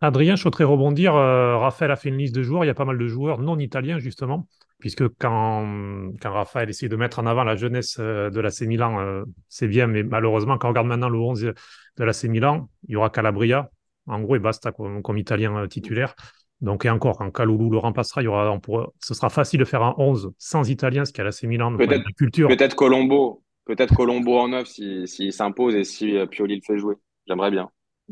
Adrien, 0.00 0.36
je 0.36 0.42
souhaiterais 0.42 0.64
rebondir. 0.64 1.16
Euh, 1.16 1.56
Raphaël 1.56 1.90
a 1.90 1.96
fait 1.96 2.08
une 2.08 2.18
liste 2.18 2.34
de 2.34 2.42
joueurs. 2.42 2.64
Il 2.64 2.68
y 2.68 2.70
a 2.70 2.74
pas 2.74 2.84
mal 2.84 2.98
de 2.98 3.06
joueurs 3.08 3.40
non 3.40 3.58
italiens, 3.58 3.98
justement, 3.98 4.46
puisque 4.78 5.08
quand, 5.18 6.12
quand 6.20 6.32
Raphaël 6.32 6.70
essaie 6.70 6.88
de 6.88 6.96
mettre 6.96 7.18
en 7.18 7.26
avant 7.26 7.44
la 7.44 7.56
jeunesse 7.56 7.98
de 7.98 8.40
l'AC 8.40 8.62
Milan, 8.62 9.24
c'est 9.48 9.68
bien, 9.68 9.86
mais 9.86 10.02
malheureusement, 10.02 10.56
quand 10.58 10.68
on 10.68 10.70
regarde 10.70 10.86
maintenant 10.86 11.08
le 11.08 11.18
11 11.18 11.52
de 11.96 12.04
l'AC 12.04 12.24
Milan, 12.24 12.68
il 12.86 12.92
y 12.92 12.96
aura 12.96 13.10
Calabria, 13.10 13.70
en 14.06 14.20
gros, 14.20 14.36
et 14.36 14.38
basta 14.38 14.72
comme, 14.72 15.02
comme 15.02 15.18
italien 15.18 15.66
titulaire. 15.66 16.14
Donc, 16.60 16.84
et 16.84 16.90
encore, 16.90 17.18
quand 17.18 17.30
Kaloulou 17.30 17.70
le 17.70 17.78
remplacera, 17.78 18.22
il 18.22 18.24
y 18.24 18.28
aura, 18.28 18.58
ce 19.00 19.14
sera 19.14 19.30
facile 19.30 19.60
de 19.60 19.64
faire 19.64 19.82
un 19.82 19.94
11 19.98 20.32
sans 20.38 20.68
italien, 20.68 21.04
ce 21.04 21.12
qui 21.12 21.20
a 21.20 21.24
l'AC 21.24 21.42
Milan. 21.44 21.76
Peut-être 21.76 22.04
culture. 22.16 22.48
Peut-être 22.48 22.74
Colombo, 22.74 23.44
peut-être 23.64 23.94
Colombo 23.94 24.38
en 24.38 24.48
neuf 24.48 24.68
s'il 24.68 25.06
si, 25.06 25.30
s'impose 25.30 25.74
et 25.74 25.84
si 25.84 26.16
Pioli 26.30 26.56
le 26.56 26.62
fait 26.64 26.78
jouer. 26.78 26.94
J'aimerais 27.26 27.50
bien. 27.50 27.70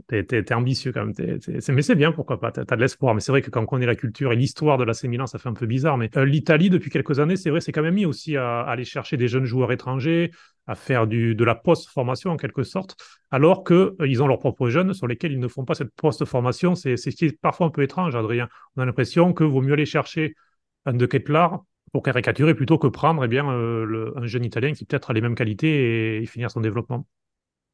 T'es, 0.09 0.53
ambitieux 0.53 0.93
quand 0.93 1.07
même. 1.07 1.39
mais 1.69 1.83
c'est 1.83 1.95
bien, 1.95 2.13
pourquoi 2.13 2.39
pas. 2.39 2.53
T'as, 2.53 2.63
as 2.69 2.77
de 2.77 2.81
l'espoir. 2.81 3.15
Mais 3.15 3.21
c'est 3.21 3.33
vrai 3.33 3.41
que 3.41 3.51
quand 3.51 3.63
on 3.63 3.67
connaît 3.67 3.87
la 3.87 3.95
culture 3.95 4.33
et 4.33 4.37
l'histoire 4.37 4.77
de 4.77 4.85
l'AC 4.85 5.05
Milan, 5.05 5.27
ça 5.27 5.39
fait 5.39 5.49
un 5.49 5.55
peu 5.55 5.65
bizarre. 5.65 5.97
Mais 5.97 6.11
euh, 6.17 6.27
l'Italie, 6.27 6.69
depuis 6.69 6.91
quelques 6.91 7.19
années, 7.19 7.37
c'est 7.37 7.49
vrai, 7.49 7.61
c'est 7.61 7.73
quand 7.73 7.83
même 7.83 7.95
mis 7.95 8.05
aussi 8.05 8.37
à, 8.37 8.61
aller 8.61 8.85
chercher 8.85 9.17
des 9.17 9.27
jeunes 9.27 9.47
joueurs 9.47 9.73
étrangers, 9.73 10.33
à 10.67 10.75
faire 10.75 11.07
de 11.07 11.45
la 11.45 11.55
post-formation 11.55 12.31
en 12.31 12.37
quelque 12.37 12.63
sorte, 12.63 12.97
alors 13.31 13.65
qu'ils 13.65 13.77
euh, 13.77 14.21
ont 14.21 14.27
leurs 14.27 14.39
propres 14.39 14.69
jeunes 14.69 14.93
sur 14.93 15.07
lesquels 15.07 15.33
ils 15.33 15.41
ne 15.41 15.49
font 15.49 15.65
pas 15.65 15.75
cette 15.75 15.95
post-formation. 15.95 16.75
C'est, 16.75 16.99
ce 16.99 17.09
qui 17.11 17.25
est 17.25 17.41
parfois 17.41 17.69
un 17.69 17.71
peu 17.71 17.83
étrange, 17.83 18.15
Adrien. 18.15 18.49
On 18.77 18.83
a 18.83 18.85
l'impression 18.85 19.33
que 19.33 19.45
vaut 19.45 19.63
mieux 19.63 19.73
aller 19.73 19.87
chercher 19.87 20.35
un 20.85 20.93
de 20.93 21.07
Ketlar 21.07 21.65
pour 21.93 22.03
caricaturer 22.03 22.55
plutôt 22.55 22.79
que 22.79 22.87
prendre 22.87 23.25
eh 23.25 23.39
euh, 23.39 24.13
un 24.17 24.27
jeune 24.27 24.45
Italien 24.45 24.73
qui 24.73 24.85
peut-être 24.85 25.11
a 25.11 25.15
les 25.15 25.23
mêmes 25.23 25.35
qualités 25.35 26.19
et 26.19 26.27
finir 26.27 26.51
son 26.51 26.61
développement. 26.61 27.07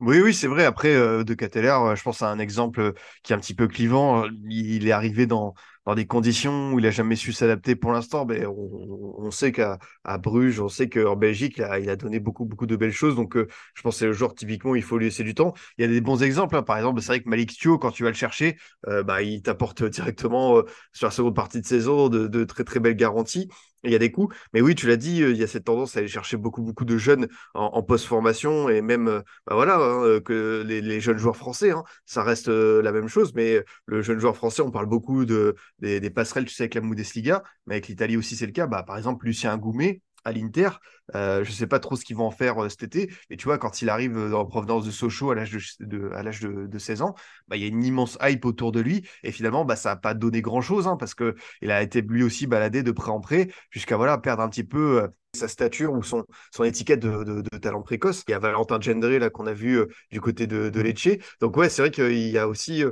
Oui, 0.05 0.21
oui, 0.21 0.35
c'est 0.35 0.49
vrai. 0.49 0.65
Après, 0.65 0.93
euh, 0.97 1.23
De 1.23 1.33
Cateller, 1.35 1.69
euh, 1.69 1.95
je 1.95 2.03
pense 2.03 2.23
à 2.23 2.29
un 2.29 2.41
exemple 2.41 2.81
euh, 2.81 2.93
qui 3.23 3.33
est 3.33 3.37
un 3.37 3.39
petit 3.39 3.55
peu 3.55 3.69
clivant. 3.69 4.25
Il 4.49 4.89
est 4.89 4.91
arrivé 4.91 5.27
dans, 5.27 5.55
dans 5.87 5.95
des 5.95 6.07
conditions 6.07 6.73
où 6.73 6.81
il 6.81 6.87
a 6.87 6.91
jamais 6.91 7.15
su 7.15 7.33
s'adapter 7.33 7.77
pour 7.77 7.93
l'instant. 7.93 8.27
Mais 8.27 8.45
on, 8.45 9.31
sait 9.31 9.53
qu'à 9.53 9.79
à 10.03 10.19
Bruges, 10.19 10.59
on 10.61 10.69
sait 10.69 10.89
qu'en 10.89 11.15
Belgique, 11.15 11.59
il 11.59 11.89
a, 11.89 11.95
donné 11.95 12.19
beaucoup, 12.19 12.45
beaucoup 12.47 12.67
de 12.67 12.75
belles 12.75 12.91
choses. 12.93 13.15
Donc, 13.15 13.37
je 13.37 13.83
pense 13.83 13.95
que 13.95 13.99
c'est 14.01 14.07
le 14.07 14.13
genre, 14.13 14.35
typiquement, 14.35 14.75
il 14.75 14.83
faut 14.83 14.99
lui 14.99 15.05
laisser 15.05 15.23
du 15.23 15.37
temps. 15.37 15.55
Il 15.79 15.83
y 15.83 15.85
a 15.85 15.89
des 15.89 16.01
bons 16.01 16.21
exemples. 16.25 16.57
Hein. 16.57 16.63
Par 16.65 16.79
exemple, 16.79 17.01
c'est 17.01 17.07
vrai 17.07 17.23
que 17.23 17.29
Malik 17.29 17.53
Thio, 17.53 17.79
quand 17.79 17.93
tu 17.93 18.03
vas 18.03 18.11
le 18.11 18.17
chercher, 18.17 18.57
bah, 19.05 19.23
il 19.23 19.41
t'apporte 19.43 19.85
directement 19.85 20.63
sur 20.93 21.07
la 21.07 21.13
seconde 21.13 21.37
partie 21.37 21.61
de 21.61 21.67
saison 21.67 22.09
de 22.09 22.45
très, 22.45 22.65
très 22.65 22.81
belles 22.81 22.97
garanties 22.97 23.49
il 23.85 23.93
y 23.93 23.95
a 23.95 23.99
des 23.99 24.11
coups. 24.11 24.37
Mais 24.53 24.61
oui, 24.61 24.75
tu 24.75 24.87
l'as 24.87 24.97
dit, 24.97 25.19
il 25.19 25.37
y 25.37 25.43
a 25.43 25.47
cette 25.47 25.65
tendance 25.65 25.97
à 25.97 26.01
aller 26.01 26.09
chercher 26.09 26.37
beaucoup, 26.37 26.63
beaucoup 26.63 26.85
de 26.85 26.97
jeunes 26.97 27.29
en, 27.55 27.83
post-formation 27.83 28.69
et 28.69 28.81
même, 28.83 29.23
bah 29.47 29.55
voilà, 29.55 29.77
hein, 29.77 30.21
que 30.21 30.63
les, 30.67 31.01
jeunes 31.01 31.19
joueurs 31.19 31.37
français, 31.37 31.71
hein, 31.71 31.83
ça 32.05 32.23
reste 32.23 32.49
la 32.49 32.93
même 32.93 33.09
chose. 33.09 33.35
Mais 33.35 33.65
le 33.87 34.03
jeune 34.03 34.19
joueur 34.19 34.37
français, 34.37 34.63
on 34.63 34.71
parle 34.71 34.87
beaucoup 34.87 35.25
de, 35.25 35.55
des, 35.81 36.11
passerelles, 36.11 36.45
tu 36.45 36.55
sais, 36.55 36.65
avec 36.65 36.75
la 36.75 36.81
Bundesliga, 36.81 37.43
mais 37.67 37.75
avec 37.75 37.89
l'Italie 37.89 38.17
aussi, 38.17 38.37
c'est 38.37 38.47
le 38.47 38.53
cas. 38.53 38.67
Bah, 38.67 38.83
par 38.83 38.97
exemple, 38.97 39.27
Lucien 39.27 39.57
Goumet, 39.57 40.01
à 40.25 40.33
l'Inter. 40.33 40.71
Euh, 41.15 41.45
je 41.45 41.51
ne 41.51 41.55
sais 41.55 41.67
pas 41.67 41.79
trop 41.79 41.97
ce 41.97 42.05
qu'ils 42.05 42.17
vont 42.17 42.27
en 42.27 42.31
faire 42.31 42.63
euh, 42.63 42.69
cet 42.69 42.83
été, 42.85 43.13
mais 43.29 43.37
tu 43.37 43.45
vois, 43.45 43.59
quand 43.59 43.83
il 43.83 43.89
arrive 43.89 44.17
euh, 44.17 44.35
en 44.35 44.47
provenance 44.47 44.85
de 44.85 44.91
Sochaux 44.91 45.31
à 45.31 45.35
l'âge 45.35 45.51
de, 45.81 46.11
à 46.13 46.23
l'âge 46.23 46.41
de, 46.41 46.79
16 46.79 47.03
ans, 47.03 47.15
bah, 47.49 47.57
il 47.57 47.63
y 47.63 47.65
a 47.65 47.69
une 47.69 47.85
immense 47.85 48.19
hype 48.23 48.45
autour 48.45 48.73
de 48.73 48.81
lui. 48.81 49.07
Et 49.23 49.33
finalement, 49.33 49.65
bah, 49.65 49.77
ça 49.77 49.91
n'a 49.91 49.97
pas 49.97 50.15
donné 50.15 50.43
grand-chose 50.43 50.87
hein, 50.87 50.97
parce 50.97 51.15
qu'il 51.15 51.71
a 51.71 51.83
été 51.83 52.01
lui 52.03 52.23
aussi 52.23 52.47
baladé 52.47 52.83
de 52.83 52.93
près 52.93 53.11
en 53.11 53.21
près 53.21 53.49
jusqu'à 53.71 53.97
voilà, 53.97 54.19
perdre 54.19 54.43
un 54.43 54.49
petit 54.49 54.65
peu 54.65 55.09
sa 55.35 55.49
stature 55.49 55.93
ou 55.93 56.03
son, 56.03 56.25
son 56.51 56.65
étiquette 56.65 57.01
de, 57.01 57.43
talent 57.59 57.83
précoce. 57.83 58.25
Il 58.29 58.33
y 58.33 58.35
a 58.35 58.39
Valentin 58.39 58.81
Gendré 58.81 59.19
là 59.19 59.31
qu'on 59.31 59.47
a 59.47 59.53
vu 59.53 59.81
du 60.11 60.21
côté 60.21 60.47
de, 60.47 60.71
de 60.71 60.81
Lecce. 60.81 61.19
Donc 61.41 61.57
ouais, 61.57 61.69
c'est 61.69 61.83
vrai 61.83 61.91
qu'il 61.91 62.29
y 62.29 62.39
a 62.39 62.49
aussi 62.49 62.85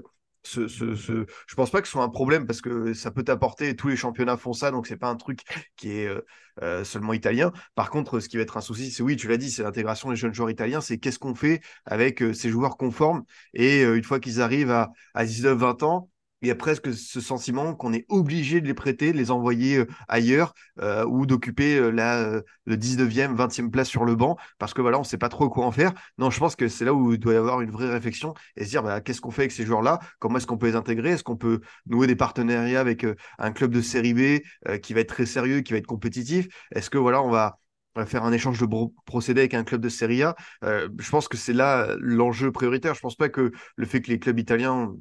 ce, 0.42 0.68
ce, 0.68 0.94
je 0.94 1.54
pense 1.54 1.70
pas 1.70 1.80
que 1.80 1.86
ce 1.86 1.92
soit 1.92 2.02
un 2.02 2.08
problème 2.08 2.46
parce 2.46 2.60
que 2.60 2.94
ça 2.94 3.10
peut 3.10 3.22
t'apporter, 3.22 3.76
tous 3.76 3.88
les 3.88 3.96
championnats 3.96 4.36
font 4.36 4.52
ça, 4.52 4.70
donc 4.70 4.86
c'est 4.86 4.96
pas 4.96 5.08
un 5.08 5.16
truc 5.16 5.42
qui 5.76 5.92
est 5.92 6.06
euh, 6.06 6.24
euh, 6.62 6.84
seulement 6.84 7.12
italien. 7.12 7.52
Par 7.74 7.90
contre, 7.90 8.20
ce 8.20 8.28
qui 8.28 8.36
va 8.36 8.42
être 8.42 8.56
un 8.56 8.60
souci, 8.60 8.90
c'est 8.90 9.02
oui, 9.02 9.16
tu 9.16 9.28
l'as 9.28 9.36
dit, 9.36 9.50
c'est 9.50 9.62
l'intégration 9.62 10.10
des 10.10 10.16
jeunes 10.16 10.34
joueurs 10.34 10.50
italiens, 10.50 10.80
c'est 10.80 10.98
qu'est-ce 10.98 11.18
qu'on 11.18 11.34
fait 11.34 11.60
avec 11.84 12.22
euh, 12.22 12.32
ces 12.32 12.50
joueurs 12.50 12.76
conformes 12.76 13.24
et 13.54 13.82
une 13.82 14.04
fois 14.04 14.20
qu'ils 14.20 14.40
arrivent 14.40 14.70
à, 14.70 14.90
à 15.14 15.24
19-20 15.24 15.84
ans, 15.84 16.10
il 16.42 16.48
y 16.48 16.50
a 16.50 16.54
presque 16.54 16.92
ce 16.94 17.20
sentiment 17.20 17.74
qu'on 17.74 17.92
est 17.92 18.06
obligé 18.08 18.60
de 18.60 18.66
les 18.66 18.74
prêter, 18.74 19.12
de 19.12 19.16
les 19.16 19.30
envoyer 19.30 19.78
euh, 19.78 19.86
ailleurs 20.08 20.54
euh, 20.80 21.04
ou 21.04 21.26
d'occuper 21.26 21.76
euh, 21.76 21.90
la 21.90 22.40
le 22.66 22.76
19e, 22.76 23.34
20e 23.36 23.70
place 23.70 23.88
sur 23.88 24.04
le 24.04 24.14
banc 24.14 24.36
parce 24.58 24.74
que 24.74 24.80
voilà, 24.80 24.96
on 24.98 25.02
ne 25.02 25.06
sait 25.06 25.18
pas 25.18 25.28
trop 25.28 25.48
quoi 25.50 25.66
en 25.66 25.72
faire. 25.72 25.92
Non, 26.18 26.30
je 26.30 26.38
pense 26.38 26.56
que 26.56 26.68
c'est 26.68 26.84
là 26.84 26.94
où 26.94 27.12
il 27.12 27.18
doit 27.18 27.34
y 27.34 27.36
avoir 27.36 27.60
une 27.60 27.70
vraie 27.70 27.90
réflexion 27.90 28.34
et 28.56 28.64
se 28.64 28.70
dire 28.70 28.82
bah, 28.82 29.00
qu'est-ce 29.00 29.20
qu'on 29.20 29.30
fait 29.30 29.42
avec 29.42 29.52
ces 29.52 29.64
joueurs-là? 29.64 29.98
Comment 30.18 30.38
est-ce 30.38 30.46
qu'on 30.46 30.58
peut 30.58 30.68
les 30.68 30.76
intégrer? 30.76 31.10
Est-ce 31.10 31.24
qu'on 31.24 31.36
peut 31.36 31.60
nouer 31.86 32.06
des 32.06 32.16
partenariats 32.16 32.80
avec 32.80 33.04
un 33.38 33.52
club 33.52 33.72
de 33.72 33.80
série 33.80 34.14
B 34.14 34.78
qui 34.82 34.94
va 34.94 35.00
être 35.00 35.08
très 35.08 35.26
sérieux, 35.26 35.60
qui 35.60 35.72
va 35.72 35.78
être 35.78 35.86
compétitif? 35.86 36.48
Est-ce 36.72 36.90
que 36.90 36.98
voilà, 36.98 37.22
on 37.22 37.30
va 37.30 37.58
faire 38.06 38.24
un 38.24 38.32
échange 38.32 38.60
de 38.60 38.66
procédés 39.04 39.42
avec 39.42 39.54
un 39.54 39.64
club 39.64 39.80
de 39.80 39.88
Serie 39.88 40.22
A. 40.22 40.36
Euh, 40.64 40.88
je 40.98 41.10
pense 41.10 41.28
que 41.28 41.36
c'est 41.36 41.52
là 41.52 41.96
l'enjeu 41.98 42.52
prioritaire. 42.52 42.94
Je 42.94 43.00
pense 43.00 43.16
pas 43.16 43.28
que 43.28 43.52
le 43.76 43.86
fait 43.86 44.00
que 44.00 44.10
les 44.10 44.18
clubs 44.18 44.38
italiens 44.38 44.92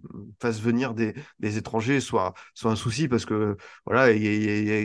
fassent 0.41 0.61
venir 0.61 0.93
des, 0.93 1.13
étrangers 1.57 1.99
soit, 1.99 2.33
soit 2.53 2.71
un 2.71 2.75
souci 2.75 3.07
parce 3.07 3.25
que 3.25 3.57
voilà, 3.85 4.07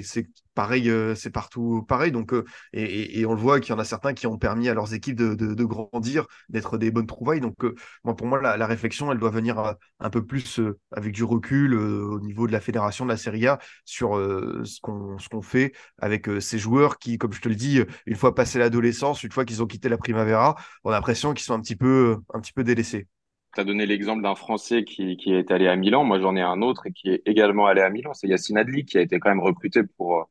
c'est 0.02 0.28
pareil, 0.54 0.90
euh, 0.90 1.14
c'est 1.14 1.30
partout 1.30 1.84
pareil. 1.88 2.12
Donc, 2.12 2.32
euh, 2.32 2.44
et, 2.72 3.24
on 3.26 3.34
le 3.34 3.40
voit 3.40 3.60
qu'il 3.60 3.70
y 3.70 3.76
en 3.76 3.78
a 3.78 3.84
certains 3.84 4.14
qui 4.14 4.26
ont 4.26 4.38
permis 4.38 4.68
à 4.68 4.74
leurs 4.74 4.94
équipes 4.94 5.16
de, 5.16 5.64
grandir, 5.64 6.26
d'être 6.48 6.78
des 6.78 6.90
bonnes 6.90 7.06
trouvailles. 7.06 7.40
Donc, 7.40 7.56
moi, 8.04 8.16
pour 8.16 8.26
moi, 8.26 8.40
la, 8.40 8.66
réflexion, 8.66 9.10
elle 9.12 9.18
doit 9.18 9.30
venir 9.30 9.76
un 10.00 10.10
peu 10.10 10.24
plus 10.24 10.60
avec 10.92 11.12
du 11.12 11.24
recul 11.24 11.74
au 11.74 12.20
niveau 12.20 12.46
de 12.46 12.52
la 12.52 12.60
fédération 12.60 13.04
de 13.04 13.10
la 13.10 13.16
Serie 13.16 13.46
A 13.46 13.58
sur 13.84 14.14
ce 14.14 14.80
qu'on 14.80 15.42
fait 15.42 15.72
avec 15.98 16.28
ces 16.40 16.58
joueurs 16.58 16.98
qui, 16.98 17.18
comme 17.18 17.32
je 17.32 17.40
te 17.40 17.48
le 17.48 17.54
dis, 17.54 17.80
une 18.06 18.16
fois 18.16 18.34
passé 18.34 18.58
l'adolescence, 18.58 19.22
une 19.22 19.32
fois 19.32 19.44
qu'ils 19.44 19.62
ont 19.62 19.66
quitté 19.66 19.88
la 19.88 19.98
Primavera, 19.98 20.56
on 20.84 20.90
a 20.90 20.94
l'impression 20.94 21.34
qu'ils 21.34 21.44
sont 21.44 21.54
un 21.54 21.60
petit 21.60 21.76
peu, 21.76 22.18
un 22.32 22.40
petit 22.40 22.52
peu 22.52 22.64
délaissés. 22.64 23.06
Tu 23.54 23.60
as 23.60 23.64
donné 23.64 23.86
l'exemple 23.86 24.22
d'un 24.22 24.34
Français 24.34 24.84
qui, 24.84 25.16
est 25.26 25.50
allé 25.52 25.68
à 25.68 25.76
Milan. 25.76 26.04
Moi, 26.04 26.18
j'en 26.18 26.34
ai 26.34 26.42
un 26.42 26.60
autre 26.60 26.88
qui 26.88 27.10
est 27.10 27.22
également 27.24 27.66
allé 27.66 27.82
à 27.82 27.90
Milan. 27.90 28.12
C'est 28.12 28.26
Yacine 28.26 28.58
Adli 28.58 28.84
qui 28.84 28.98
a 28.98 29.00
été 29.00 29.20
quand 29.20 29.28
même 29.28 29.40
recruté 29.40 29.82
pour, 29.96 30.28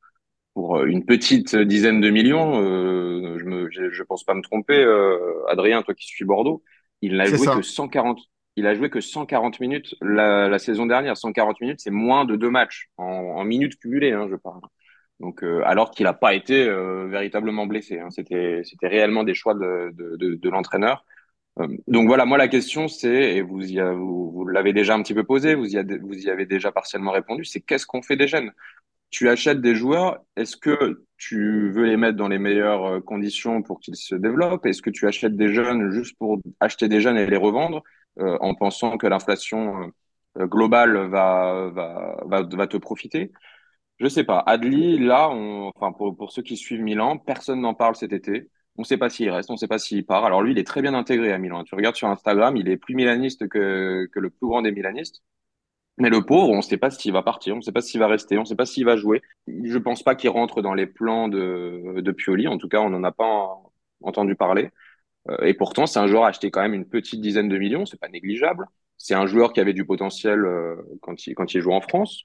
pour 0.53 0.83
une 0.83 1.05
petite 1.05 1.55
dizaine 1.55 2.01
de 2.01 2.09
millions. 2.09 2.61
Euh, 2.61 3.37
je 3.39 3.45
ne 3.45 3.69
je, 3.69 4.03
pense 4.03 4.23
pas 4.23 4.33
me 4.33 4.41
tromper. 4.41 4.77
Euh, 4.77 5.45
Adrien, 5.49 5.81
toi 5.81 5.93
qui 5.93 6.05
suis 6.05 6.25
Bordeaux, 6.25 6.63
il 7.01 7.17
n'a 7.17 7.25
joué 7.25 7.47
que 7.47 7.61
140. 7.61 8.19
Il 8.55 8.67
a 8.67 8.75
joué 8.75 8.89
que 8.89 9.01
140 9.01 9.59
minutes 9.59 9.95
la, 10.01 10.47
la 10.47 10.59
saison 10.59 10.85
dernière. 10.85 11.17
140 11.17 11.59
minutes, 11.61 11.79
c'est 11.81 11.91
moins 11.91 12.25
de 12.25 12.35
deux 12.35 12.51
matchs 12.51 12.89
en, 12.97 13.05
en 13.05 13.43
minutes 13.43 13.77
cumulées, 13.77 14.11
hein, 14.11 14.27
je 14.29 14.35
parle. 14.35 14.61
Donc, 15.19 15.43
euh, 15.43 15.61
alors 15.65 15.91
qu'il 15.91 16.03
n'a 16.03 16.13
pas 16.13 16.33
été 16.33 16.67
euh, 16.67 17.07
véritablement 17.07 17.65
blessé. 17.65 17.99
Hein. 17.99 18.09
C'était, 18.09 18.61
c'était 18.63 18.87
réellement 18.87 19.23
des 19.23 19.33
choix 19.33 19.53
de, 19.53 19.91
de, 19.93 20.17
de, 20.17 20.35
de 20.35 20.49
l'entraîneur. 20.49 21.05
Euh, 21.59 21.67
donc 21.87 22.07
voilà, 22.07 22.25
moi 22.25 22.37
la 22.37 22.47
question 22.47 22.87
c'est, 22.87 23.35
et 23.35 23.41
vous, 23.41 23.63
y 23.63 23.79
vous, 23.79 24.31
vous 24.31 24.45
l'avez 24.47 24.73
déjà 24.73 24.95
un 24.95 25.03
petit 25.03 25.13
peu 25.13 25.23
posé, 25.23 25.55
vous 25.55 25.67
y, 25.75 25.77
avez, 25.77 25.99
vous 25.99 26.17
y 26.25 26.29
avez 26.29 26.45
déjà 26.45 26.71
partiellement 26.71 27.11
répondu, 27.11 27.45
c'est 27.45 27.61
qu'est-ce 27.61 27.85
qu'on 27.85 28.01
fait 28.01 28.15
des 28.17 28.27
jeunes? 28.27 28.51
Tu 29.13 29.29
achètes 29.29 29.61
des 29.61 29.75
joueurs, 29.75 30.17
est-ce 30.35 30.57
que 30.57 31.05
tu 31.17 31.71
veux 31.71 31.85
les 31.85 31.97
mettre 31.97 32.17
dans 32.17 32.27
les 32.27 32.39
meilleures 32.39 33.05
conditions 33.05 33.61
pour 33.61 33.79
qu'ils 33.79 33.95
se 33.95 34.15
développent? 34.15 34.65
Est-ce 34.65 34.81
que 34.81 34.89
tu 34.89 35.07
achètes 35.07 35.35
des 35.35 35.53
jeunes 35.53 35.91
juste 35.91 36.17
pour 36.17 36.39
acheter 36.59 36.87
des 36.87 36.99
jeunes 36.99 37.17
et 37.17 37.27
les 37.27 37.37
revendre 37.37 37.83
en 38.19 38.55
pensant 38.55 38.97
que 38.97 39.05
l'inflation 39.05 39.91
globale 40.39 40.97
va, 41.09 42.67
te 42.67 42.77
profiter? 42.77 43.31
Je 43.99 44.07
sais 44.07 44.23
pas. 44.23 44.39
Adli, 44.47 44.97
là, 44.97 45.29
enfin 45.29 45.91
pour, 45.91 46.31
ceux 46.31 46.41
qui 46.41 46.57
suivent 46.57 46.81
Milan, 46.81 47.19
personne 47.19 47.61
n'en 47.61 47.75
parle 47.75 47.95
cet 47.95 48.13
été. 48.13 48.49
On 48.77 48.81
ne 48.81 48.87
sait 48.87 48.97
pas 48.97 49.11
s'il 49.11 49.29
reste, 49.29 49.51
on 49.51 49.53
ne 49.53 49.59
sait 49.59 49.67
pas 49.67 49.77
s'il 49.77 50.07
part. 50.07 50.25
Alors 50.25 50.41
lui, 50.41 50.53
il 50.53 50.57
est 50.57 50.65
très 50.65 50.81
bien 50.81 50.95
intégré 50.95 51.31
à 51.31 51.37
Milan. 51.37 51.63
Tu 51.65 51.75
regardes 51.75 51.95
sur 51.95 52.07
Instagram, 52.07 52.57
il 52.57 52.67
est 52.67 52.77
plus 52.77 52.95
milaniste 52.95 53.47
que 53.47 54.09
le 54.11 54.29
plus 54.31 54.47
grand 54.47 54.63
des 54.63 54.71
milanistes. 54.71 55.21
Mais 55.97 56.09
le 56.09 56.25
pauvre, 56.25 56.49
on 56.49 56.57
ne 56.57 56.61
sait 56.61 56.77
pas 56.77 56.89
s'il 56.89 57.13
va 57.13 57.21
partir, 57.21 57.53
on 57.53 57.57
ne 57.57 57.61
sait 57.61 57.71
pas 57.71 57.81
s'il 57.81 57.99
va 57.99 58.07
rester, 58.07 58.37
on 58.37 58.41
ne 58.41 58.45
sait 58.45 58.55
pas 58.55 58.65
s'il 58.65 58.85
va 58.85 58.97
jouer. 58.97 59.21
Je 59.47 59.77
pense 59.77 60.03
pas 60.03 60.15
qu'il 60.15 60.29
rentre 60.31 60.61
dans 60.61 60.73
les 60.73 60.87
plans 60.87 61.27
de, 61.27 62.01
de 62.01 62.11
Pioli. 62.11 62.47
En 62.47 62.57
tout 62.57 62.67
cas, 62.67 62.79
on 62.79 62.89
n'en 62.89 63.03
a 63.03 63.11
pas 63.11 63.55
entendu 64.01 64.35
parler. 64.35 64.71
Euh, 65.29 65.37
et 65.45 65.53
pourtant, 65.53 65.85
c'est 65.87 65.99
un 65.99 66.07
joueur 66.07 66.25
acheté 66.25 66.51
quand 66.51 66.61
même 66.61 66.73
une 66.73 66.87
petite 66.87 67.21
dizaine 67.21 67.49
de 67.49 67.57
millions. 67.57 67.85
C'est 67.85 67.99
pas 67.99 68.09
négligeable. 68.09 68.67
C'est 68.97 69.15
un 69.15 69.27
joueur 69.27 69.53
qui 69.53 69.59
avait 69.61 69.73
du 69.73 69.85
potentiel 69.85 70.45
euh, 70.45 70.75
quand 71.01 71.27
il, 71.27 71.35
quand 71.35 71.53
il 71.53 71.61
joue 71.61 71.73
en 71.73 71.81
France 71.81 72.23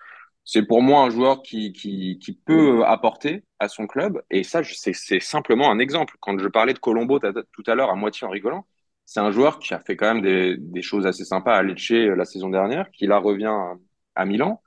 c'est 0.49 0.63
pour 0.63 0.81
moi 0.83 1.03
un 1.03 1.11
joueur 1.11 1.43
qui, 1.43 1.75
qui, 1.75 2.19
qui, 2.19 2.33
peut 2.33 2.83
apporter 2.87 3.45
à 3.59 3.69
son 3.69 3.87
club. 3.87 4.23
Et 4.31 4.45
ça, 4.45 4.63
c'est 4.65 5.21
simplement 5.21 5.71
un 5.71 5.79
exemple. 5.79 6.17
Quand 6.21 6.39
je 6.39 6.49
parlais 6.49 6.73
de 6.73 6.79
Colombo 6.79 7.19
tout 7.19 7.63
à 7.67 7.75
l'heure, 7.75 7.91
à 7.91 7.97
moitié 7.97 8.27
en 8.27 8.31
rigolant, 8.31 8.67
c'est 9.09 9.21
un 9.21 9.31
joueur 9.31 9.59
qui 9.59 9.73
a 9.73 9.81
fait 9.81 9.97
quand 9.97 10.15
même 10.15 10.23
des, 10.23 10.83
choses 10.83 11.07
assez 11.07 11.25
sympas 11.25 11.57
à 11.57 11.63
Lecce 11.63 11.93
euh, 11.93 12.15
la 12.15 12.27
saison 12.27 12.51
dernière, 12.51 12.91
qui 12.91 13.07
là 13.07 13.19
revient 13.19 13.55
à, 14.15 14.25
Milan. 14.27 14.63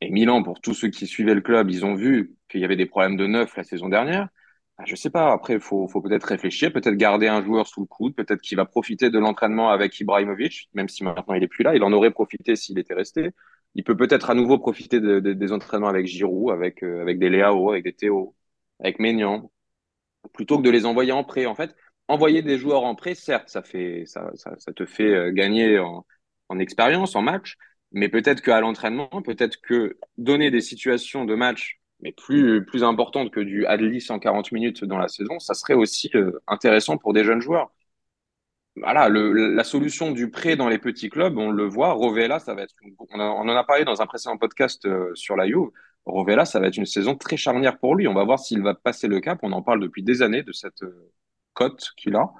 Et 0.00 0.10
Milan, 0.10 0.42
pour 0.42 0.60
tous 0.60 0.74
ceux 0.74 0.88
qui 0.88 1.06
suivaient 1.06 1.34
le 1.36 1.40
club, 1.40 1.70
ils 1.70 1.84
ont 1.86 1.94
vu 1.94 2.34
qu'il 2.48 2.60
y 2.60 2.64
avait 2.64 2.76
des 2.76 2.86
problèmes 2.86 3.16
de 3.16 3.26
neuf 3.28 3.56
la 3.56 3.62
saison 3.64 3.88
dernière. 3.88 4.28
Je 4.78 4.82
bah, 4.82 4.84
je 4.88 4.96
sais 4.96 5.10
pas. 5.10 5.32
Après, 5.32 5.54
il 5.54 5.60
faut, 5.60 5.86
peut-être 6.02 6.24
réfléchir, 6.24 6.72
peut-être 6.72 6.96
garder 6.96 7.28
un 7.28 7.44
joueur 7.44 7.68
sous 7.68 7.80
le 7.80 7.86
coude, 7.86 8.16
peut-être 8.16 8.40
qu'il 8.40 8.56
va 8.56 8.64
profiter 8.66 9.10
de 9.10 9.18
l'entraînement 9.20 9.70
avec 9.70 9.98
Ibrahimovic, 10.00 10.68
même 10.74 10.88
si 10.88 11.04
maintenant 11.04 11.34
il 11.34 11.42
est 11.44 11.48
plus 11.48 11.62
là. 11.62 11.76
Il 11.76 11.84
en 11.84 11.92
aurait 11.92 12.10
profité 12.10 12.56
s'il 12.56 12.78
était 12.80 12.94
resté. 12.94 13.30
il 13.74 13.84
peut 13.84 13.96
peut-être 13.96 14.30
à 14.30 14.34
nouveau 14.34 14.58
profiter 14.58 15.00
des 15.00 15.52
entraînements 15.52 15.88
avec 15.88 16.06
Giroud, 16.06 16.52
avec, 16.52 16.82
avec 16.82 17.20
des 17.20 17.30
Léao, 17.30 17.70
avec 17.70 17.84
des 17.84 17.92
Théo, 17.92 18.34
avec 18.80 18.98
Maignan, 18.98 19.50
plutôt 20.32 20.58
que 20.58 20.62
de 20.64 20.70
les 20.70 20.86
envoyer 20.86 21.12
en 21.12 21.24
prêt. 21.24 21.46
En 21.46 21.54
fait, 21.54 21.74
envoyer 22.08 22.42
des 22.42 22.58
joueurs 22.58 22.84
en 22.84 22.94
prêt, 22.94 23.14
certes, 23.14 23.48
ça, 23.48 23.62
fait, 23.62 24.04
ça, 24.06 24.30
ça, 24.36 24.72
te 24.72 24.86
fait 24.86 25.32
gagner 25.32 25.78
en, 25.78 26.06
en 26.48 26.58
expérience, 26.58 27.16
en 27.16 27.22
match, 27.22 27.56
mais 27.92 28.08
peut-être 28.08 28.42
qu'à 28.42 28.60
l'entraînement, 28.60 29.08
peut-être 29.08 29.60
que 29.60 29.98
donner 30.18 30.50
des 30.50 30.60
situations 30.60 31.24
de 31.24 31.34
match 31.34 31.80
mais 32.00 32.12
plus, 32.12 32.64
plus 32.64 32.84
importantes 32.84 33.30
que 33.30 33.40
du 33.40 33.66
Adli 33.66 34.00
140 34.00 34.52
minutes 34.52 34.84
dans 34.84 34.98
la 34.98 35.08
saison, 35.08 35.38
ça 35.38 35.54
serait 35.54 35.74
aussi 35.74 36.10
euh, 36.14 36.32
intéressant 36.46 36.98
pour 36.98 37.12
des 37.12 37.24
jeunes 37.24 37.40
joueurs. 37.40 37.72
Voilà, 38.76 39.08
la 39.08 39.64
solution 39.64 40.12
du 40.12 40.30
prêt 40.30 40.54
dans 40.54 40.68
les 40.68 40.78
petits 40.78 41.08
clubs, 41.08 41.38
on 41.38 41.50
le 41.50 41.64
voit, 41.64 41.92
Rovella, 41.92 42.38
ça 42.38 42.52
va 42.54 42.62
être, 42.62 42.74
on, 43.08 43.18
en 43.18 43.48
a 43.48 43.64
parlé 43.64 43.86
dans 43.86 44.02
un 44.02 44.06
précédent 44.06 44.36
podcast 44.36 44.84
euh, 44.84 45.14
sur 45.14 45.34
la 45.34 45.46
Juve, 45.46 45.70
Rovella, 46.04 46.44
ça 46.44 46.60
va 46.60 46.66
être 46.66 46.76
une 46.76 46.84
saison 46.84 47.16
très 47.16 47.38
charnière 47.38 47.78
pour 47.78 47.94
lui. 47.94 48.06
On 48.06 48.14
va 48.14 48.24
voir 48.24 48.38
s'il 48.38 48.62
va 48.62 48.74
passer 48.74 49.08
le 49.08 49.20
cap. 49.20 49.38
On 49.42 49.52
en 49.52 49.62
parle 49.62 49.80
depuis 49.80 50.02
des 50.02 50.22
années 50.22 50.42
de 50.42 50.52
cette 50.52 50.82
euh, 50.82 51.10
cote 51.56 51.90
qu'il 51.96 52.14
a. 52.14 52.30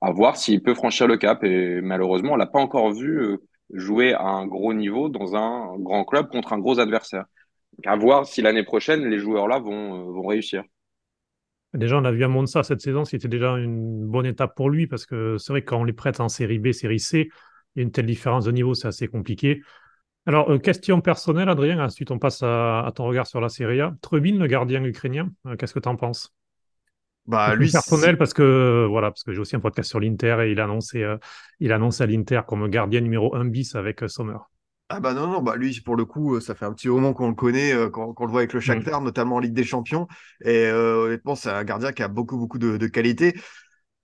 À 0.00 0.12
voir 0.12 0.36
s'il 0.36 0.62
peut 0.62 0.74
franchir 0.74 1.06
le 1.06 1.18
cap. 1.18 1.44
Et 1.44 1.80
malheureusement, 1.82 2.32
on 2.32 2.36
l'a 2.36 2.46
pas 2.46 2.60
encore 2.60 2.92
vu 2.92 3.38
jouer 3.72 4.14
à 4.14 4.26
un 4.26 4.46
gros 4.46 4.72
niveau 4.74 5.08
dans 5.08 5.36
un 5.36 5.76
grand 5.78 6.04
club 6.04 6.28
contre 6.28 6.52
un 6.52 6.58
gros 6.58 6.78
adversaire. 6.78 7.24
à 7.86 7.96
voir 7.96 8.26
si 8.26 8.42
l'année 8.42 8.64
prochaine, 8.64 9.08
les 9.08 9.18
joueurs-là 9.18 9.58
vont, 9.58 9.94
euh, 9.94 10.12
vont 10.12 10.26
réussir. 10.26 10.64
Déjà, 11.72 11.96
on 11.96 12.04
a 12.04 12.10
vu 12.10 12.24
à 12.24 12.28
Monza 12.28 12.62
cette 12.62 12.80
saison, 12.80 13.04
c'était 13.04 13.28
déjà 13.28 13.52
une 13.52 14.06
bonne 14.06 14.26
étape 14.26 14.56
pour 14.56 14.70
lui, 14.70 14.86
parce 14.86 15.06
que 15.06 15.38
c'est 15.38 15.52
vrai 15.52 15.62
que 15.62 15.66
quand 15.66 15.80
on 15.80 15.84
les 15.84 15.92
prête 15.92 16.18
en 16.20 16.28
série 16.28 16.58
B, 16.58 16.72
série 16.72 16.98
C, 16.98 17.30
il 17.74 17.78
y 17.78 17.80
a 17.80 17.82
une 17.84 17.92
telle 17.92 18.06
différence 18.06 18.44
de 18.44 18.52
niveau, 18.52 18.74
c'est 18.74 18.88
assez 18.88 19.06
compliqué. 19.06 19.62
Alors, 20.26 20.50
euh, 20.50 20.58
question 20.58 21.00
personnelle, 21.00 21.48
Adrien, 21.48 21.82
ensuite 21.82 22.10
on 22.10 22.18
passe 22.18 22.42
à, 22.42 22.90
ton 22.94 23.06
regard 23.06 23.26
sur 23.26 23.40
la 23.40 23.48
Serie 23.48 23.80
A. 23.80 23.94
Trebin, 24.02 24.36
le 24.36 24.46
gardien 24.48 24.84
ukrainien, 24.84 25.30
euh, 25.46 25.56
qu'est-ce 25.56 25.72
que 25.72 25.78
tu 25.78 25.88
en 25.88 25.96
penses? 25.96 26.34
Bah, 27.26 27.54
lui, 27.54 27.70
personnel 27.70 28.16
parce 28.16 28.34
que 28.34 28.86
voilà 28.88 29.10
parce 29.10 29.22
que 29.22 29.32
j'ai 29.32 29.40
aussi 29.40 29.56
un 29.56 29.60
podcast 29.60 29.88
sur 29.88 30.00
l'Inter 30.00 30.38
et 30.42 30.52
il 30.52 30.60
euh, 30.60 31.16
il 31.60 31.72
annonce 31.72 32.00
à 32.00 32.06
l'Inter 32.06 32.40
comme 32.46 32.68
gardien 32.68 33.00
numéro 33.00 33.34
1 33.34 33.44
bis 33.46 33.74
avec 33.74 34.02
euh, 34.02 34.08
Sommer. 34.08 34.36
Ah 34.88 34.98
bah 34.98 35.14
non 35.14 35.28
non 35.28 35.40
bah 35.40 35.54
lui 35.54 35.80
pour 35.80 35.94
le 35.94 36.04
coup 36.04 36.34
euh, 36.34 36.40
ça 36.40 36.56
fait 36.56 36.64
un 36.64 36.72
petit 36.72 36.88
moment 36.88 37.12
qu'on 37.12 37.28
le 37.28 37.34
connaît 37.34 37.72
qu'on 37.92 38.24
le 38.24 38.30
voit 38.30 38.40
avec 38.40 38.52
le 38.52 38.58
mm. 38.58 38.62
Shakhtar 38.62 39.00
notamment 39.02 39.36
en 39.36 39.38
Ligue 39.38 39.52
des 39.52 39.62
Champions 39.62 40.08
et 40.44 40.70
honnêtement 40.70 41.36
c'est 41.36 41.50
un 41.50 41.62
gardien 41.62 41.92
qui 41.92 42.02
a 42.02 42.08
beaucoup 42.08 42.36
beaucoup 42.36 42.58
de, 42.58 42.76
de 42.76 42.86
qualité 42.88 43.34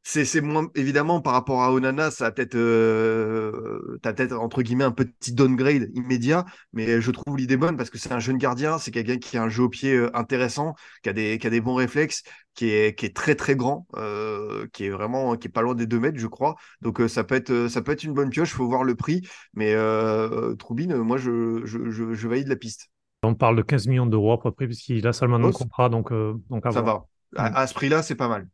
c'est 0.09 0.41
moins 0.41 0.69
évidemment 0.77 1.21
par 1.21 1.33
rapport 1.33 1.63
à 1.65 1.73
Onana, 1.73 2.13
ça 2.13 2.27
a 2.27 2.31
peut-être 2.31 2.55
euh, 2.55 3.99
peut-être 4.03 4.35
entre 4.35 4.63
guillemets 4.63 4.85
un 4.85 4.93
petit 4.93 5.33
downgrade 5.33 5.91
immédiat, 5.95 6.45
mais 6.73 7.01
je 7.01 7.11
trouve 7.11 7.37
l'idée 7.37 7.57
bonne 7.57 7.77
parce 7.77 7.91
que 7.91 7.99
c'est 7.99 8.13
un 8.13 8.21
jeune 8.21 8.39
gardien, 8.39 8.79
c'est 8.79 8.93
quelqu'un 8.93 9.19
qui 9.19 9.37
a 9.37 9.43
un 9.43 9.49
jeu 9.49 9.65
au 9.65 9.69
pied 9.69 9.95
euh, 9.95 10.17
intéressant, 10.17 10.75
qui 11.03 11.09
a 11.09 11.13
des 11.13 11.39
qui 11.39 11.47
a 11.49 11.51
des 11.51 11.61
bons 11.61 11.75
réflexes, 11.75 12.23
qui 12.55 12.71
est 12.71 12.97
qui 12.97 13.07
est 13.07 13.17
très 13.17 13.35
très 13.35 13.57
grand, 13.57 13.89
euh, 13.97 14.69
qui 14.73 14.85
est 14.85 14.91
vraiment 14.91 15.37
qui 15.37 15.49
est 15.49 15.51
pas 15.51 15.63
loin 15.63 15.75
des 15.75 15.87
2 15.87 15.99
mètres, 15.99 16.19
je 16.19 16.29
crois. 16.29 16.55
Donc 16.83 17.01
euh, 17.01 17.09
ça 17.09 17.25
peut 17.25 17.35
être 17.35 17.67
ça 17.69 17.83
peut 17.83 17.91
être 17.91 18.05
une 18.05 18.15
bonne 18.15 18.31
pioche, 18.31 18.53
faut 18.53 18.69
voir 18.69 18.85
le 18.85 18.95
prix, 18.95 19.23
mais 19.55 19.75
euh, 19.75 20.55
Troubine, 20.55 20.97
moi 20.99 21.17
je, 21.19 21.63
je, 21.65 21.91
je, 21.91 22.15
je 22.15 22.29
valide 22.29 22.47
la 22.47 22.57
piste. 22.57 22.91
On 23.25 23.35
parle 23.35 23.57
de 23.57 23.63
15 23.63 23.89
millions 23.89 24.07
d'euros 24.07 24.33
à 24.35 24.41
peu 24.41 24.53
près 24.53 24.67
puisqu'il 24.67 25.05
a 25.09 25.13
seulement 25.13 25.45
un 25.45 25.51
contrat, 25.51 25.89
donc 25.89 26.13
donc 26.13 26.63
ça 26.73 26.81
va. 26.81 27.07
À, 27.35 27.63
à 27.63 27.67
ce 27.67 27.75
prix-là, 27.75 28.05
c'est 28.05 28.15
pas 28.15 28.29
mal. 28.29 28.47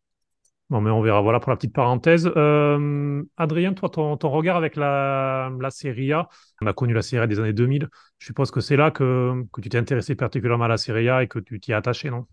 Bon, 0.73 0.81
mais 0.81 0.91
on 0.91 1.03
verra. 1.03 1.21
Voilà 1.21 1.39
pour 1.39 1.51
la 1.51 1.57
petite 1.57 1.75
parenthèse. 1.75 2.33
Euh, 2.35 3.23
Adrien, 3.37 3.75
toi, 3.75 3.91
ton, 3.91 4.17
regard 4.31 4.57
avec 4.57 4.75
la, 4.75 5.51
la 5.61 5.71
Serie 5.71 6.15
A, 6.15 6.31
on 6.63 6.67
a 6.67 6.73
connu 6.73 6.95
la 6.95 7.03
Serie 7.03 7.23
A 7.23 7.27
des 7.27 7.39
années 7.39 7.53
2000. 7.53 7.91
Je 8.17 8.25
suppose 8.25 8.51
que 8.51 8.63
c'est 8.63 8.77
là 8.77 8.91
que, 8.91 9.35
que 9.53 9.61
tu 9.61 9.69
t'es 9.69 9.77
intéressé 9.77 10.15
particulièrement 10.15 10.65
à 10.65 10.69
la 10.69 10.79
Serie 10.79 11.11
A 11.11 11.23
et 11.23 11.29
que 11.29 11.39
tu 11.41 11.61
t'y 11.61 11.73
es 11.73 11.75
attaché, 11.75 12.09
non? 12.09 12.27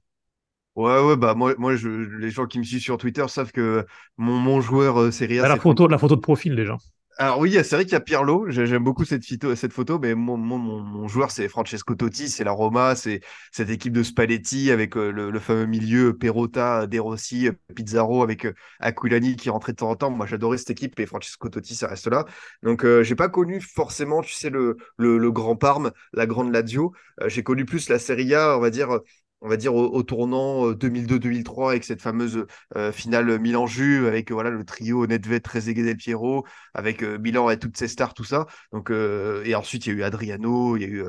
Ouais, 0.78 1.02
ouais, 1.02 1.18
bah 1.18 1.36
moi, 1.36 1.54
moi 1.58 1.76
je, 1.76 1.90
les 1.90 2.32
gens 2.32 2.46
qui 2.46 2.60
me 2.60 2.64
suivent 2.64 2.80
sur 2.80 2.98
Twitter 2.98 3.28
savent 3.28 3.52
que 3.52 3.86
mon, 4.16 4.38
mon 4.38 4.62
joueur 4.62 5.02
euh, 5.02 5.12
Serie 5.12 5.40
A. 5.40 5.50
La 5.50 5.58
photo, 5.58 5.90
la 5.90 5.98
photo 5.98 6.16
de 6.16 6.22
profil 6.22 6.56
déjà. 6.56 6.78
Alors 7.22 7.40
oui, 7.40 7.52
c'est 7.52 7.76
vrai 7.76 7.84
qu'il 7.84 7.92
y 7.92 7.96
a 7.96 8.00
Pirlo. 8.00 8.46
J'aime 8.50 8.82
beaucoup 8.82 9.04
cette 9.04 9.26
photo, 9.26 9.54
cette 9.54 9.74
photo 9.74 10.00
mais 10.00 10.16
mon, 10.16 10.38
mon, 10.38 10.58
mon 10.58 11.08
joueur, 11.10 11.32
c'est 11.32 11.50
Francesco 11.50 11.94
Totti, 11.94 12.30
c'est 12.30 12.46
la 12.46 12.52
Roma, 12.52 12.96
c'est 12.96 13.20
cette 13.52 13.70
équipe 13.70 13.92
de 13.92 14.04
Spalletti 14.04 14.72
avec 14.72 14.96
euh, 14.96 15.12
le, 15.12 15.38
fameux 15.40 15.66
milieu 15.66 16.18
Perotta, 16.18 16.88
De 16.88 16.98
Rossi, 16.98 17.50
Pizarro 17.76 18.24
avec 18.24 18.46
euh, 18.46 18.54
Aquilani 18.80 19.36
qui 19.36 19.50
rentrait 19.50 19.74
de 19.74 19.78
temps 19.78 19.90
en 19.90 19.96
temps. 19.98 20.12
Moi, 20.12 20.28
j'adorais 20.28 20.58
cette 20.58 20.70
équipe 20.70 20.98
et 20.98 21.06
Francesco 21.06 21.50
Totti, 21.50 21.76
ça 21.76 21.88
reste 21.88 22.08
là. 22.08 22.24
Donc, 22.64 22.86
euh, 22.86 23.04
j'ai 23.04 23.16
pas 23.16 23.28
connu 23.28 23.60
forcément, 23.60 24.22
tu 24.22 24.34
sais, 24.34 24.50
le, 24.50 24.78
le, 24.98 25.18
le 25.18 25.32
grand 25.32 25.58
Parme, 25.58 25.92
la 26.14 26.26
grande 26.26 26.54
Lazio. 26.54 26.94
j'ai 27.28 27.44
connu 27.44 27.66
plus 27.66 27.90
la 27.90 28.00
Serie 28.00 28.34
A, 28.34 28.56
on 28.58 28.62
va 28.62 28.70
dire, 28.70 28.98
on 29.42 29.48
va 29.48 29.58
dire, 29.58 29.74
au, 29.74 30.04
tournant 30.04 30.72
2002-2003 30.74 31.68
euh, 31.68 31.70
avec 31.70 31.84
cette 31.84 32.02
fameuse 32.02 32.46
euh, 32.76 32.92
finale 32.92 33.40
Milan-Juve, 33.40 34.06
avec 34.06 34.32
voilà 34.32 34.50
le 34.50 34.64
trio 34.66 35.08
Nedved, 35.08 35.42
Trezeguet, 35.44 35.84
Del 35.84 35.98
Piero, 35.98 36.46
avec 36.74 37.04
euh, 37.04 37.18
Milan 37.18 37.50
et 37.50 37.58
toutes 37.58 37.78
ses 37.78 37.88
stars, 37.88 38.14
tout 38.14 38.24
ça. 38.24 38.48
Donc, 38.74 38.92
et 38.92 39.56
ensuite, 39.56 39.86
il 39.86 39.94
y 39.94 39.96
a 39.96 40.00
eu 40.00 40.04
Adriano, 40.04 40.76
il 40.76 40.82
y 40.82 40.86
a 40.86 40.88
eu, 40.88 41.04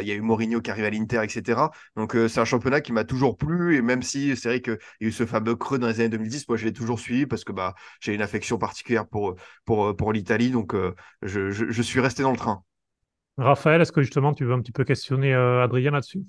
il 0.00 0.08
y 0.08 0.12
a 0.12 0.14
eu 0.14 0.20
Mourinho 0.20 0.60
qui 0.60 0.70
arrive 0.70 0.84
à 0.84 0.90
l'Inter, 0.90 1.20
etc. 1.22 1.70
Donc, 1.96 2.16
c'est 2.28 2.40
un 2.40 2.44
championnat 2.44 2.80
qui 2.80 2.92
m'a 2.92 3.04
toujours 3.04 3.36
plu, 3.36 3.76
et 3.76 3.82
même 3.82 4.02
si 4.02 4.36
c'est 4.36 4.48
vrai 4.48 4.60
qu'il 4.60 4.78
y 5.00 5.04
a 5.04 5.08
eu 5.08 5.12
ce 5.12 5.26
fameux 5.26 5.56
creux 5.56 5.78
dans 5.78 5.88
les 5.88 6.00
années 6.00 6.08
2010, 6.08 6.48
moi, 6.48 6.56
je 6.56 6.64
l'ai 6.64 6.72
toujours 6.72 6.98
suivi 7.00 7.26
parce 7.26 7.44
que 7.44 7.52
bah, 7.52 7.74
j'ai 8.00 8.14
une 8.14 8.22
affection 8.22 8.58
particulière 8.58 9.06
pour, 9.06 9.34
pour, 9.64 9.96
pour 9.96 10.12
l'Italie, 10.12 10.50
donc 10.50 10.74
je, 11.22 11.50
je, 11.50 11.66
je 11.68 11.82
suis 11.82 12.00
resté 12.00 12.22
dans 12.22 12.32
le 12.32 12.38
train. 12.38 12.62
Raphaël, 13.36 13.80
est-ce 13.80 13.92
que 13.92 14.02
justement 14.02 14.34
tu 14.34 14.44
veux 14.44 14.52
un 14.52 14.60
petit 14.60 14.72
peu 14.72 14.84
questionner 14.84 15.34
Adrien 15.34 15.92
là-dessus? 15.92 16.24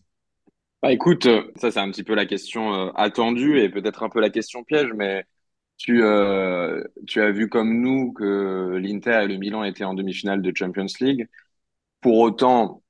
Bah 0.82 0.92
écoute, 0.94 1.26
euh, 1.26 1.44
ça 1.58 1.72
c'est 1.72 1.80
un 1.80 1.92
petit 1.92 2.04
peu 2.04 2.16
la 2.16 2.26
question 2.26 2.74
euh, 2.74 2.92
attendue 2.96 3.60
et 3.60 3.70
peut-être 3.70 4.04
un 4.04 4.10
peu 4.10 4.22
la 4.22 4.30
question 4.30 4.64
piège, 4.64 4.92
mais 4.96 5.26
tu, 5.78 6.04
euh, 6.04 6.84
tu 7.08 7.22
as 7.22 7.32
vu 7.32 7.50
comme 7.50 7.82
nous 7.82 8.14
que 8.14 8.78
l'Inter 8.82 9.22
et 9.24 9.28
le 9.28 9.38
Milan 9.38 9.64
étaient 9.64 9.84
en 9.84 9.94
demi-finale 9.94 10.42
de 10.42 10.52
Champions 10.56 10.86
League. 11.02 11.28
Pour 12.02 12.20
autant, 12.20 12.84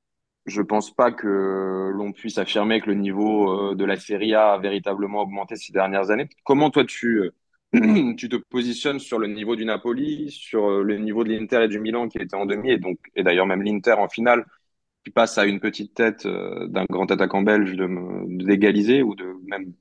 je 0.48 0.62
pense 0.62 0.94
pas 0.96 1.12
que 1.12 1.92
l'on 1.94 2.14
puisse 2.14 2.38
affirmer 2.40 2.82
que 2.82 2.88
le 2.88 2.96
niveau 2.96 3.76
de 3.76 3.86
la 3.86 3.98
Serie 3.98 4.36
A 4.36 4.54
a 4.54 4.60
véritablement 4.60 5.22
augmenté 5.24 5.56
ces 5.58 5.74
dernières 5.74 6.12
années. 6.12 6.30
Comment 6.46 6.72
toi 6.72 6.86
tu, 6.86 7.32
tu 7.74 8.30
te 8.30 8.38
positionnes 8.38 9.00
sur 9.00 9.20
le 9.20 9.28
niveau 9.28 9.56
du 9.56 9.66
Napoli, 9.66 10.32
sur 10.32 10.84
le 10.84 10.98
niveau 10.98 11.24
de 11.26 11.30
l'Inter 11.32 11.64
et 11.66 11.70
du 11.70 11.80
Milan 11.80 12.10
qui 12.10 12.20
étaient 12.20 12.36
en 12.36 12.46
demi 12.48 12.72
et 12.72 12.80
donc 12.80 13.00
et 13.16 13.24
d'ailleurs 13.24 13.48
même 13.48 13.64
l'Inter 13.64 13.94
en 13.94 14.10
finale? 14.10 14.46
Passe 15.12 15.38
à 15.38 15.46
une 15.46 15.60
petite 15.60 15.94
tête 15.94 16.26
euh, 16.26 16.68
d'un 16.68 16.86
grand 16.90 17.10
attaquant 17.12 17.42
belge 17.42 17.74
de, 17.76 17.88
d'égaliser 18.46 19.04
ou 19.04 19.16
de 19.16 19.26
même 19.48 19.74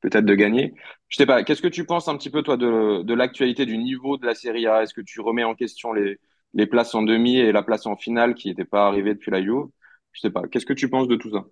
peut-être 0.00 0.24
de 0.24 0.34
gagner. 0.34 0.74
Je 1.08 1.16
sais 1.16 1.26
pas, 1.26 1.42
qu'est-ce 1.44 1.62
que 1.62 1.68
tu 1.68 1.84
penses 1.84 2.08
un 2.08 2.16
petit 2.16 2.30
peu 2.30 2.42
toi 2.42 2.56
de, 2.56 3.02
de 3.02 3.14
l'actualité 3.14 3.66
du 3.66 3.78
niveau 3.78 4.16
de 4.18 4.26
la 4.26 4.34
Serie 4.34 4.66
A? 4.66 4.82
Est-ce 4.82 4.94
que 4.94 5.00
tu 5.00 5.20
remets 5.20 5.44
en 5.44 5.54
question 5.54 5.92
les, 5.92 6.18
les 6.54 6.66
places 6.66 6.94
en 6.94 7.02
demi 7.02 7.38
et 7.38 7.52
la 7.52 7.62
place 7.62 7.86
en 7.86 7.96
finale 7.96 8.34
qui 8.34 8.48
n'était 8.48 8.64
pas 8.64 8.86
arrivée 8.86 9.14
depuis 9.14 9.30
la 9.30 9.42
Juve? 9.42 9.66
Je 10.12 10.20
sais 10.20 10.30
pas, 10.30 10.42
qu'est-ce 10.48 10.66
que 10.66 10.72
tu 10.72 10.88
penses 10.88 11.08
de 11.08 11.16
tout 11.16 11.30
ça? 11.30 11.44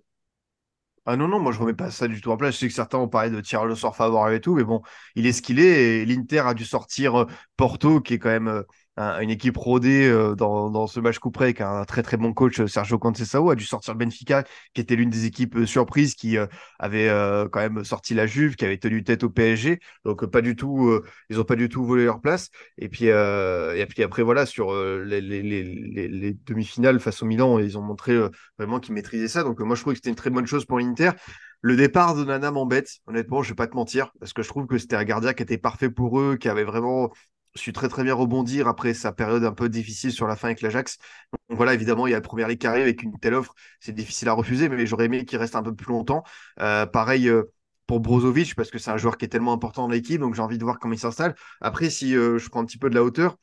Ah 1.07 1.17
non, 1.17 1.27
non, 1.27 1.39
moi 1.39 1.51
je 1.51 1.59
remets 1.59 1.75
pas 1.75 1.91
ça 1.91 2.07
du 2.07 2.19
tout 2.19 2.31
en 2.31 2.37
place. 2.37 2.55
Je 2.55 2.59
sais 2.61 2.67
que 2.67 2.73
certains 2.73 2.97
ont 2.97 3.07
parlé 3.07 3.29
de 3.29 3.39
tirer 3.39 3.67
le 3.67 3.75
sort 3.75 3.95
favorable 3.95 4.33
et 4.33 4.41
tout, 4.41 4.55
mais 4.55 4.63
bon, 4.63 4.81
il 5.15 5.27
est 5.27 5.33
ce 5.33 5.43
qu'il 5.43 5.59
est. 5.59 6.03
L'Inter 6.05 6.39
a 6.39 6.53
dû 6.55 6.65
sortir 6.65 7.15
euh, 7.21 7.25
Porto, 7.57 8.01
qui 8.01 8.15
est 8.15 8.19
quand 8.19 8.29
même 8.29 8.63
euh, 8.99 9.19
une 9.19 9.29
équipe 9.29 9.57
rodée 9.57 10.07
euh, 10.07 10.35
dans, 10.35 10.69
dans 10.69 10.87
ce 10.87 10.99
match 10.99 11.19
coup 11.19 11.31
près 11.31 11.45
avec 11.45 11.61
un 11.61 11.83
très 11.85 12.01
très 12.01 12.17
bon 12.17 12.33
coach 12.33 12.59
euh, 12.59 12.67
Sergio 12.67 12.97
Conceição 12.97 13.49
a 13.49 13.55
dû 13.55 13.65
sortir 13.65 13.95
Benfica 13.95 14.43
qui 14.73 14.81
était 14.81 14.95
l'une 14.95 15.09
des 15.09 15.25
équipes 15.25 15.57
euh, 15.57 15.65
surprises 15.65 16.15
qui 16.15 16.37
avait 16.79 17.07
quand 17.51 17.59
même 17.59 17.83
sorti 17.83 18.13
la 18.13 18.25
Juve 18.27 18.55
qui 18.55 18.65
avait 18.65 18.77
tenu 18.77 19.03
tête 19.03 19.23
au 19.23 19.29
PSG 19.29 19.79
donc 20.05 20.25
pas 20.25 20.41
du 20.41 20.55
tout 20.55 20.99
ils 21.29 21.39
ont 21.39 21.43
pas 21.43 21.55
du 21.55 21.69
tout 21.69 21.85
volé 21.85 22.05
leur 22.05 22.21
place. 22.21 22.49
Et 22.77 22.89
puis 22.89 23.05
et 23.05 23.85
puis 23.89 24.03
après 24.03 24.23
voilà 24.23 24.45
sur 24.45 24.73
les, 24.73 25.21
les, 25.21 25.41
les, 25.41 26.07
les 26.07 26.33
demi-finales 26.45 26.99
face 26.99 27.21
au 27.21 27.25
Milan 27.25 27.59
ils 27.59 27.77
ont 27.77 27.81
montré 27.81 28.17
vraiment 28.57 28.79
qu'ils 28.79 28.93
maîtrisaient 28.93 29.27
ça. 29.27 29.43
Donc 29.43 29.59
moi 29.59 29.75
je 29.75 29.81
trouve 29.81 29.93
que 29.93 29.97
c'était 29.97 30.09
une 30.09 30.15
très 30.15 30.29
bonne 30.29 30.47
chose 30.47 30.65
pour 30.65 30.79
l'Inter. 30.79 31.11
Le 31.61 31.75
départ 31.75 32.15
de 32.15 32.23
Nana 32.23 32.51
m'embête, 32.51 32.89
honnêtement, 33.07 33.41
je 33.41 33.49
vais 33.49 33.55
pas 33.55 33.65
te 33.65 33.75
mentir, 33.75 34.11
parce 34.19 34.33
que 34.33 34.43
je 34.43 34.49
trouve 34.49 34.67
que 34.67 34.77
c'était 34.77 34.95
un 34.97 35.03
gardien 35.03 35.33
qui 35.33 35.41
était 35.41 35.57
parfait 35.57 35.89
pour 35.89 36.19
eux, 36.19 36.37
qui 36.39 36.47
avait 36.47 36.63
vraiment 36.63 37.11
suis 37.61 37.73
très 37.73 37.89
très 37.89 38.03
bien 38.03 38.13
rebondir 38.13 38.67
après 38.67 38.93
sa 38.93 39.11
période 39.11 39.43
un 39.43 39.51
peu 39.51 39.69
difficile 39.69 40.11
sur 40.11 40.27
la 40.27 40.35
fin 40.35 40.47
avec 40.49 40.61
l'Ajax. 40.61 40.97
Donc 41.49 41.57
voilà, 41.57 41.73
évidemment, 41.73 42.07
il 42.07 42.11
y 42.11 42.13
a 42.13 42.17
la 42.17 42.21
première 42.21 42.47
ligue 42.47 42.59
qui 42.59 42.67
avec 42.67 43.03
une 43.03 43.17
telle 43.19 43.33
offre, 43.33 43.53
c'est 43.79 43.93
difficile 43.93 44.29
à 44.29 44.33
refuser, 44.33 44.69
mais 44.69 44.85
j'aurais 44.85 45.05
aimé 45.05 45.25
qu'il 45.25 45.37
reste 45.37 45.55
un 45.55 45.63
peu 45.63 45.73
plus 45.73 45.87
longtemps. 45.87 46.23
Euh, 46.59 46.85
pareil 46.85 47.29
euh, 47.29 47.43
pour 47.87 47.99
Brozovic, 47.99 48.55
parce 48.55 48.71
que 48.71 48.77
c'est 48.77 48.91
un 48.91 48.97
joueur 48.97 49.17
qui 49.17 49.25
est 49.25 49.29
tellement 49.29 49.53
important 49.53 49.83
dans 49.83 49.93
l'équipe, 49.93 50.19
donc 50.19 50.35
j'ai 50.35 50.41
envie 50.41 50.57
de 50.57 50.63
voir 50.63 50.79
comment 50.79 50.93
il 50.93 50.99
s'installe. 50.99 51.35
Après, 51.61 51.89
si 51.89 52.15
euh, 52.15 52.37
je 52.37 52.49
prends 52.49 52.61
un 52.61 52.65
petit 52.65 52.77
peu 52.77 52.89
de 52.89 52.95
la 52.95 53.03
hauteur, 53.03 53.37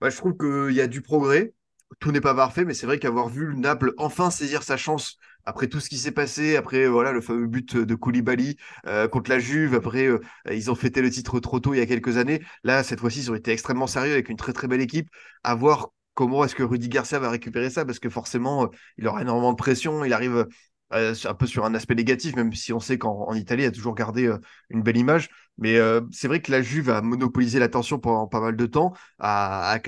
bah, 0.00 0.10
je 0.10 0.16
trouve 0.16 0.36
qu'il 0.36 0.74
y 0.74 0.80
a 0.80 0.86
du 0.86 1.02
progrès. 1.02 1.54
Tout 2.00 2.10
n'est 2.10 2.20
pas 2.22 2.34
parfait, 2.34 2.64
mais 2.64 2.74
c'est 2.74 2.86
vrai 2.86 2.98
qu'avoir 2.98 3.28
vu 3.28 3.46
le 3.46 3.54
Naples 3.54 3.92
enfin 3.98 4.30
saisir 4.30 4.62
sa 4.62 4.76
chance 4.76 5.18
après 5.44 5.68
tout 5.68 5.80
ce 5.80 5.88
qui 5.88 5.98
s'est 5.98 6.12
passé, 6.12 6.56
après 6.56 6.86
voilà 6.86 7.12
le 7.12 7.20
fameux 7.20 7.46
but 7.46 7.76
de 7.76 7.94
Koulibaly 7.94 8.56
euh, 8.86 9.08
contre 9.08 9.30
la 9.30 9.38
Juve, 9.38 9.74
après 9.74 10.06
euh, 10.06 10.20
ils 10.50 10.70
ont 10.70 10.74
fêté 10.74 11.02
le 11.02 11.10
titre 11.10 11.40
trop 11.40 11.60
tôt 11.60 11.74
il 11.74 11.78
y 11.78 11.80
a 11.80 11.86
quelques 11.86 12.16
années. 12.16 12.42
Là, 12.64 12.82
cette 12.82 13.00
fois-ci, 13.00 13.20
ils 13.20 13.30
ont 13.30 13.34
été 13.34 13.50
extrêmement 13.52 13.86
sérieux 13.86 14.12
avec 14.12 14.28
une 14.28 14.36
très 14.36 14.52
très 14.52 14.68
belle 14.68 14.80
équipe. 14.80 15.08
À 15.42 15.54
voir 15.54 15.90
comment 16.14 16.44
est-ce 16.44 16.54
que 16.54 16.62
Rudy 16.62 16.88
Garcia 16.88 17.18
va 17.18 17.30
récupérer 17.30 17.70
ça 17.70 17.84
Parce 17.84 17.98
que 17.98 18.08
forcément, 18.08 18.70
il 18.98 19.06
aura 19.08 19.22
énormément 19.22 19.52
de 19.52 19.56
pression. 19.56 20.04
Il 20.04 20.12
arrive 20.12 20.46
euh, 20.92 21.14
un 21.24 21.34
peu 21.34 21.46
sur 21.46 21.64
un 21.64 21.74
aspect 21.74 21.94
négatif, 21.94 22.36
même 22.36 22.52
si 22.52 22.72
on 22.72 22.80
sait 22.80 22.98
qu'en 22.98 23.34
Italie, 23.34 23.64
il 23.64 23.66
a 23.66 23.72
toujours 23.72 23.94
gardé 23.94 24.30
une 24.70 24.82
belle 24.82 24.96
image. 24.96 25.30
Mais 25.58 25.76
euh, 25.76 26.00
c'est 26.10 26.28
vrai 26.28 26.40
que 26.40 26.50
la 26.50 26.62
Juve 26.62 26.90
a 26.90 27.02
monopolisé 27.02 27.58
l'attention 27.58 27.98
pendant 27.98 28.26
pas 28.26 28.40
mal 28.40 28.56
de 28.56 28.66
temps, 28.66 28.92
a, 29.18 29.78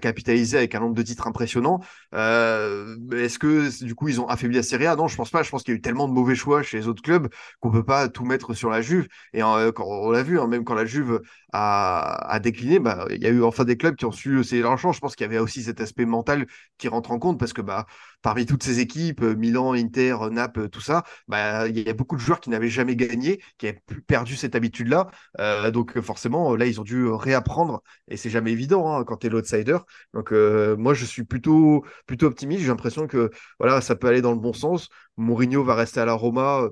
capitalisé 0.00 0.56
avec 0.56 0.74
un 0.74 0.80
nombre 0.80 0.94
de 0.94 1.02
titres 1.02 1.26
impressionnant. 1.26 1.80
Est-ce 2.12 3.38
que 3.38 3.84
du 3.84 3.94
coup 3.94 4.08
ils 4.08 4.20
ont 4.20 4.28
affaibli 4.28 4.56
la 4.56 4.62
Serie 4.62 4.86
A? 4.86 4.96
Non, 4.96 5.08
je 5.08 5.16
pense 5.16 5.30
pas. 5.30 5.42
Je 5.42 5.50
pense 5.50 5.62
qu'il 5.62 5.74
y 5.74 5.76
a 5.76 5.78
eu 5.78 5.80
tellement 5.80 6.08
de 6.08 6.12
mauvais 6.12 6.34
choix 6.34 6.62
chez 6.62 6.78
les 6.78 6.88
autres 6.88 7.02
clubs 7.02 7.28
qu'on 7.60 7.70
peut 7.70 7.84
pas 7.84 8.08
tout 8.08 8.24
mettre 8.24 8.54
sur 8.54 8.70
la 8.70 8.82
Juve. 8.82 9.08
Et 9.32 9.40
quand, 9.40 9.84
on 9.86 10.10
l'a 10.10 10.22
vu, 10.22 10.40
hein, 10.40 10.46
même 10.46 10.64
quand 10.64 10.74
la 10.74 10.84
Juve 10.86 11.20
a, 11.52 12.38
décliné, 12.42 12.78
bah, 12.78 13.06
il 13.10 13.22
y 13.22 13.26
a 13.26 13.30
eu 13.30 13.42
enfin 13.42 13.64
des 13.64 13.76
clubs 13.76 13.96
qui 13.96 14.04
ont 14.04 14.12
su 14.12 14.42
c'est 14.44 14.60
l'argent. 14.60 14.92
Je 14.92 15.00
pense 15.00 15.16
qu'il 15.16 15.24
y 15.24 15.28
avait 15.28 15.38
aussi 15.38 15.62
cet 15.62 15.80
aspect 15.80 16.04
mental 16.06 16.46
qui 16.78 16.88
rentre 16.88 17.10
en 17.10 17.18
compte 17.18 17.38
parce 17.38 17.52
que 17.52 17.62
bah 17.62 17.86
parmi 18.22 18.46
toutes 18.46 18.62
ces 18.62 18.80
équipes, 18.80 19.22
euh, 19.22 19.34
Milan, 19.34 19.72
Inter, 19.72 20.16
euh, 20.22 20.30
Naples, 20.30 20.68
tout 20.68 20.80
ça, 20.80 21.04
bah, 21.28 21.68
il 21.68 21.78
y 21.78 21.88
a 21.88 21.94
beaucoup 21.94 22.16
de 22.16 22.20
joueurs 22.20 22.40
qui 22.40 22.50
n'avaient 22.50 22.68
jamais 22.68 22.96
gagné, 22.96 23.40
qui 23.58 23.68
avaient 23.68 23.80
perdu 24.06 24.36
cette 24.36 24.54
habitude-là. 24.54 25.09
Euh, 25.38 25.70
donc 25.70 26.00
forcément, 26.00 26.56
là, 26.56 26.66
ils 26.66 26.80
ont 26.80 26.84
dû 26.84 27.06
réapprendre, 27.08 27.82
et 28.08 28.16
c'est 28.16 28.30
jamais 28.30 28.52
évident 28.52 28.92
hein, 28.92 29.04
quand 29.04 29.18
tu 29.18 29.26
es 29.26 29.30
l'outsider. 29.30 29.78
Donc 30.14 30.32
moi, 30.32 30.94
je 30.94 31.04
suis 31.04 31.24
plutôt, 31.24 31.84
plutôt 32.06 32.26
optimiste. 32.26 32.62
J'ai 32.62 32.68
l'impression 32.68 33.06
que 33.06 33.30
voilà, 33.58 33.80
ça 33.80 33.96
peut 33.96 34.08
aller 34.08 34.22
dans 34.22 34.32
le 34.32 34.38
bon 34.38 34.52
sens. 34.52 34.88
Mourinho 35.16 35.62
va 35.64 35.74
rester 35.74 36.00
à 36.00 36.04
la 36.04 36.14
Roma 36.14 36.68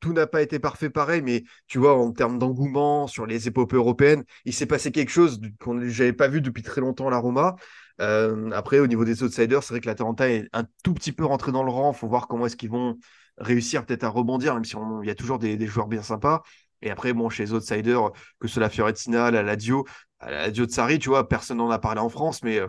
tout 0.00 0.12
n'a 0.12 0.26
pas 0.26 0.42
été 0.42 0.58
parfait 0.58 0.90
pareil, 0.90 1.22
mais 1.22 1.44
tu 1.66 1.78
vois, 1.78 1.96
en 1.96 2.12
termes 2.12 2.38
d'engouement 2.38 3.06
sur 3.06 3.26
les 3.26 3.48
épopées 3.48 3.76
européennes, 3.76 4.24
il 4.44 4.52
s'est 4.54 4.66
passé 4.66 4.92
quelque 4.92 5.10
chose 5.10 5.40
qu'on 5.60 5.74
n'avait 5.74 6.12
pas 6.12 6.28
vu 6.28 6.40
depuis 6.40 6.62
très 6.62 6.80
longtemps 6.80 7.08
à 7.08 7.10
la 7.10 7.18
Roma. 7.18 7.56
Euh, 8.00 8.50
après, 8.52 8.80
au 8.80 8.86
niveau 8.86 9.04
des 9.04 9.22
outsiders, 9.22 9.62
c'est 9.62 9.74
vrai 9.74 9.80
que 9.80 9.86
l'Atalanta 9.86 10.28
est 10.28 10.48
un 10.52 10.64
tout 10.82 10.94
petit 10.94 11.12
peu 11.12 11.24
rentré 11.24 11.52
dans 11.52 11.62
le 11.62 11.70
rang. 11.70 11.92
Il 11.92 11.98
faut 11.98 12.08
voir 12.08 12.28
comment 12.28 12.46
est-ce 12.46 12.56
qu'ils 12.56 12.70
vont 12.70 12.98
réussir 13.38 13.84
peut-être 13.84 14.04
à 14.04 14.08
rebondir, 14.08 14.54
même 14.54 14.64
si 14.64 14.76
il 15.02 15.06
y 15.06 15.10
a 15.10 15.14
toujours 15.14 15.38
des, 15.38 15.66
joueurs 15.66 15.88
bien 15.88 16.02
sympas. 16.02 16.42
Et 16.84 16.90
après, 16.90 17.12
bon, 17.14 17.30
chez 17.30 17.44
les 17.44 17.52
outsiders, 17.52 18.12
que 18.38 18.46
ce 18.46 18.54
soit 18.54 18.62
la 18.62 18.70
Fiorentina, 18.70 19.30
la 19.30 19.42
Lazio, 19.42 19.86
la 20.20 20.46
Lazio 20.48 20.66
de 20.66 20.70
Sarri, 20.70 20.98
tu 20.98 21.08
vois, 21.08 21.28
personne 21.28 21.56
n'en 21.56 21.70
a 21.70 21.78
parlé 21.78 22.00
en 22.00 22.10
France, 22.10 22.42
mais 22.42 22.60
euh, 22.60 22.68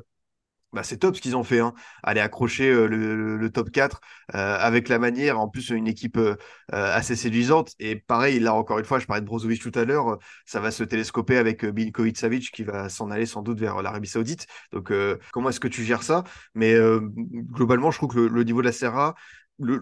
bah, 0.71 0.83
c'est 0.83 0.97
top 0.97 1.17
ce 1.17 1.21
qu'ils 1.21 1.35
ont 1.35 1.43
fait. 1.43 1.59
Hein. 1.59 1.73
Aller 2.01 2.21
accrocher 2.21 2.69
euh, 2.71 2.87
le, 2.87 3.49
top 3.51 3.71
4 3.71 3.99
euh, 4.33 4.57
avec 4.57 4.87
la 4.87 4.99
manière, 4.99 5.37
en 5.37 5.49
plus 5.49 5.69
une 5.69 5.87
équipe 5.87 6.17
assez 6.71 7.17
séduisante. 7.17 7.73
Et 7.79 7.97
pareil, 7.97 8.39
là 8.39 8.53
encore 8.53 8.79
une 8.79 8.85
fois, 8.85 8.99
je 8.99 9.05
parlais 9.05 9.21
de 9.21 9.25
Brozovic 9.25 9.61
tout 9.61 9.77
à 9.77 9.83
l'heure, 9.83 10.17
ça 10.45 10.61
va 10.61 10.71
se 10.71 10.85
télescoper 10.85 11.37
avec 11.37 11.65
Bilinkovic 11.65 12.17
Savic 12.17 12.51
qui 12.51 12.63
va 12.63 12.87
s'en 12.87 13.11
aller 13.11 13.25
sans 13.25 13.41
doute 13.41 13.59
vers 13.59 13.81
l'Arabie 13.81 14.07
Saoudite. 14.07 14.47
Donc 14.71 14.93
comment 15.33 15.49
est-ce 15.49 15.59
que 15.59 15.67
tu 15.67 15.83
gères 15.83 16.03
ça? 16.03 16.23
Mais 16.53 16.75
globalement, 17.51 17.91
je 17.91 17.97
trouve 17.97 18.13
que 18.13 18.19
le, 18.19 18.43
niveau 18.43 18.61
de 18.61 18.67
la 18.67 18.71
Serra, 18.71 19.15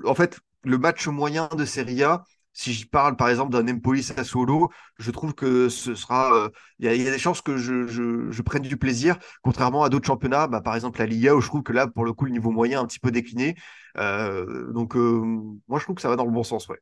en 0.06 0.16
fait, 0.16 0.40
le 0.64 0.78
match 0.78 1.08
moyen 1.08 1.48
de 1.56 1.66
Serie 1.66 2.04
A, 2.04 2.24
si 2.54 2.72
je 2.74 2.88
parle 2.88 3.16
par 3.16 3.30
exemple 3.30 3.52
d'un 3.52 3.68
Empoli 3.68 4.04
Sassuolo, 4.04 4.70
je 5.00 5.12
trouve 5.12 5.34
que 5.34 5.70
ce 5.70 5.96
sera. 5.96 6.34
Euh, 6.36 6.50
il 6.80 6.86
y, 6.86 7.08
a 7.08 7.12
des 7.12 7.18
chances 7.18 7.42
que 7.42 7.58
je, 7.58 8.42
prenne 8.44 8.62
du 8.62 8.78
plaisir, 8.78 9.18
contrairement 9.42 9.84
à 9.84 9.90
d'autres 9.90 10.06
championnats, 10.06 10.48
bah, 10.48 10.62
par 10.62 10.76
exemple 10.76 11.00
la 11.00 11.08
Liga, 11.08 11.36
où 11.36 11.42
je 11.42 11.48
trouve 11.48 11.64
que 11.64 11.74
là, 11.74 11.88
pour 11.88 12.06
le 12.06 12.14
coup, 12.14 12.26
le 12.26 12.32
niveau 12.32 12.52
moyen 12.52 12.80
est 12.80 12.84
un 12.84 12.86
petit 12.86 13.00
peu 13.00 13.12
décliné. 13.12 13.56
Euh, 13.98 14.72
donc, 14.72 14.96
euh, 14.96 15.22
moi, 15.68 15.80
je 15.80 15.84
trouve 15.84 15.96
que 15.96 16.02
ça 16.02 16.10
va 16.10 16.16
dans 16.16 16.26
le 16.26 16.32
bon 16.32 16.44
sens. 16.44 16.68
Ouais. 16.68 16.80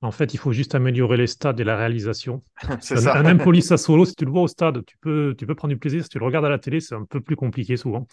En 0.00 0.12
fait, 0.12 0.32
il 0.34 0.36
faut 0.36 0.52
juste 0.52 0.74
améliorer 0.74 1.16
les 1.16 1.26
stades 1.26 1.58
et 1.58 1.64
la 1.64 1.76
réalisation. 1.76 2.42
c'est 2.80 2.96
ça. 2.96 3.16
Un 3.16 3.34
Empoli 3.34 3.62
Sassuolo, 3.62 4.04
si 4.04 4.14
tu 4.14 4.24
le 4.24 4.30
vois 4.30 4.42
au 4.42 4.48
stade, 4.48 4.84
tu 4.84 4.96
peux, 5.00 5.34
tu 5.36 5.46
peux 5.46 5.54
prendre 5.56 5.74
du 5.74 5.78
plaisir. 5.78 6.04
Si 6.04 6.08
tu 6.08 6.18
le 6.18 6.24
regardes 6.24 6.44
à 6.44 6.50
la 6.50 6.58
télé, 6.58 6.80
c'est 6.80 6.94
un 6.94 7.04
peu 7.04 7.20
plus 7.20 7.36
compliqué 7.36 7.76
souvent. 7.76 8.06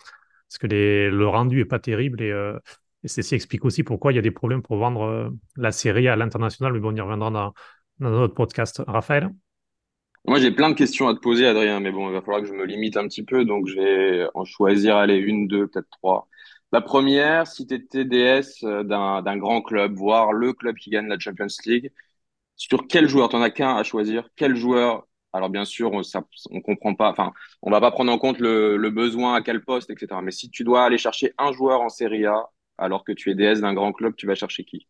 Parce 0.50 0.58
que 0.58 0.68
le 0.68 1.28
rendu 1.28 1.58
n'est 1.58 1.66
pas 1.66 1.80
terrible 1.80 2.22
et 2.22 2.34
et 3.04 3.08
ceci 3.08 3.36
explique 3.36 3.66
aussi 3.66 3.84
pourquoi 3.84 4.12
il 4.12 4.16
y 4.16 4.20
a 4.20 4.22
des 4.22 4.32
problèmes 4.32 4.62
pour 4.62 4.78
vendre 4.78 5.02
euh, 5.04 5.30
la 5.58 5.72
série 5.72 6.08
à 6.08 6.16
l'international, 6.16 6.74
mais 6.74 6.80
bon, 6.80 6.92
on 6.92 6.96
y 6.96 7.02
reviendra 7.02 7.32
dans, 7.32 7.54
notre 8.00 8.34
podcast. 8.34 8.82
Raphaël? 8.88 9.30
Moi, 10.26 10.40
j'ai 10.40 10.52
plein 10.52 10.70
de 10.70 10.76
questions 10.76 11.08
à 11.08 11.16
te 11.16 11.20
poser, 11.20 11.48
Adrien, 11.48 11.80
mais 11.80 11.92
bon, 11.92 12.10
il 12.10 12.14
va 12.14 12.22
falloir 12.22 12.42
que 12.42 12.48
je 12.48 12.54
me 12.54 12.66
limite 12.66 12.98
un 12.98 13.08
petit 13.08 13.24
peu, 13.24 13.44
donc 13.44 13.68
je 13.68 13.76
vais 13.76 14.28
en 14.34 14.46
choisir, 14.46 14.98
allez, 14.98 15.18
une, 15.18 15.48
deux, 15.48 15.68
peut-être 15.68 15.90
trois. 15.90 16.28
La 16.72 16.82
première, 16.82 17.48
si 17.48 17.68
tu 17.68 17.74
étais 17.76 18.06
DS 18.06 18.64
euh, 18.64 18.84
d'un 18.84 19.38
grand 19.38 19.62
club, 19.62 19.94
voire 19.94 20.32
le 20.32 20.54
club 20.54 20.76
qui 20.78 20.90
gagne 20.90 21.08
la 21.08 21.20
Champions 21.20 21.48
League, 21.66 21.92
sur 22.56 22.88
quel 22.88 23.08
joueur, 23.08 23.30
tu 23.30 23.36
n'en 23.36 23.42
as 23.42 23.50
qu'un 23.50 23.76
à 23.76 23.84
choisir, 23.84 24.30
quel 24.36 24.56
joueur? 24.56 25.08
Alors 25.34 25.50
bien 25.50 25.66
sûr, 25.66 25.92
on, 25.92 26.04
ça, 26.04 26.24
on 26.52 26.62
comprend 26.62 26.94
pas, 26.96 27.10
enfin, 27.10 27.34
on 27.62 27.72
va 27.72 27.82
pas 27.82 27.92
prendre 27.92 28.12
en 28.12 28.18
compte 28.20 28.40
le, 28.40 28.78
le, 28.78 28.90
besoin 28.92 29.36
à 29.36 29.42
quel 29.42 29.64
poste, 29.64 29.90
etc. 29.90 30.22
Mais 30.24 30.32
si 30.32 30.50
tu 30.50 30.64
dois 30.64 30.84
aller 30.86 30.98
chercher 30.98 31.34
un 31.38 31.52
joueur 31.52 31.82
en 31.82 31.90
Serie 31.90 32.26
A 32.26 32.50
alors 32.82 33.04
que 33.04 33.12
tu 33.12 33.32
es 33.32 33.36
DS 33.36 33.62
d'un 33.62 33.74
grand 33.74 33.94
club, 33.94 34.16
tu 34.16 34.28
vas 34.28 34.36
chercher 34.36 34.66
qui? 34.66 34.88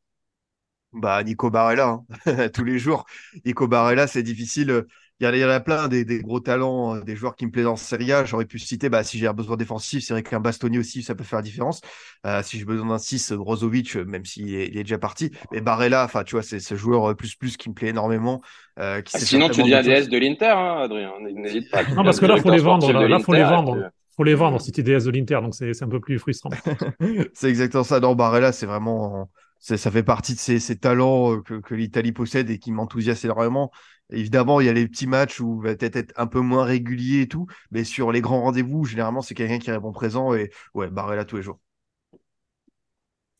Bah 0.94 1.24
Nico 1.24 1.50
Barella, 1.50 2.00
hein. 2.26 2.50
tous 2.54 2.64
les 2.64 2.80
jours. 2.80 3.06
Nico 3.46 3.68
Barella, 3.68 4.08
c'est 4.08 4.24
difficile. 4.24 4.86
Il 5.20 5.36
y, 5.36 5.46
en 5.46 5.50
a, 5.50 5.60
plein 5.60 5.88
des, 5.88 6.04
gros 6.24 6.39
talents, 6.39 6.96
euh, 6.96 7.02
des 7.02 7.16
joueurs 7.16 7.36
qui 7.36 7.46
me 7.46 7.52
plaisent 7.52 7.68
en 7.68 7.76
Serie 7.76 8.12
A. 8.12 8.26
J'aurais 8.26 8.46
pu 8.46 8.58
citer, 8.58 8.89
bah, 8.89 9.04
si 9.04 9.20
j'ai 9.20 9.28
un 9.28 9.34
besoin 9.34 9.56
défensif, 9.56 10.04
c'est 10.04 10.14
vrai 10.14 10.24
qu'un 10.24 10.39
Bastoni 10.39 10.80
aussi, 10.80 11.04
ça 11.04 11.14
peut 11.14 11.24
faire 11.24 11.38
la 11.38 11.44
différence. 11.44 11.82
Euh, 12.26 12.42
si 12.42 12.58
j'ai 12.58 12.66
besoin 12.66 12.88
d'un 12.88 12.98
6, 12.98 13.34
Brozovic, 13.34 13.98
euh, 13.98 14.04
même 14.04 14.26
s'il 14.26 14.56
est, 14.56 14.70
déjà 14.70 14.98
parti. 14.98 15.30
Mais 15.52 15.62
Barella, 15.62 16.04
enfin, 16.06 16.24
tu 16.24 16.34
vois, 16.34 16.42
c'est 16.42 16.60
ce 16.60 16.74
joueur 16.74 17.16
plus 17.16 17.36
plus 17.36 17.56
qui 17.56 17.70
me 17.70 17.76
plaît 17.76 17.89
énormément. 17.89 18.42
Ah, 18.78 18.98
sinon, 19.06 19.50
tu 19.50 19.62
dis 19.62 19.76
ADS 19.76 20.10
de 20.10 20.18
l'Inter, 20.18 20.56
hein, 20.58 20.80
Adrien. 20.82 21.12
N'hésite 21.20 21.70
pas. 21.70 21.84
Non, 21.84 22.04
parce 22.04 22.20
que 22.20 22.26
là, 22.26 22.38
il 22.38 22.42
faut 22.42 22.50
les 22.50 22.58
vendre. 22.58 22.92
Là, 22.92 23.18
il 23.20 23.24
faut 23.24 23.34
les 23.34 23.44
vendre 23.44 23.92
faut 24.16 24.24
les 24.24 24.36
vendre 24.36 24.59
si 24.62 24.72
tu 24.72 24.82
es 24.82 24.84
DS 24.84 25.05
de 25.05 25.12
l'Inter, 25.12 25.39
donc 25.41 25.55
c'est 25.55 25.84
un 25.84 25.88
peu 25.88 25.99
plus 25.99 26.20
frustrant. 26.20 26.49
c'est 27.34 27.49
exactement 27.49 27.84
ça. 27.84 27.99
Non, 27.99 28.16
Barella, 28.16 28.51
c'est 28.51 28.66
vraiment. 28.66 29.30
Ça 29.59 29.91
fait 29.91 30.03
partie 30.03 30.34
de 30.34 30.39
ces, 30.39 30.78
talents 30.80 31.36
euh, 31.36 31.41
que, 31.41 31.76
l'Italie 31.76 32.12
possède 32.12 32.49
et 32.49 32.57
qui 32.57 32.72
m'enthousiasment 32.72 33.30
énormément. 33.30 33.72
Évidemment, 34.09 34.59
il 34.59 34.66
y 34.66 34.70
a 34.70 34.74
les 34.74 34.88
petits 34.88 35.05
matchs 35.05 35.39
où 35.39 35.62
il 35.62 35.70
va 35.70 35.76
peut-être 35.76 35.95
être 35.97 36.14
un 36.18 36.26
peu 36.26 36.39
moins 36.39 36.64
régulier 36.64 37.22
et 37.22 37.28
tout, 37.28 37.45
mais 37.70 37.84
sur 37.84 38.12
les 38.12 38.22
grands 38.22 38.41
rendez-vous, 38.41 38.86
généralement, 38.86 39.22
c'est 39.22 39.36
quelqu'un 39.36 39.59
qui 39.59 39.70
répond 39.70 39.91
présent 39.91 40.34
et 40.34 40.49
ouais, 40.74 40.89
Barella 40.89 41.26
tous 41.26 41.38
les 41.38 41.43
jours. 41.43 41.59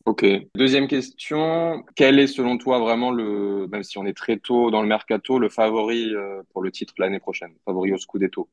Ok. 0.04 0.24
Deuxième 0.56 0.88
question. 0.88 1.84
Quel 1.94 2.18
est 2.18 2.26
selon 2.26 2.58
toi 2.58 2.78
vraiment 2.78 3.10
le, 3.10 3.68
même 3.68 3.82
si 3.82 3.98
on 3.98 4.06
est 4.06 4.16
très 4.16 4.38
tôt 4.38 4.70
dans 4.70 4.82
le 4.82 4.88
mercato, 4.88 5.38
le 5.38 5.48
favori 5.48 6.12
euh, 6.14 6.42
pour 6.52 6.62
le 6.62 6.72
titre 6.72 6.94
l'année 6.98 7.20
prochaine, 7.20 7.52
favori 7.64 7.92
au 7.92 7.98
Scudetto 7.98 8.48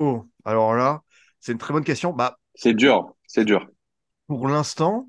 Oh, 0.00 0.24
alors 0.44 0.74
là, 0.74 1.02
c'est 1.40 1.52
une 1.52 1.58
très 1.58 1.72
bonne 1.72 1.84
question. 1.84 2.12
Bah, 2.12 2.38
c'est 2.54 2.74
dur, 2.74 3.14
c'est 3.26 3.44
dur. 3.44 3.66
Pour 4.26 4.48
l'instant, 4.48 5.08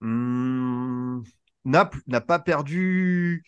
hmm, 0.00 1.20
Naples 1.64 2.00
n'a 2.06 2.20
pas 2.20 2.38
perdu. 2.38 3.44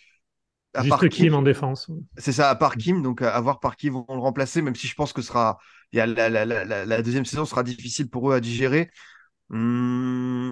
À 0.74 0.82
Juste 0.82 1.08
Kim 1.08 1.34
en 1.34 1.42
défense. 1.42 1.90
C'est 2.16 2.32
ça, 2.32 2.50
à 2.50 2.54
part 2.56 2.76
Kim, 2.76 3.00
donc 3.02 3.22
à 3.22 3.40
voir 3.40 3.60
par 3.60 3.76
qui 3.76 3.90
vont 3.90 4.04
le 4.08 4.18
remplacer, 4.18 4.60
même 4.60 4.74
si 4.74 4.88
je 4.88 4.94
pense 4.94 5.12
que 5.12 5.22
sera, 5.22 5.58
il 5.92 5.98
y 5.98 6.00
a 6.00 6.06
la, 6.06 7.02
deuxième 7.02 7.24
saison 7.24 7.44
sera 7.44 7.62
difficile 7.62 8.10
pour 8.10 8.30
eux 8.30 8.34
à 8.34 8.40
digérer. 8.40 8.90
Hmm, 9.50 10.50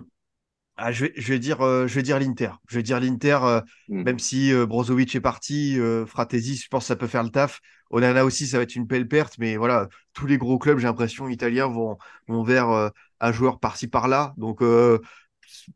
ah, 0.84 0.90
je, 0.90 1.04
vais, 1.04 1.38
dire, 1.38 1.60
euh, 1.60 1.86
je 1.86 1.94
vais 1.94 2.02
dire 2.02 2.18
l'Inter. 2.18 2.50
Je 2.68 2.74
vais 2.74 2.82
dire 2.82 2.98
l'Inter, 2.98 3.38
euh, 3.44 3.60
hmm. 3.88 4.02
même 4.02 4.18
si 4.18 4.52
euh, 4.52 4.66
Brozovic 4.66 5.14
est 5.14 5.20
parti, 5.20 5.78
Fratesi, 6.08 6.56
je 6.56 6.66
pense 6.68 6.82
que 6.82 6.88
ça 6.88 6.96
peut 6.96 7.06
faire 7.06 7.22
le 7.22 7.30
taf. 7.30 7.60
Onana 7.90 8.24
aussi, 8.24 8.48
ça 8.48 8.56
va 8.56 8.64
être 8.64 8.74
une 8.74 8.84
belle 8.84 9.06
perte, 9.06 9.38
mais 9.38 9.56
voilà, 9.56 9.88
tous 10.12 10.26
les 10.26 10.38
gros 10.38 10.58
clubs, 10.58 10.78
j'ai 10.78 10.88
l'impression, 10.88 11.28
italiens 11.28 11.68
vont, 11.68 11.98
vont 12.26 12.42
vers 12.42 12.90
un 13.20 13.32
joueur 13.32 13.60
par-ci 13.60 13.86
par-là. 13.86 14.34
Donc, 14.38 14.60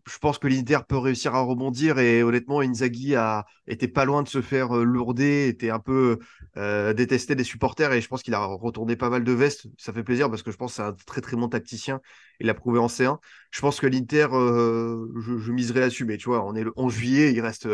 je 0.08 0.18
pense 0.18 0.38
que 0.38 0.48
l'Inter 0.48 0.78
peut 0.88 0.96
réussir 0.96 1.34
à 1.34 1.40
rebondir 1.40 1.98
et 1.98 2.22
honnêtement, 2.22 2.60
Inzaghi 2.60 3.14
a 3.14 3.46
été 3.66 3.88
pas 3.88 4.04
loin 4.04 4.22
de 4.22 4.28
se 4.28 4.40
faire 4.40 4.76
euh, 4.76 4.84
lourder, 4.84 5.48
était 5.48 5.70
un 5.70 5.78
peu 5.78 6.18
euh, 6.56 6.92
détesté 6.92 7.34
des 7.34 7.44
supporters 7.44 7.92
et 7.92 8.00
je 8.00 8.08
pense 8.08 8.22
qu'il 8.22 8.34
a 8.34 8.44
retourné 8.44 8.96
pas 8.96 9.10
mal 9.10 9.24
de 9.24 9.32
vestes. 9.32 9.66
Ça 9.76 9.92
fait 9.92 10.02
plaisir 10.02 10.30
parce 10.30 10.42
que 10.42 10.50
je 10.50 10.56
pense 10.56 10.72
que 10.72 10.76
c'est 10.76 10.82
un 10.82 10.94
très 11.06 11.20
très 11.20 11.36
bon 11.36 11.48
tacticien. 11.48 12.00
Il 12.40 12.46
l'a 12.46 12.54
prouvé 12.54 12.78
en 12.78 12.86
C1. 12.86 13.18
Je 13.50 13.60
pense 13.60 13.80
que 13.80 13.86
l'Inter, 13.86 14.28
euh, 14.32 15.06
je, 15.20 15.52
miserai 15.52 15.80
là-dessus, 15.80 16.04
mais 16.04 16.16
tu 16.16 16.28
vois, 16.28 16.44
on 16.44 16.54
est 16.54 16.64
le 16.64 16.72
11 16.76 16.92
juillet, 16.92 17.32
il 17.32 17.40
reste 17.40 17.68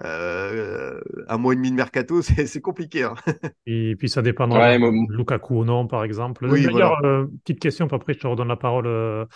un 0.00 1.38
mois 1.38 1.52
et 1.52 1.56
demi 1.56 1.70
de 1.70 1.76
mercato, 1.76 2.22
c'est 2.22 2.60
compliqué. 2.60 3.04
Hein. 3.04 3.14
et 3.66 3.94
puis 3.96 4.08
ça 4.08 4.22
dépendra 4.22 4.76
de 4.76 5.16
Lukaku 5.16 5.60
ou 5.60 5.64
non, 5.64 5.86
par 5.86 6.04
exemple. 6.04 6.46
Oui, 6.46 6.64
D'ailleurs, 6.64 7.00
petite 7.44 7.60
question, 7.60 7.86
après 7.90 8.14
je 8.14 8.20
te 8.20 8.26
redonne 8.26 8.48
la 8.48 8.56
parole 8.56 9.26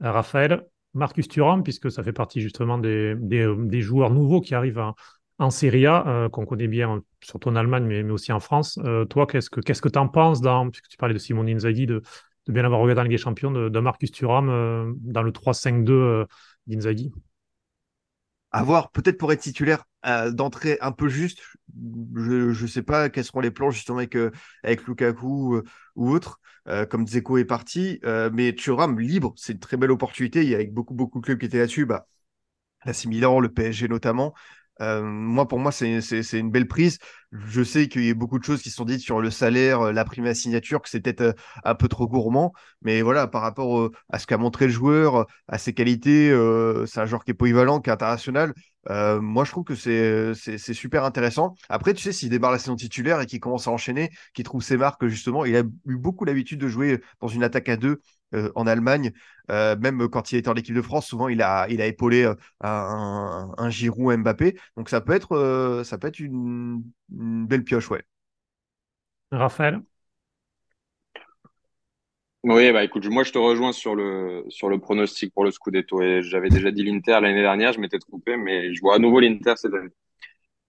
à 0.00 0.12
Raphaël. 0.12 0.64
Marcus 0.94 1.28
Thuram, 1.28 1.62
puisque 1.62 1.90
ça 1.90 2.02
fait 2.02 2.12
partie 2.12 2.40
justement 2.40 2.78
des, 2.78 3.80
joueurs 3.80 4.10
nouveaux 4.10 4.40
qui 4.40 4.54
arrivent 4.54 4.92
en 5.38 5.50
Serie 5.50 5.86
A, 5.86 6.06
euh, 6.06 6.28
qu'on 6.28 6.46
connaît 6.46 6.68
bien, 6.68 7.02
surtout 7.22 7.48
en 7.48 7.56
Allemagne, 7.56 7.84
mais, 7.84 8.02
aussi 8.10 8.32
en 8.32 8.40
France. 8.40 8.78
Euh, 8.84 9.04
toi, 9.04 9.26
qu'est-ce 9.26 9.50
que 9.50 9.88
tu 9.88 9.98
en 9.98 10.08
penses, 10.08 10.40
dans, 10.40 10.70
puisque 10.70 10.88
tu 10.88 10.96
parlais 10.96 11.14
de 11.14 11.18
Simon 11.18 11.46
Inzaghi, 11.46 11.86
de, 11.86 12.02
bien 12.48 12.64
avoir 12.64 12.80
regardé 12.80 12.96
dans 12.96 13.02
Ligue 13.04 13.12
des 13.12 13.18
Champions, 13.18 13.50
de, 13.50 13.80
Marcus 13.80 14.12
Thuram 14.12 14.48
euh, 14.48 14.92
dans 14.98 15.22
le 15.22 15.32
3-5-2 15.32 16.26
d'Inzaghi? 16.66 17.12
Avoir 18.52 18.90
peut-être 18.92 19.18
pour 19.18 19.32
être 19.32 19.40
titulaire 19.40 19.84
d'entrée 20.32 20.78
un 20.80 20.92
peu 20.92 21.08
juste. 21.08 21.40
je 22.14 22.62
ne 22.62 22.66
sais 22.66 22.82
pas 22.82 23.08
quels 23.08 23.24
seront 23.24 23.40
les 23.40 23.50
plans 23.50 23.70
justement 23.70 23.98
avec, 23.98 24.16
avec 24.62 24.86
Lukaku 24.86 25.62
ou 25.96 26.10
autre, 26.10 26.40
comme 26.90 27.06
Zeko 27.06 27.38
est 27.38 27.44
parti. 27.44 28.00
mais 28.32 28.54
Thuram 28.54 28.98
libre, 28.98 29.32
c'est 29.36 29.54
une 29.54 29.58
très 29.60 29.76
belle 29.76 29.90
opportunité. 29.90 30.42
Il 30.42 30.48
y 30.48 30.54
a 30.54 30.64
beaucoup, 30.64 30.94
beaucoup 30.94 31.20
de 31.20 31.24
clubs 31.24 31.38
qui 31.38 31.46
étaient 31.46 31.58
là-dessus. 31.58 31.86
Bah, 31.86 32.06
la 32.84 32.92
Milan, 33.06 33.40
le 33.40 33.48
PSG 33.48 33.88
notamment. 33.88 34.34
Euh, 34.82 35.02
moi, 35.02 35.46
pour 35.46 35.58
moi, 35.58 35.70
c'est 35.72 35.98
une 36.32 36.50
belle 36.50 36.66
prise. 36.66 36.98
Je 37.30 37.62
sais 37.62 37.88
qu'il 37.88 38.04
y 38.04 38.10
a 38.10 38.14
beaucoup 38.14 38.38
de 38.38 38.44
choses 38.44 38.62
qui 38.62 38.70
sont 38.70 38.84
dites 38.84 39.00
sur 39.00 39.20
le 39.20 39.30
salaire, 39.30 39.80
euh, 39.80 39.92
la 39.92 40.04
prime 40.04 40.26
à 40.26 40.34
signature, 40.34 40.82
que 40.82 40.88
c'est 40.88 41.00
peut-être 41.00 41.20
euh, 41.20 41.32
un 41.64 41.74
peu 41.74 41.88
trop 41.88 42.08
gourmand. 42.08 42.52
Mais 42.82 43.00
voilà, 43.02 43.26
par 43.28 43.42
rapport 43.42 43.90
à 44.10 44.18
ce 44.18 44.26
qu'a 44.26 44.38
montré 44.38 44.66
le 44.66 44.72
joueur, 44.72 45.26
à 45.48 45.58
ses 45.58 45.72
qualités, 45.72 46.30
c'est 46.86 47.00
un 47.00 47.06
joueur 47.06 47.24
qui 47.24 47.30
est 47.30 47.34
polyvalent, 47.34 47.80
qui 47.80 47.90
est 47.90 47.92
international. 47.92 48.54
moi, 48.88 49.44
je 49.44 49.50
trouve 49.50 49.64
que 49.64 49.74
c'est 49.74 50.58
super 50.74 51.04
intéressant. 51.04 51.54
Après, 51.68 51.94
tu 51.94 52.02
sais, 52.02 52.12
s'il 52.12 52.30
démarre 52.30 52.52
la 52.52 52.58
saison 52.58 52.76
titulaire 52.76 53.20
et 53.20 53.26
qu'il 53.26 53.40
commence 53.40 53.68
à 53.68 53.70
enchaîner, 53.70 54.10
qu'il 54.34 54.44
trouve 54.44 54.62
ses 54.62 54.76
marques, 54.76 55.06
justement, 55.06 55.44
il 55.44 55.56
a 55.56 55.62
eu 55.86 55.96
beaucoup 55.96 56.24
l'habitude 56.24 56.58
de 56.60 56.68
jouer 56.68 57.00
dans 57.20 57.28
une 57.28 57.44
attaque 57.44 57.68
à 57.68 57.76
deux 57.76 58.00
en 58.54 58.66
Allemagne. 58.66 59.12
même 59.48 60.08
quand 60.08 60.32
il 60.32 60.38
était 60.38 60.48
en 60.48 60.54
équipe 60.54 60.74
de 60.74 60.82
France, 60.82 61.06
souvent, 61.06 61.28
il 61.28 61.42
a, 61.42 61.66
il 61.68 61.80
a 61.80 61.86
épaulé 61.86 62.30
un, 62.60 63.52
un, 63.56 63.70
Giroud 63.70 64.18
Mbappé. 64.18 64.56
Donc, 64.76 64.88
ça 64.88 65.00
peut 65.00 65.12
être, 65.12 65.82
ça 65.84 65.98
peut 65.98 66.08
être 66.08 66.18
une 66.20 66.82
belle 67.08 67.64
pioche, 67.64 67.90
ouais. 67.90 68.02
Raphaël? 69.32 69.82
Oui, 72.44 72.72
bah 72.72 72.82
écoute, 72.82 73.06
moi 73.06 73.22
je 73.22 73.30
te 73.30 73.38
rejoins 73.38 73.70
sur 73.72 73.94
le, 73.94 74.44
sur 74.48 74.68
le 74.68 74.80
pronostic 74.80 75.32
pour 75.32 75.44
le 75.44 75.52
Scudetto. 75.52 76.02
Et 76.02 76.22
j'avais 76.22 76.48
déjà 76.48 76.72
dit 76.72 76.82
l'Inter 76.82 77.20
l'année 77.20 77.40
dernière, 77.40 77.72
je 77.72 77.78
m'étais 77.78 78.00
trompé, 78.00 78.36
mais 78.36 78.74
je 78.74 78.80
vois 78.80 78.96
à 78.96 78.98
nouveau 78.98 79.20
l'Inter 79.20 79.54
cette 79.56 79.72
année. 79.74 79.90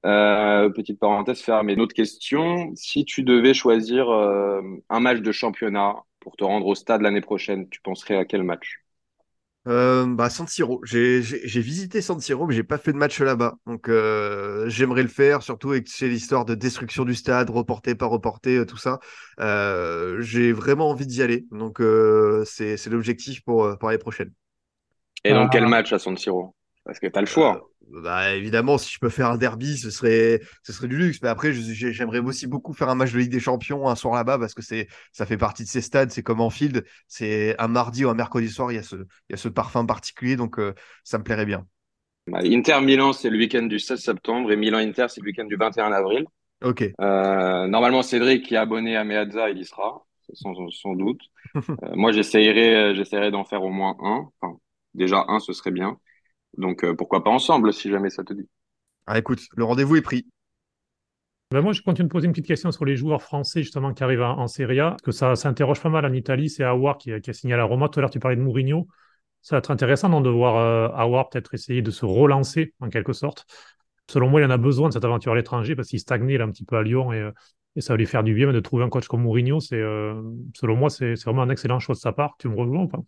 Euh, 0.06 0.70
petite 0.70 1.00
parenthèse 1.00 1.42
fermée. 1.42 1.74
Une 1.74 1.82
autre 1.82 1.96
question, 1.96 2.72
si 2.76 3.06
tu 3.06 3.24
devais 3.24 3.54
choisir 3.54 4.10
euh, 4.10 4.62
un 4.90 5.00
match 5.00 5.22
de 5.22 5.32
championnat 5.32 5.96
pour 6.24 6.36
te 6.38 6.44
rendre 6.44 6.66
au 6.66 6.76
stade 6.76 7.02
l'année 7.02 7.22
prochaine, 7.22 7.70
tu 7.70 7.82
penserais 7.82 8.16
à 8.16 8.26
quel 8.26 8.44
match? 8.44 8.80
Euh, 9.66 10.06
bah, 10.08 10.30
San 10.30 10.46
Siro. 10.48 10.82
J'ai 10.84 11.22
visité 11.62 12.02
San 12.02 12.20
Siro, 12.20 12.46
mais 12.48 12.54
j'ai 12.54 12.64
pas 12.64 12.78
fait 12.78 12.92
de 12.92 12.98
match 12.98 13.20
là-bas. 13.22 13.56
Donc, 13.66 13.88
euh, 13.88 14.68
j'aimerais 14.68 15.04
le 15.04 15.08
faire, 15.08 15.42
surtout 15.42 15.72
avec 15.72 15.88
l'histoire 16.02 16.44
de 16.44 16.54
destruction 16.54 17.06
du 17.06 17.16
stade, 17.16 17.50
reporté, 17.50 17.96
pas 17.96 18.06
reporté, 18.08 18.58
euh, 18.58 18.66
tout 18.66 18.78
ça. 18.78 19.00
Euh, 19.40 20.22
j'ai 20.22 20.52
vraiment 20.52 20.90
envie 20.90 21.08
d'y 21.08 21.22
aller. 21.22 21.46
Donc, 21.52 21.80
euh, 21.80 22.44
c'est 22.46 22.88
l'objectif 22.88 23.42
pour, 23.46 23.78
pour 23.78 23.88
l'année 23.90 24.00
prochaine. 24.00 24.32
Et 25.26 25.34
donc, 25.34 25.52
quel 25.52 25.68
match 25.68 25.92
à 25.94 26.00
San 26.00 26.18
Siro? 26.18 26.56
Parce 26.86 27.00
que 27.00 27.08
tu 27.08 27.18
as 27.18 27.22
le 27.22 27.28
choix. 27.28 27.70
Bah, 27.90 28.34
évidemment, 28.34 28.78
si 28.78 28.92
je 28.92 29.00
peux 29.00 29.10
faire 29.10 29.30
un 29.30 29.38
derby, 29.38 29.78
ce 29.78 29.90
serait, 29.90 30.42
ce 30.64 30.74
serait 30.74 30.88
du 30.88 30.98
luxe. 30.98 31.20
Mais 31.22 31.30
après, 31.30 31.54
j'aimerais 31.54 32.20
aussi 32.20 32.48
beaucoup 32.48 32.74
faire 32.74 32.90
un 32.90 32.96
match 32.96 33.12
de 33.14 33.20
Ligue 33.20 33.32
des 33.32 33.40
Champions 33.40 33.88
un 33.88 33.96
soir 33.96 34.16
là-bas 34.16 34.38
parce 34.38 34.54
que 34.54 34.62
c'est, 34.62 34.88
ça 35.12 35.26
fait 35.26 35.38
partie 35.38 35.64
de 35.64 35.68
ces 35.68 35.82
stades. 35.82 36.12
C'est 36.12 36.24
comme 36.24 36.42
en 36.42 36.50
field. 36.50 36.86
C'est 37.08 37.56
un 37.60 37.68
mardi 37.68 38.06
ou 38.06 38.10
un 38.10 38.14
mercredi 38.14 38.50
soir. 38.50 38.72
Il 38.72 38.76
y 38.76 38.80
a 38.80 38.84
ce, 38.84 38.96
il 38.96 39.32
y 39.32 39.34
a 39.34 39.38
ce 39.38 39.50
parfum 39.50 39.86
particulier. 39.86 40.36
Donc, 40.36 40.60
euh, 40.60 40.74
ça 41.04 41.18
me 41.18 41.24
plairait 41.24 41.46
bien. 41.46 41.66
Bah, 42.28 42.40
Inter 42.44 42.80
Milan, 42.82 43.14
c'est 43.14 43.30
le 43.30 43.38
week-end 43.38 43.64
du 43.64 43.80
16 43.80 44.00
septembre 44.00 44.52
et 44.52 44.56
Milan 44.56 44.80
Inter, 44.80 45.08
c'est 45.10 45.22
le 45.22 45.28
week-end 45.28 45.46
du 45.46 45.56
21 45.56 45.92
avril. 45.92 46.26
Ok. 46.64 46.84
Euh, 47.02 47.68
normalement, 47.68 48.02
Cédric, 48.02 48.46
qui 48.46 48.56
est 48.56 48.58
abonné 48.58 48.96
à 48.96 49.04
Meazza, 49.04 49.50
il 49.50 49.58
y 49.58 49.66
sera, 49.66 50.06
sans, 50.34 50.54
sans 50.72 50.94
doute. 50.96 51.20
euh, 51.56 51.62
moi, 51.96 52.14
j'essayerai, 52.14 52.96
j'essaierai 52.96 53.30
d'en 53.32 53.44
faire 53.44 53.64
au 53.64 53.70
moins 53.70 53.98
un. 54.00 54.30
Enfin, 54.40 54.58
déjà 54.94 55.26
un, 55.28 55.40
ce 55.40 55.52
serait 55.52 55.72
bien. 55.72 55.98
Donc 56.58 56.84
euh, 56.84 56.94
pourquoi 56.96 57.24
pas 57.24 57.32
ensemble 57.32 57.74
si 57.74 57.90
jamais 57.90 58.10
ça 58.10 58.24
te 58.24 58.34
dit. 58.34 58.48
Ah 59.06 59.20
écoute, 59.20 59.42
le 59.56 59.64
rendez-vous 59.64 59.96
est 59.96 60.02
pris. 60.02 60.26
Ben 61.52 61.62
moi, 61.62 61.74
je 61.74 61.84
continue 61.84 62.08
de 62.08 62.12
poser 62.12 62.26
une 62.26 62.32
petite 62.32 62.48
question 62.48 62.72
sur 62.72 62.84
les 62.84 62.96
joueurs 62.96 63.22
français 63.22 63.62
justement 63.62 63.94
qui 63.94 64.04
arrivent 64.04 64.24
en, 64.24 64.48
Serie 64.48 64.80
A, 64.80 64.92
parce 64.92 65.02
que 65.04 65.12
ça, 65.12 65.36
s'interroge 65.36 65.82
pas 65.82 65.90
mal 65.90 66.04
en 66.04 66.12
Italie. 66.12 66.50
C'est 66.50 66.64
Awar 66.64 66.98
qui, 66.98 67.12
qui, 67.22 67.30
a 67.30 67.34
signé 67.34 67.54
à 67.54 67.58
la 67.58 67.64
Roma. 67.64 67.90
Tout 67.90 68.00
à 68.00 68.02
l'heure, 68.02 68.10
tu 68.10 68.20
parlais 68.20 68.38
de 68.38 68.42
Mourinho. 68.42 68.88
Ça 69.42 69.56
va 69.56 69.60
être 69.60 69.70
intéressant 69.70 70.22
de 70.22 70.30
voir 70.30 70.56
euh, 70.56 70.90
Awar 70.96 71.30
peut-être 71.30 71.54
essayer 71.54 71.84
de 71.84 71.92
se 71.92 72.06
relancer 72.06 72.74
en 72.80 72.90
quelque 72.90 73.14
sorte. 73.14 73.46
Selon 74.10 74.30
moi, 74.30 74.42
il 74.42 74.46
en 74.46 74.50
a 74.50 74.58
besoin 74.58 74.88
de 74.88 74.94
cette 74.94 75.06
aventure 75.06 75.34
à 75.34 75.36
l'étranger 75.36 75.76
parce 75.76 75.90
qu'il 75.90 76.00
stagnait 76.00 76.38
là, 76.38 76.46
un 76.46 76.50
petit 76.50 76.66
peu 76.66 76.76
à 76.76 76.82
Lyon 76.82 77.14
et, 77.14 77.20
euh, 77.20 77.32
et, 77.76 77.82
ça 77.82 77.94
va 77.94 77.98
lui 77.98 78.08
faire 78.08 78.24
du 78.24 78.34
bien. 78.34 78.48
Mais 78.48 78.54
de 78.54 78.60
trouver 78.60 78.84
un 78.84 78.90
coach 78.90 79.08
comme 79.08 79.22
Mourinho, 79.22 79.60
c'est 79.60 79.82
selon 80.56 80.76
moi, 80.76 80.90
c'est 80.90 81.14
vraiment 81.24 81.44
un 81.44 81.50
excellent 81.50 81.80
choix 81.80 81.94
de 81.94 82.00
sa 82.00 82.14
part. 82.14 82.36
Tu 82.40 82.50
me 82.50 82.56
rejoins 82.56 82.84
ou 82.84 82.88
pas? 82.88 83.00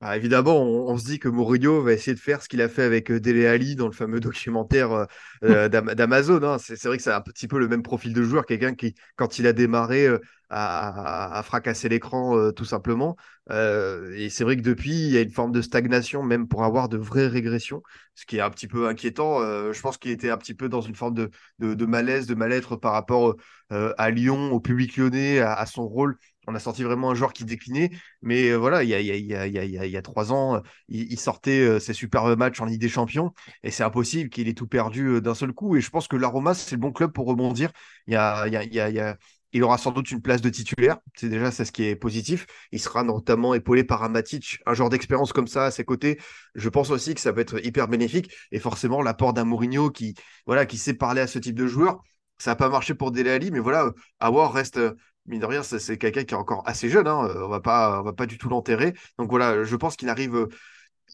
Ah, 0.00 0.16
évidemment, 0.18 0.60
on, 0.60 0.98
se 0.98 1.06
dit 1.06 1.18
que 1.18 1.28
Mourinho 1.28 1.80
va 1.80 1.92
essayer 1.94 2.14
de 2.14 2.20
faire 2.20 2.42
ce 2.42 2.48
qu'il 2.48 2.60
a 2.60 2.68
fait 2.68 2.82
avec 2.82 3.10
euh, 3.10 3.20
Dele 3.20 3.46
Ali 3.46 3.74
dans 3.74 3.86
le 3.86 3.92
fameux 3.92 4.20
documentaire 4.20 4.92
euh, 4.92 5.06
euh, 5.44 5.68
d'Amazon. 5.68 6.42
Hein. 6.42 6.58
C'est 6.58 6.84
vrai 6.84 6.98
que 6.98 7.02
c'est 7.02 7.12
un 7.12 7.22
petit 7.22 7.48
peu 7.48 7.58
le 7.58 7.68
même 7.68 7.82
profil 7.82 8.12
de 8.12 8.22
joueur, 8.22 8.44
quelqu'un 8.44 8.74
qui, 8.74 8.94
quand 9.16 9.38
il 9.38 9.46
a 9.46 9.54
démarré, 9.54 10.08
a, 10.50 11.42
fracassé 11.44 11.88
l'écran 11.88 12.52
tout 12.52 12.64
simplement. 12.64 13.16
et 13.50 14.28
c'est 14.30 14.44
vrai 14.44 14.56
que 14.56 14.62
depuis, 14.62 14.92
il 14.92 15.10
y 15.10 15.16
a 15.16 15.20
une 15.22 15.30
forme 15.30 15.52
de 15.52 15.62
stagnation, 15.62 16.22
même 16.22 16.48
pour 16.48 16.64
avoir 16.64 16.88
de 16.88 16.96
vraies 16.96 17.26
régressions, 17.26 17.82
ce 18.14 18.26
qui 18.26 18.36
est 18.36 18.40
un 18.40 18.50
petit 18.50 18.68
peu 18.68 18.86
inquiétant. 18.86 19.40
je 19.72 19.80
pense 19.80 19.98
qu'il 19.98 20.12
était 20.12 20.30
un 20.30 20.36
petit 20.36 20.54
peu 20.54 20.68
dans 20.68 20.80
une 20.80 20.94
forme 20.94 21.14
de, 21.14 21.30
de, 21.58 21.86
malaise, 21.86 22.26
de 22.26 22.34
mal-être 22.34 22.76
par 22.76 22.92
rapport 22.92 23.34
à 23.70 24.10
Lyon, 24.10 24.52
au 24.52 24.60
public 24.60 24.96
lyonnais, 24.96 25.40
à 25.40 25.66
son 25.66 25.88
rôle 25.88 26.18
on 26.46 26.54
a 26.54 26.58
sorti 26.58 26.82
vraiment 26.82 27.10
un 27.10 27.14
joueur 27.14 27.32
qui 27.32 27.44
déclinait. 27.44 27.90
Mais 28.22 28.50
euh, 28.50 28.56
voilà, 28.56 28.82
il 28.82 28.90
y 28.90 29.96
a, 29.96 30.02
trois 30.02 30.32
ans, 30.32 30.60
il, 30.88 31.18
sortait 31.18 31.60
euh, 31.60 31.80
ses 31.80 31.92
superbes 31.92 32.38
matchs 32.38 32.60
en 32.60 32.66
Ligue 32.66 32.80
des 32.80 32.88
Champions. 32.88 33.32
Et 33.62 33.70
c'est 33.70 33.84
impossible 33.84 34.30
qu'il 34.30 34.48
ait 34.48 34.54
tout 34.54 34.66
perdu 34.66 35.06
euh, 35.06 35.20
d'un 35.20 35.34
seul 35.34 35.52
coup. 35.52 35.76
Et 35.76 35.80
je 35.80 35.90
pense 35.90 36.08
que 36.08 36.16
l'Aroma, 36.16 36.54
c'est 36.54 36.76
le 36.76 36.80
bon 36.80 36.92
club 36.92 37.12
pour 37.12 37.26
rebondir. 37.26 37.70
Il, 38.06 39.62
aura 39.62 39.78
sans 39.78 39.92
doute 39.92 40.10
une 40.10 40.20
place 40.20 40.40
de 40.40 40.50
titulaire. 40.50 40.98
C'est 41.14 41.28
déjà 41.28 41.50
ce 41.52 41.70
qui 41.70 41.84
est 41.84 41.96
positif. 41.96 42.46
Il 42.72 42.80
sera 42.80 43.04
notamment 43.04 43.54
épaulé 43.54 43.84
par 43.84 44.02
un 44.02 44.08
Matic, 44.08 44.58
un 44.66 44.74
genre 44.74 44.90
d'expérience 44.90 45.32
comme 45.32 45.46
ça 45.46 45.66
à 45.66 45.70
ses 45.70 45.84
côtés. 45.84 46.18
Je 46.56 46.68
pense 46.68 46.90
aussi 46.90 47.14
que 47.14 47.20
ça 47.20 47.32
peut 47.32 47.40
être 47.40 47.64
hyper 47.64 47.86
bénéfique. 47.88 48.32
Et 48.50 48.58
forcément, 48.58 49.00
l'apport 49.00 49.32
d'un 49.32 49.44
Mourinho 49.44 49.90
qui, 49.90 50.14
voilà, 50.46 50.66
qui 50.66 50.76
sait 50.76 50.94
parler 50.94 51.20
à 51.20 51.26
ce 51.28 51.38
type 51.38 51.54
de 51.54 51.66
joueur. 51.66 52.02
Ça 52.38 52.50
n'a 52.50 52.56
pas 52.56 52.68
marché 52.68 52.94
pour 52.94 53.12
Dele 53.12 53.28
Ali, 53.28 53.50
mais 53.52 53.60
voilà, 53.60 53.92
Awar 54.18 54.52
reste 54.52 54.80
mine 55.26 55.40
de 55.40 55.46
rien, 55.46 55.62
c'est 55.62 55.98
quelqu'un 55.98 56.24
qui 56.24 56.34
est 56.34 56.36
encore 56.36 56.62
assez 56.66 56.88
jeune. 56.88 57.06
Hein, 57.06 57.28
euh, 57.28 57.44
on 57.44 57.48
va 57.48 57.60
pas, 57.60 58.00
on 58.00 58.04
va 58.04 58.12
pas 58.12 58.26
du 58.26 58.38
tout 58.38 58.48
l'enterrer. 58.48 58.94
Donc 59.18 59.30
voilà, 59.30 59.64
je 59.64 59.76
pense 59.76 59.96
qu'il 59.96 60.08
arrive. 60.08 60.36
Euh, 60.36 60.48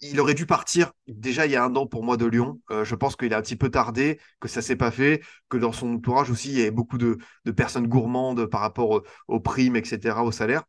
il 0.02 0.20
aurait 0.20 0.34
dû 0.34 0.46
partir 0.46 0.92
déjà 1.08 1.46
il 1.46 1.52
y 1.52 1.56
a 1.56 1.64
un 1.64 1.74
an 1.76 1.86
pour 1.86 2.04
moi 2.04 2.16
de 2.16 2.26
Lyon. 2.26 2.60
Euh, 2.70 2.84
je 2.84 2.94
pense 2.94 3.16
qu'il 3.16 3.34
a 3.34 3.38
un 3.38 3.42
petit 3.42 3.56
peu 3.56 3.70
tardé, 3.70 4.18
que 4.40 4.48
ça 4.48 4.62
s'est 4.62 4.76
pas 4.76 4.90
fait, 4.90 5.22
que 5.48 5.58
dans 5.58 5.72
son 5.72 5.94
entourage 5.94 6.30
aussi 6.30 6.50
il 6.50 6.58
y 6.58 6.62
avait 6.62 6.70
beaucoup 6.70 6.98
de, 6.98 7.18
personnes 7.56 7.86
gourmandes 7.86 8.46
par 8.46 8.60
rapport 8.60 9.02
aux 9.28 9.40
primes, 9.40 9.76
etc., 9.76 10.22
au 10.24 10.32
salaire. 10.32 10.64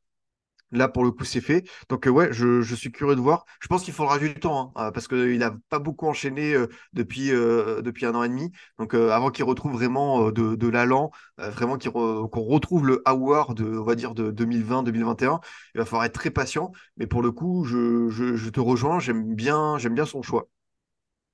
Là, 0.72 0.88
pour 0.88 1.04
le 1.04 1.12
coup, 1.12 1.26
c'est 1.26 1.42
fait. 1.42 1.66
Donc, 1.90 2.08
euh, 2.08 2.10
ouais, 2.10 2.32
je, 2.32 2.62
suis 2.76 2.92
curieux 2.92 3.16
de 3.16 3.22
voir. 3.22 3.46
Je 3.60 3.68
pense 3.68 3.84
qu'il 3.84 3.94
faudra 3.94 4.18
du 4.20 4.34
temps, 4.34 4.72
hein, 4.76 4.88
euh, 4.88 4.92
parce 4.92 5.08
qu'il 5.08 5.38
n'a 5.38 5.54
pas 5.70 5.80
beaucoup 5.80 6.08
enchaîné 6.08 6.54
euh, 6.54 6.68
depuis, 6.94 7.30
depuis 7.30 8.06
un 8.06 8.16
an 8.16 8.24
et 8.24 8.30
demi. 8.30 8.52
Donc, 8.80 8.94
avant 8.94 9.30
qu'il 9.30 9.44
retrouve 9.44 9.74
vraiment 9.74 10.32
de, 10.32 10.56
de 10.56 10.68
l'allant, 10.68 11.12
vraiment 11.38 11.78
qu'on 11.78 12.42
retrouve 12.42 12.88
le 12.88 13.02
Howard 13.06 13.56
de, 13.56 13.66
on 13.66 13.84
va 13.84 13.96
dire, 13.96 14.14
de 14.14 14.32
2020-2021, 14.32 15.42
il 15.76 15.80
va 15.80 15.86
falloir 15.86 16.06
être 16.06 16.14
très 16.14 16.32
patient. 16.32 16.72
Mais 16.98 17.08
pour 17.08 17.22
le 17.22 17.32
coup, 17.32 17.66
je, 17.66 18.50
te 18.50 18.60
rejoins. 18.60 19.00
J'aime 19.00 19.36
bien, 19.36 19.78
j'aime 19.78 19.96
bien 19.96 20.06
son 20.06 20.22
choix. 20.22 20.48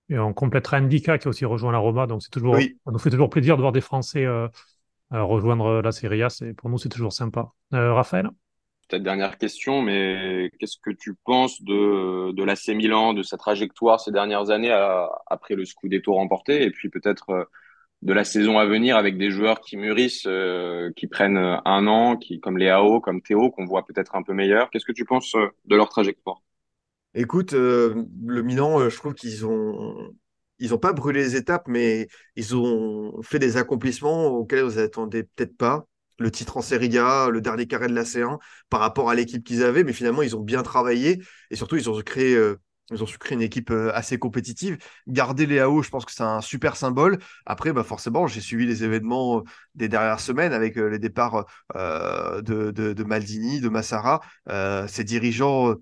Et 0.09 0.17
on 0.17 0.33
complétera 0.33 0.77
Indica 0.77 1.17
qui 1.17 1.27
a 1.27 1.29
aussi 1.29 1.45
rejoint 1.45 1.71
la 1.71 1.79
Roma. 1.79 2.07
Donc, 2.07 2.23
c'est 2.23 2.31
toujours, 2.31 2.55
oui. 2.55 2.77
ça 2.85 2.91
nous 2.91 2.99
fait 2.99 3.09
toujours 3.09 3.29
plaisir 3.29 3.55
de 3.55 3.61
voir 3.61 3.71
des 3.71 3.81
Français 3.81 4.25
rejoindre 5.11 5.81
la 5.81 5.91
Serie 5.91 6.23
A. 6.23 6.29
Pour 6.57 6.69
nous, 6.69 6.77
c'est 6.77 6.89
toujours 6.89 7.13
sympa. 7.13 7.51
Raphaël? 7.71 8.29
Peut-être 8.87 9.03
dernière 9.03 9.37
question, 9.37 9.81
mais 9.81 10.51
qu'est-ce 10.59 10.77
que 10.81 10.91
tu 10.91 11.13
penses 11.13 11.61
de, 11.61 12.31
de 12.31 12.43
l'AC 12.43 12.69
Milan, 12.69 13.13
de 13.13 13.23
sa 13.23 13.37
trajectoire 13.37 13.99
ces 13.99 14.11
dernières 14.11 14.49
années 14.49 14.71
après 15.27 15.55
le 15.55 15.65
Scudetto 15.65 16.13
remporté, 16.13 16.63
et 16.63 16.71
puis 16.71 16.89
peut-être 16.89 17.29
euh, 17.31 17.43
de 18.01 18.13
la 18.13 18.23
saison 18.23 18.59
à 18.59 18.65
venir 18.65 18.95
avec 18.95 19.17
des 19.17 19.31
joueurs 19.31 19.61
qui 19.61 19.77
mûrissent, 19.77 20.27
euh, 20.27 20.91
qui 20.95 21.07
prennent 21.07 21.37
un 21.37 21.87
an, 21.87 22.19
comme 22.41 22.57
Léao, 22.57 23.01
comme 23.01 23.21
Théo, 23.21 23.49
qu'on 23.51 23.65
voit 23.65 23.85
peut-être 23.85 24.15
un 24.15 24.23
peu 24.23 24.33
meilleur. 24.33 24.69
Qu'est-ce 24.69 24.85
que 24.85 24.91
tu 24.91 25.05
penses 25.05 25.35
euh, 25.35 25.47
de 25.65 25.75
leur 25.75 25.89
trajectoire? 25.89 26.37
Écoute, 27.13 27.53
le 27.53 28.41
Milan, 28.43 28.89
je 28.89 28.95
trouve 28.95 29.15
qu'ils 29.15 29.45
ont 29.45 30.13
n'ont 30.59 30.77
pas 30.77 30.93
brûlé 30.93 31.21
les 31.21 31.35
étapes, 31.35 31.67
mais 31.67 32.07
ils 32.35 32.55
ont 32.55 33.21
fait 33.23 33.39
des 33.39 33.57
accomplissements 33.57 34.27
auxquels 34.27 34.63
vous 34.63 34.79
attendez 34.79 35.23
peut-être 35.23 35.57
pas 35.57 35.87
le 36.19 36.31
titre 36.31 36.57
en 36.57 36.61
Serie 36.61 36.97
A, 36.97 37.29
le 37.29 37.41
dernier 37.41 37.67
carré 37.67 37.87
de 37.87 37.93
la 37.93 38.03
C1 38.03 38.39
par 38.69 38.79
rapport 38.79 39.09
à 39.09 39.15
l'équipe 39.15 39.43
qu'ils 39.43 39.63
avaient, 39.63 39.83
mais 39.83 39.93
finalement 39.93 40.21
ils 40.21 40.35
ont 40.35 40.41
bien 40.41 40.63
travaillé 40.63 41.21
et 41.51 41.55
surtout 41.55 41.75
ils 41.77 41.89
ont 41.89 42.01
créé 42.01 42.35
euh, 42.35 42.59
ils 42.89 43.03
ont 43.03 43.05
su 43.05 43.17
créer 43.17 43.35
une 43.35 43.41
équipe 43.41 43.69
euh, 43.71 43.91
assez 43.93 44.17
compétitive. 44.17 44.77
Garder 45.07 45.45
les 45.45 45.59
AO, 45.59 45.81
je 45.81 45.89
pense 45.89 46.05
que 46.05 46.11
c'est 46.13 46.23
un 46.23 46.39
super 46.39 46.77
symbole. 46.77 47.17
Après, 47.45 47.73
bah 47.73 47.83
forcément, 47.83 48.27
j'ai 48.27 48.39
suivi 48.39 48.65
les 48.65 48.85
événements 48.85 49.39
euh, 49.39 49.41
des 49.75 49.89
dernières 49.89 50.21
semaines 50.21 50.53
avec 50.53 50.77
les 50.77 50.97
départs 50.99 51.45
de, 51.75 52.71
de, 52.71 53.03
Maldini, 53.03 53.59
de 53.59 53.67
Massara. 53.69 54.21
ces 54.87 55.03
dirigeants 55.03 55.75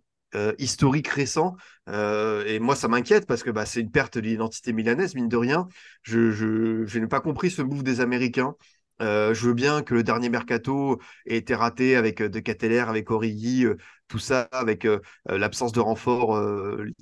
historique 0.58 1.08
récent. 1.08 1.56
et 1.88 2.60
moi, 2.60 2.76
ça 2.76 2.88
m'inquiète 2.88 3.26
parce 3.28 3.44
que 3.44 3.52
bah, 3.52 3.66
c'est 3.66 3.82
une 3.82 3.92
perte 3.92 4.18
de 4.18 4.22
l'identité 4.22 4.74
milanaise, 4.74 5.16
mine 5.16 5.30
de 5.30 5.38
rien. 5.38 5.68
Je, 6.02 6.32
je, 6.32 6.86
je 6.86 7.00
n'ai 7.00 7.08
pas 7.08 7.22
compris 7.22 7.52
ce 7.52 7.62
move 7.62 7.84
des 7.84 8.02
Américains. 8.02 8.56
Euh, 9.02 9.34
je 9.34 9.48
veux 9.48 9.54
bien 9.54 9.82
que 9.84 9.94
le 9.94 10.04
dernier 10.04 10.30
mercato 10.30 11.00
ait 11.26 11.38
été 11.38 11.54
raté 11.56 11.96
avec 11.96 12.22
De 12.22 12.40
Cateller, 12.40 12.80
avec 12.80 13.12
Origi, 13.12 13.66
tout 14.08 14.20
ça, 14.20 14.48
avec 14.52 14.88
l'absence 15.26 15.72
de 15.72 15.80
renfort 15.80 16.40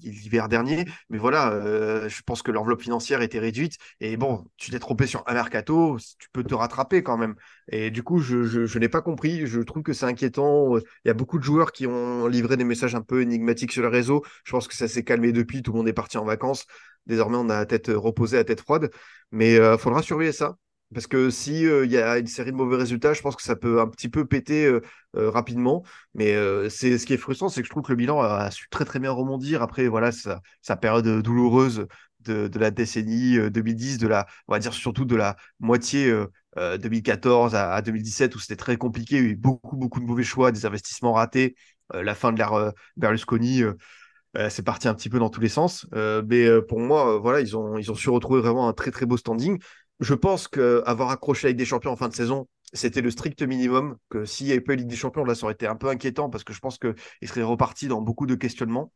l'hiver 0.02 0.48
dernier. 0.50 0.86
Mais 1.10 1.18
voilà, 1.18 2.08
je 2.08 2.22
pense 2.26 2.42
que 2.42 2.52
l'enveloppe 2.52 2.82
financière 2.82 3.22
était 3.22 3.40
réduite. 3.40 3.76
Et 4.00 4.16
bon, 4.18 4.46
tu 4.58 4.72
t'es 4.72 4.80
trompé 4.80 5.06
sur 5.06 5.24
un 5.28 5.34
mercato, 5.34 5.98
tu 6.20 6.30
peux 6.32 6.44
te 6.44 6.56
rattraper 6.56 7.04
quand 7.04 7.18
même. 7.18 7.36
Et 7.72 7.92
du 7.92 8.04
coup, 8.04 8.20
je, 8.20 8.44
je 8.46 8.80
n'ai 8.80 8.90
pas 8.90 9.02
compris. 9.02 9.46
Je 9.48 9.60
trouve 9.62 9.84
que 9.84 9.94
c'est 9.94 10.06
inquiétant. 10.06 10.78
Il 10.78 11.08
y 11.08 11.12
a 11.12 11.14
beaucoup 11.14 11.40
de 11.40 11.44
joueurs 11.44 11.72
qui 11.74 11.88
ont 11.88 12.28
livré 12.28 12.58
des 12.58 12.64
messages 12.64 12.96
un 12.96 13.02
peu 13.02 13.22
énigmatiques 13.22 13.72
sur 13.74 13.82
le 13.82 13.90
réseau. 13.90 14.24
Je 14.46 14.52
pense 14.52 14.68
que 14.68 14.76
ça 14.76 14.88
s'est 14.88 15.04
calmé 15.04 15.32
depuis. 15.34 15.62
Tout 15.62 15.72
le 15.74 15.78
monde 15.80 15.88
est 15.90 15.94
parti 15.94 16.18
en 16.18 16.26
vacances. 16.26 16.66
Désormais, 17.06 17.38
on 17.38 17.50
a 17.50 17.56
la 17.60 17.66
tête 17.66 17.92
reposée, 17.94 18.38
la 18.38 18.44
tête 18.46 18.62
froide. 18.62 18.90
Mais 19.32 19.56
il 19.56 19.78
faudra 19.80 20.02
surveiller 20.02 20.32
ça. 20.32 20.56
Parce 20.94 21.08
que 21.08 21.30
si 21.30 21.64
il 21.64 21.92
y 21.92 21.98
a 21.98 22.18
une 22.18 22.28
série 22.28 22.52
de 22.52 22.56
mauvais 22.56 22.78
résultats, 22.78 23.14
je 23.14 23.22
pense 23.22 23.36
que 23.36 23.44
ça 23.44 23.56
peut 23.56 23.82
un 23.82 23.88
petit 23.88 24.10
peu 24.10 24.26
péter 24.26 24.72
rapidement. 25.14 25.84
Mais 26.14 26.36
c'est 26.70 26.98
ce 26.98 27.06
qui 27.06 27.14
est 27.14 27.18
frustrant, 27.18 27.50
c'est 27.50 27.62
que 27.62 27.68
je 27.68 27.72
trouve 27.72 27.84
que 27.84 27.92
le 27.92 27.98
bilan 27.98 28.22
a, 28.22 28.52
su 28.52 28.68
très 28.70 28.86
très 28.86 29.00
bien 29.00 29.12
rebondir 29.12 29.62
après 29.62 29.88
voilà 29.88 30.12
sa, 30.12 30.76
période 30.78 31.22
douloureuse 31.22 31.88
de, 32.22 32.48
de, 32.48 32.60
la 32.60 32.72
décennie 32.72 33.38
2010, 33.52 33.98
de 33.98 34.08
la 34.08 34.28
on 34.48 34.54
va 34.54 34.60
dire 34.60 34.74
surtout 34.74 35.06
de 35.06 35.16
la 35.16 35.36
moitié 35.60 36.14
2014 36.58 37.56
à, 37.56 37.82
2017 37.82 38.36
où 38.36 38.40
c'était 38.40 38.56
très 38.56 38.78
compliqué, 38.78 39.18
il 39.18 39.24
y 39.24 39.28
a 39.28 39.30
eu 39.32 39.36
beaucoup 39.36 39.78
beaucoup 39.78 40.00
de 40.00 40.06
mauvais 40.06 40.24
choix, 40.24 40.52
des 40.52 40.66
investissements 40.66 41.14
ratés, 41.14 41.56
la 41.94 42.16
fin 42.16 42.32
de 42.32 42.38
l'ère 42.38 42.74
Berlusconi. 42.98 43.64
c'est 44.50 44.64
parti 44.64 44.88
un 44.88 44.94
petit 44.96 45.10
peu 45.10 45.20
dans 45.20 45.30
tous 45.30 45.42
les 45.42 45.50
sens. 45.50 45.88
mais 45.94 46.48
pour 46.68 46.80
moi, 46.80 47.18
voilà, 47.20 47.42
ils 47.42 47.56
ont, 47.58 47.78
ils 47.78 47.92
ont 47.92 47.96
su 47.96 48.10
retrouver 48.10 48.42
vraiment 48.42 48.68
un 48.68 48.74
très 48.74 48.92
très 48.92 49.06
beau 49.06 49.18
standing 49.18 49.60
je 50.00 50.14
pense 50.14 50.48
qu'avoir 50.48 51.10
accroché 51.10 51.48
avec 51.48 51.58
des 51.58 51.66
champions 51.66 51.92
en 51.92 51.96
fin 51.96 52.10
de 52.10 52.16
saison, 52.16 52.48
c'était 52.74 53.02
le 53.02 53.12
strict 53.12 53.42
minimum. 53.44 53.98
Que 54.10 54.26
s'il 54.26 54.48
n'y 54.48 54.52
avait 54.52 54.62
pas 54.62 54.74
eu 54.74 54.78
Ligue 54.78 54.88
des 54.88 54.96
Champions, 54.96 55.24
là, 55.24 55.36
ça 55.36 55.46
aurait 55.46 55.54
été 55.54 55.68
un 55.68 55.76
peu 55.76 55.88
inquiétant 55.90 56.30
parce 56.30 56.44
que 56.44 56.54
je 56.54 56.60
pense 56.60 56.78
qu'ils 56.78 56.96
seraient 57.28 57.44
repartis 57.44 57.88
dans 57.88 58.02
beaucoup 58.02 58.26
de 58.26 58.36
questionnements. 58.36 58.92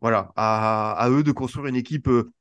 Voilà, 0.00 0.32
à, 0.36 1.08
eux 1.10 1.22
de 1.22 1.32
construire 1.32 1.66
une 1.66 1.76
équipe 1.76 2.08
euh, 2.08 2.32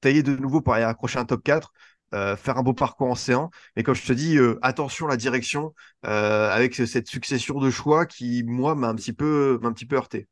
taillée 0.00 0.22
de 0.22 0.36
nouveau 0.36 0.60
pour 0.60 0.74
aller 0.74 0.84
accrocher 0.84 1.18
un 1.18 1.24
top 1.24 1.42
4. 1.44 1.72
Euh, 2.14 2.36
faire 2.36 2.56
un 2.58 2.62
beau 2.62 2.72
parcours 2.74 3.08
en 3.10 3.14
C1. 3.14 3.50
Mais 3.74 3.82
comme 3.82 3.94
je 3.96 4.06
te 4.06 4.12
dis, 4.12 4.38
euh, 4.38 4.58
attention 4.62 5.06
à 5.06 5.10
la 5.10 5.16
direction 5.16 5.74
avec 6.02 6.74
cette 6.76 7.08
succession 7.08 7.58
de 7.60 7.70
choix 7.70 8.06
qui, 8.06 8.44
moi, 8.44 8.74
m'a 8.76 8.88
un 8.88 8.94
petit 8.94 9.12
peu, 9.12 9.58
m'a 9.62 9.68
un 9.68 9.72
petit 9.72 9.86
peu 9.86 9.96
heurté. 9.96 10.28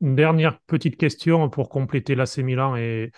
Une 0.00 0.16
dernière 0.16 0.58
petite 0.60 0.96
question 0.96 1.50
pour 1.50 1.68
compléter 1.68 2.14
l'AC 2.14 2.38
Milan 2.38 2.76
et, 2.76 3.12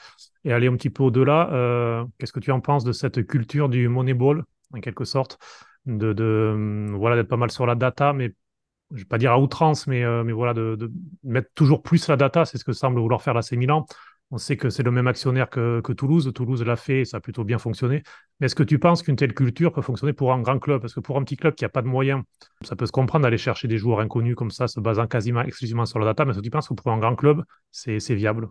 et, 0.44 0.52
aller 0.52 0.66
un 0.66 0.76
petit 0.76 0.90
peu 0.90 1.04
au-delà. 1.04 1.50
Euh, 1.52 2.04
qu'est-ce 2.18 2.32
que 2.32 2.40
tu 2.40 2.50
en 2.50 2.60
penses 2.60 2.84
de 2.84 2.92
cette 2.92 3.26
culture 3.26 3.68
du 3.68 3.88
Moneyball, 3.88 4.44
en 4.74 4.80
quelque 4.80 5.04
sorte, 5.04 5.38
de, 5.86 6.12
de 6.12 6.88
voilà 6.92 7.16
d'être 7.16 7.28
pas 7.28 7.36
mal 7.36 7.50
sur 7.50 7.66
la 7.66 7.76
data, 7.76 8.12
mais 8.12 8.34
je 8.90 8.96
ne 8.96 9.00
vais 9.00 9.08
pas 9.08 9.18
dire 9.18 9.32
à 9.32 9.38
outrance, 9.38 9.86
mais, 9.86 10.04
euh, 10.04 10.22
voilà, 10.32 10.54
de, 10.54 10.76
de, 10.76 10.92
mettre 11.22 11.50
toujours 11.54 11.82
plus 11.82 12.08
la 12.08 12.16
data, 12.16 12.44
c'est 12.44 12.58
ce 12.58 12.64
que 12.64 12.72
semble 12.72 13.00
vouloir 13.00 13.22
faire 13.22 13.34
l'AC 13.34 13.52
Milan. 13.52 13.86
On 14.34 14.38
sait 14.38 14.56
que 14.56 14.70
c'est 14.70 14.82
le 14.82 14.90
même 14.90 15.08
actionnaire 15.08 15.50
que, 15.50 15.92
Toulouse. 15.92 16.32
Toulouse 16.34 16.64
l'a 16.64 16.76
fait 16.76 17.00
et 17.00 17.04
ça 17.04 17.18
a 17.18 17.20
plutôt 17.20 17.44
bien 17.44 17.58
fonctionné. 17.58 18.02
Mais 18.40 18.46
est-ce 18.46 18.54
que 18.54 18.62
tu 18.62 18.78
penses 18.78 19.02
qu'une 19.02 19.14
telle 19.14 19.34
culture 19.34 19.72
peut 19.72 19.82
fonctionner 19.82 20.14
pour 20.14 20.32
un 20.32 20.40
grand 20.40 20.58
club? 20.58 20.80
Parce 20.80 20.94
que 20.94 21.00
pour 21.00 21.18
un 21.18 21.22
petit 21.22 21.36
club 21.36 21.54
qui 21.54 21.64
n'a 21.64 21.68
pas 21.68 21.82
de 21.82 21.86
moyens, 21.86 22.22
ça 22.62 22.74
peut 22.74 22.86
se 22.86 22.92
comprendre 22.92 23.24
d'aller 23.24 23.36
chercher 23.36 23.68
des 23.68 23.76
joueurs 23.76 24.00
inconnus 24.00 24.34
comme 24.34 24.50
ça, 24.50 24.68
se 24.68 24.80
basant 24.80 25.06
quasiment 25.06 25.42
exclusivement 25.42 25.84
sur 25.84 25.98
la 25.98 26.06
data. 26.06 26.24
Mais 26.24 26.30
est-ce 26.30 26.38
que 26.38 26.44
tu 26.44 26.50
penses 26.50 26.66
que 26.66 26.72
pour 26.72 26.90
un 26.90 26.98
grand 26.98 27.14
club, 27.14 27.44
c'est 27.70 27.98
viable? 28.14 28.48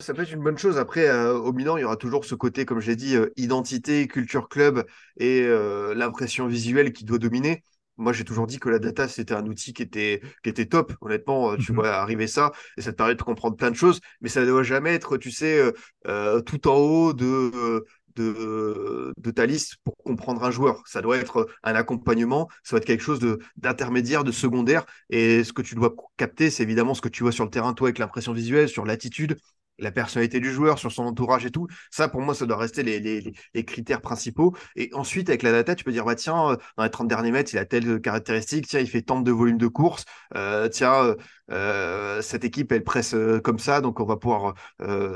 Ça 0.00 0.14
peut 0.14 0.22
être 0.22 0.32
une 0.32 0.42
bonne 0.42 0.58
chose. 0.58 0.78
Après, 0.78 1.06
euh, 1.06 1.38
au 1.38 1.52
Milan, 1.52 1.76
il 1.76 1.82
y 1.82 1.84
aura 1.84 1.96
toujours 1.96 2.24
ce 2.24 2.34
côté, 2.34 2.64
comme 2.64 2.80
j'ai 2.80 2.96
dit, 2.96 3.14
euh, 3.14 3.30
identité, 3.36 4.08
culture 4.08 4.48
club 4.48 4.84
et 5.16 5.42
euh, 5.42 5.94
l'impression 5.94 6.48
visuelle 6.48 6.92
qui 6.92 7.04
doit 7.04 7.18
dominer 7.18 7.62
moi, 7.96 8.12
j'ai 8.12 8.24
toujours 8.24 8.46
dit 8.46 8.58
que 8.58 8.68
la 8.68 8.78
data, 8.78 9.08
c'était 9.08 9.34
un 9.34 9.46
outil 9.46 9.72
qui 9.72 9.82
était, 9.82 10.20
qui 10.42 10.50
était 10.50 10.66
top. 10.66 10.94
Honnêtement, 11.00 11.52
euh, 11.52 11.56
tu 11.56 11.72
mmh 11.72 11.74
vois 11.76 11.90
arriver 11.90 12.26
ça 12.26 12.52
et 12.76 12.82
ça 12.82 12.92
te 12.92 12.96
permet 12.96 13.14
de 13.14 13.22
comprendre 13.22 13.56
plein 13.56 13.70
de 13.70 13.76
choses, 13.76 14.00
mais 14.20 14.28
ça 14.28 14.40
ne 14.40 14.46
doit 14.46 14.62
jamais 14.62 14.94
être, 14.94 15.16
tu 15.16 15.30
sais, 15.30 15.58
euh, 15.58 15.72
euh, 16.06 16.40
tout 16.40 16.68
en 16.68 16.76
haut 16.76 17.12
de, 17.12 17.84
de, 18.16 19.12
de, 19.16 19.30
ta 19.30 19.46
liste 19.46 19.76
pour 19.84 19.96
comprendre 19.96 20.44
un 20.44 20.50
joueur. 20.50 20.82
Ça 20.86 21.02
doit 21.02 21.16
être 21.16 21.48
un 21.62 21.74
accompagnement, 21.74 22.48
ça 22.62 22.70
doit 22.76 22.78
être 22.78 22.86
quelque 22.86 23.02
chose 23.02 23.20
d'intermédiaire, 23.56 24.24
de, 24.24 24.32
secondaire. 24.32 24.84
Et 25.10 25.44
ce 25.44 25.52
que 25.52 25.62
tu 25.62 25.74
dois 25.74 25.94
capter, 26.16 26.50
c'est 26.50 26.62
évidemment 26.62 26.94
ce 26.94 27.00
que 27.00 27.08
tu 27.08 27.22
vois 27.22 27.32
sur 27.32 27.44
le 27.44 27.50
terrain, 27.50 27.74
toi, 27.74 27.88
avec 27.88 27.98
l'impression 27.98 28.32
visuelle, 28.32 28.68
sur 28.68 28.84
l'attitude, 28.84 29.36
la 29.78 29.90
personnalité 29.90 30.40
du 30.40 30.52
joueur, 30.52 30.78
sur 30.78 30.92
son 30.92 31.04
entourage 31.04 31.46
et 31.46 31.50
tout. 31.50 31.66
Ça, 31.90 32.08
pour 32.08 32.20
moi, 32.20 32.34
ça 32.34 32.46
doit 32.46 32.56
rester 32.56 32.82
les, 32.82 33.64
critères 33.64 34.00
principaux. 34.00 34.54
Et 34.76 34.90
ensuite, 34.94 35.28
avec 35.28 35.42
la 35.42 35.52
data, 35.52 35.74
tu 35.74 35.84
peux 35.84 35.92
dire, 35.92 36.04
bah, 36.04 36.14
tiens, 36.14 36.52
euh, 36.52 36.56
dans 36.76 36.84
les 36.84 36.90
30 36.90 37.08
derniers 37.08 37.30
mètres, 37.30 37.52
il 37.54 37.58
a 37.58 37.64
telle 37.64 38.00
caractéristique, 38.00 38.66
tiens, 38.66 38.80
il 38.80 38.88
fait 38.88 39.02
tant 39.02 39.20
de 39.20 39.32
volume 39.32 39.58
de 39.58 39.66
course, 39.66 40.04
euh, 40.36 40.68
tiens, 40.68 41.14
euh, 41.50 42.22
cette 42.22 42.44
équipe, 42.44 42.72
elle 42.72 42.84
presse 42.84 43.14
comme 43.42 43.58
ça, 43.58 43.80
donc 43.80 44.00
on 44.00 44.04
va 44.06 44.16
pouvoir 44.16 44.54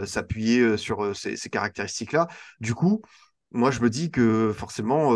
s'appuyer 0.06 0.76
sur 0.76 1.14
ces, 1.16 1.36
caractéristiques-là. 1.50 2.28
Du 2.61 2.74
coup, 2.74 3.02
moi, 3.52 3.70
je 3.70 3.80
me 3.80 3.90
dis 3.90 4.11
que 4.11 4.52
forcément, 4.52 5.14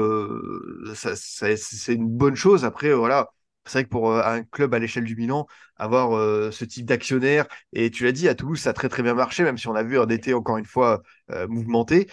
ça, 0.94 1.14
c'est 1.16 1.94
une 1.94 2.08
bonne 2.08 2.36
chose. 2.36 2.64
Après, 2.64 2.92
voilà 2.94 3.30
c'est 3.64 3.78
vrai 3.78 3.84
que 3.84 3.88
pour 3.90 4.10
euh, 4.10 4.22
un 4.24 4.42
club 4.44 4.74
à 4.74 4.78
l'échelle 4.78 5.04
du 5.04 5.16
Milan, 5.16 5.46
avoir 5.76 6.16
euh, 6.16 6.50
ce 6.50 6.64
type 6.64 6.86
d'actionnaire, 6.86 7.46
et 7.72 7.90
tu 7.90 8.04
l'as 8.04 8.12
dit, 8.12 8.28
à 8.28 8.34
Toulouse, 8.34 8.60
ça 8.60 8.70
a 8.70 8.72
très 8.72 8.88
très 8.88 9.02
bien 9.02 9.14
marché, 9.14 9.44
même 9.44 9.58
si 9.58 9.68
on 9.68 9.74
a 9.74 9.82
vu 9.82 9.98
un 9.98 10.08
été 10.08 10.34
encore 10.34 10.58
une 10.58 10.64
fois 10.66 11.02
euh, 11.30 11.46
mouvementé. 11.48 12.08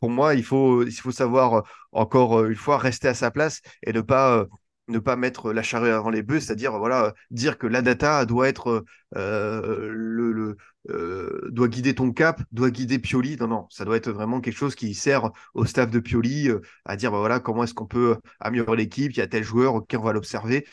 pour 0.00 0.10
moi, 0.10 0.34
il 0.34 0.44
faut, 0.44 0.84
il 0.84 0.92
faut 0.92 1.10
savoir 1.10 1.64
encore 1.92 2.44
une 2.44 2.54
fois 2.56 2.78
rester 2.78 3.08
à 3.08 3.14
sa 3.14 3.30
place 3.30 3.60
et 3.82 3.92
ne 3.92 4.00
pas 4.00 4.46
ne 4.88 4.98
pas 4.98 5.16
mettre 5.16 5.52
la 5.52 5.62
charrue 5.62 5.90
avant 5.90 6.10
les 6.10 6.22
bœufs, 6.22 6.40
c'est-à-dire 6.40 6.78
voilà 6.78 7.14
dire 7.30 7.58
que 7.58 7.66
la 7.66 7.82
data 7.82 8.24
doit 8.24 8.48
être 8.48 8.84
le, 9.14 10.56
euh, 10.90 11.48
doit 11.50 11.68
guider 11.68 11.94
ton 11.94 12.12
cap, 12.12 12.42
doit 12.52 12.70
guider 12.70 12.98
Pioli. 12.98 13.36
Non, 13.40 13.48
non, 13.48 13.66
ça 13.70 13.84
doit 13.84 13.96
être 13.96 14.10
vraiment 14.10 14.40
quelque 14.40 14.56
chose 14.56 14.74
qui 14.74 14.94
sert 14.94 15.30
au 15.54 15.64
staff 15.64 15.90
de 15.90 15.98
Pioli 15.98 16.48
euh, 16.48 16.60
à 16.84 16.96
dire 16.96 17.10
bah, 17.10 17.18
voilà 17.18 17.40
comment 17.40 17.64
est-ce 17.64 17.74
qu'on 17.74 17.86
peut 17.86 18.16
améliorer 18.40 18.76
l'équipe, 18.76 19.12
il 19.12 19.18
y 19.18 19.22
a 19.22 19.26
tel 19.26 19.42
joueur, 19.42 19.74
ok, 19.74 19.94
on 19.98 20.02
va 20.02 20.12
l'observer. 20.12 20.66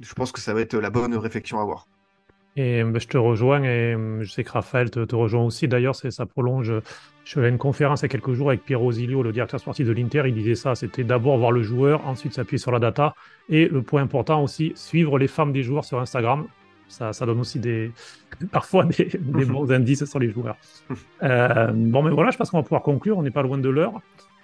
Je 0.00 0.14
pense 0.14 0.32
que 0.32 0.40
ça 0.40 0.54
va 0.54 0.60
être 0.60 0.76
la 0.76 0.90
bonne 0.90 1.16
réflexion 1.16 1.58
à 1.58 1.62
avoir. 1.62 1.86
Et 2.56 2.80
je 2.80 3.06
te 3.06 3.16
rejoins 3.16 3.64
et 3.64 3.96
je 4.20 4.30
sais 4.30 4.44
que 4.44 4.50
Raphaël 4.50 4.90
te, 4.90 5.14
rejoint 5.14 5.44
aussi. 5.44 5.66
D'ailleurs, 5.66 5.96
ça 5.96 6.26
prolonge. 6.26 6.72
Je 7.24 7.40
à 7.40 7.48
une 7.48 7.58
conférence 7.58 8.02
il 8.02 8.04
y 8.04 8.06
a 8.06 8.08
quelques 8.08 8.34
jours 8.34 8.50
avec 8.50 8.64
Piero 8.64 8.92
Zilio, 8.92 9.22
le 9.22 9.32
directeur 9.32 9.58
sportif 9.58 9.86
de 9.86 9.92
l'Inter. 9.92 10.24
Il 10.26 10.34
disait 10.34 10.54
ça 10.54 10.74
c'était 10.74 11.04
d'abord 11.04 11.38
voir 11.38 11.52
le 11.52 11.62
joueur, 11.62 12.06
ensuite 12.06 12.34
s'appuyer 12.34 12.58
sur 12.58 12.70
la 12.70 12.78
data. 12.78 13.14
Et 13.48 13.66
le 13.66 13.82
point 13.82 14.02
important 14.02 14.42
aussi, 14.42 14.72
suivre 14.76 15.18
les 15.18 15.28
femmes 15.28 15.52
des 15.52 15.62
joueurs 15.62 15.84
sur 15.84 15.98
Instagram. 16.00 16.46
Ça, 16.86 17.14
ça 17.14 17.24
donne 17.24 17.40
aussi 17.40 17.58
des, 17.58 17.92
parfois 18.52 18.84
des, 18.84 19.10
bons 19.18 19.70
indices 19.72 20.04
sur 20.04 20.18
les 20.18 20.30
joueurs. 20.30 20.56
Euh, 21.22 21.72
bon, 21.72 22.02
mais 22.02 22.10
voilà, 22.10 22.30
je 22.30 22.36
pense 22.36 22.50
qu'on 22.50 22.58
va 22.58 22.62
pouvoir 22.62 22.82
conclure. 22.82 23.16
On 23.16 23.22
n'est 23.22 23.30
pas 23.30 23.42
loin 23.42 23.56
de 23.56 23.68
l'heure 23.70 23.94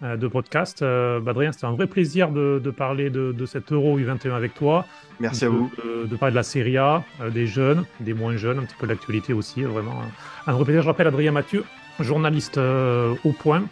euh, 0.03 0.17
de 0.17 0.27
podcast. 0.27 0.81
Euh, 0.81 1.21
Badrien, 1.21 1.53
c'était 1.53 1.67
un 1.67 1.73
vrai 1.73 1.87
plaisir 1.87 2.31
de, 2.31 2.59
parler 2.71 3.11
de, 3.11 3.33
de, 3.33 3.47
cet 3.47 3.73
Euro 3.73 3.99
U21 3.99 4.33
avec 4.33 4.55
toi. 4.55 4.87
Merci 5.21 5.45
à 5.45 5.51
vous. 5.51 5.71
De, 5.85 6.17
parler 6.17 6.33
de 6.33 6.37
la 6.37 6.43
Serie 6.43 6.79
A, 6.79 7.05
des 7.31 7.47
jeunes, 7.47 7.85
des 8.01 8.15
moins 8.15 8.37
jeunes, 8.37 8.59
un 8.59 8.63
petit 8.63 8.77
peu 8.81 8.87
de 8.87 8.93
l'actualité 8.93 9.35
aussi. 9.35 9.63
Vraiment, 9.63 10.01
un 10.47 10.53
vrai 10.55 10.65
plaisir. 10.65 10.81
Je 10.81 10.89
rappelle 10.89 11.09
Adrien 11.09 11.33
Mathieu, 11.33 11.63
journaliste 12.03 12.59
au 12.59 13.33
point, 13.33 13.63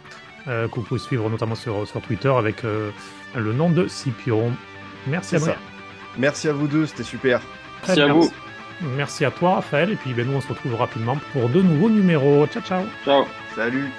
que 0.45 0.75
vous 0.75 0.81
pouvez 0.81 0.99
suivre 0.99 1.29
notamment 1.29 1.55
sur, 1.55 1.87
sur 1.87 2.01
Twitter 2.01 2.29
avec 2.29 2.63
le 2.63 3.53
nom 3.53 3.69
de 3.69 3.87
Scipion. 3.87 4.51
Merci 5.07 5.35
à 5.35 5.39
vous. 5.39 5.51
Merci 6.17 6.47
à 6.47 6.53
vous 6.53 6.67
deux, 6.67 6.85
c'était 6.85 7.03
super. 7.03 7.41
Merci 7.87 8.01
à 8.01 8.07
vous. 8.13 8.31
Merci 8.95 9.25
à 9.25 9.31
toi, 9.31 9.55
Raphaël. 9.55 9.91
Et 9.91 9.95
puis, 9.95 10.13
ben, 10.13 10.25
nous, 10.25 10.37
on 10.37 10.41
se 10.41 10.47
retrouve 10.47 10.75
rapidement 10.75 11.17
pour 11.33 11.49
de 11.49 11.61
nouveaux 11.61 11.89
numéros. 11.89 12.47
Ciao, 12.47 12.63
ciao. 12.63 12.83
Ciao. 13.03 13.25
Salut. 13.55 13.89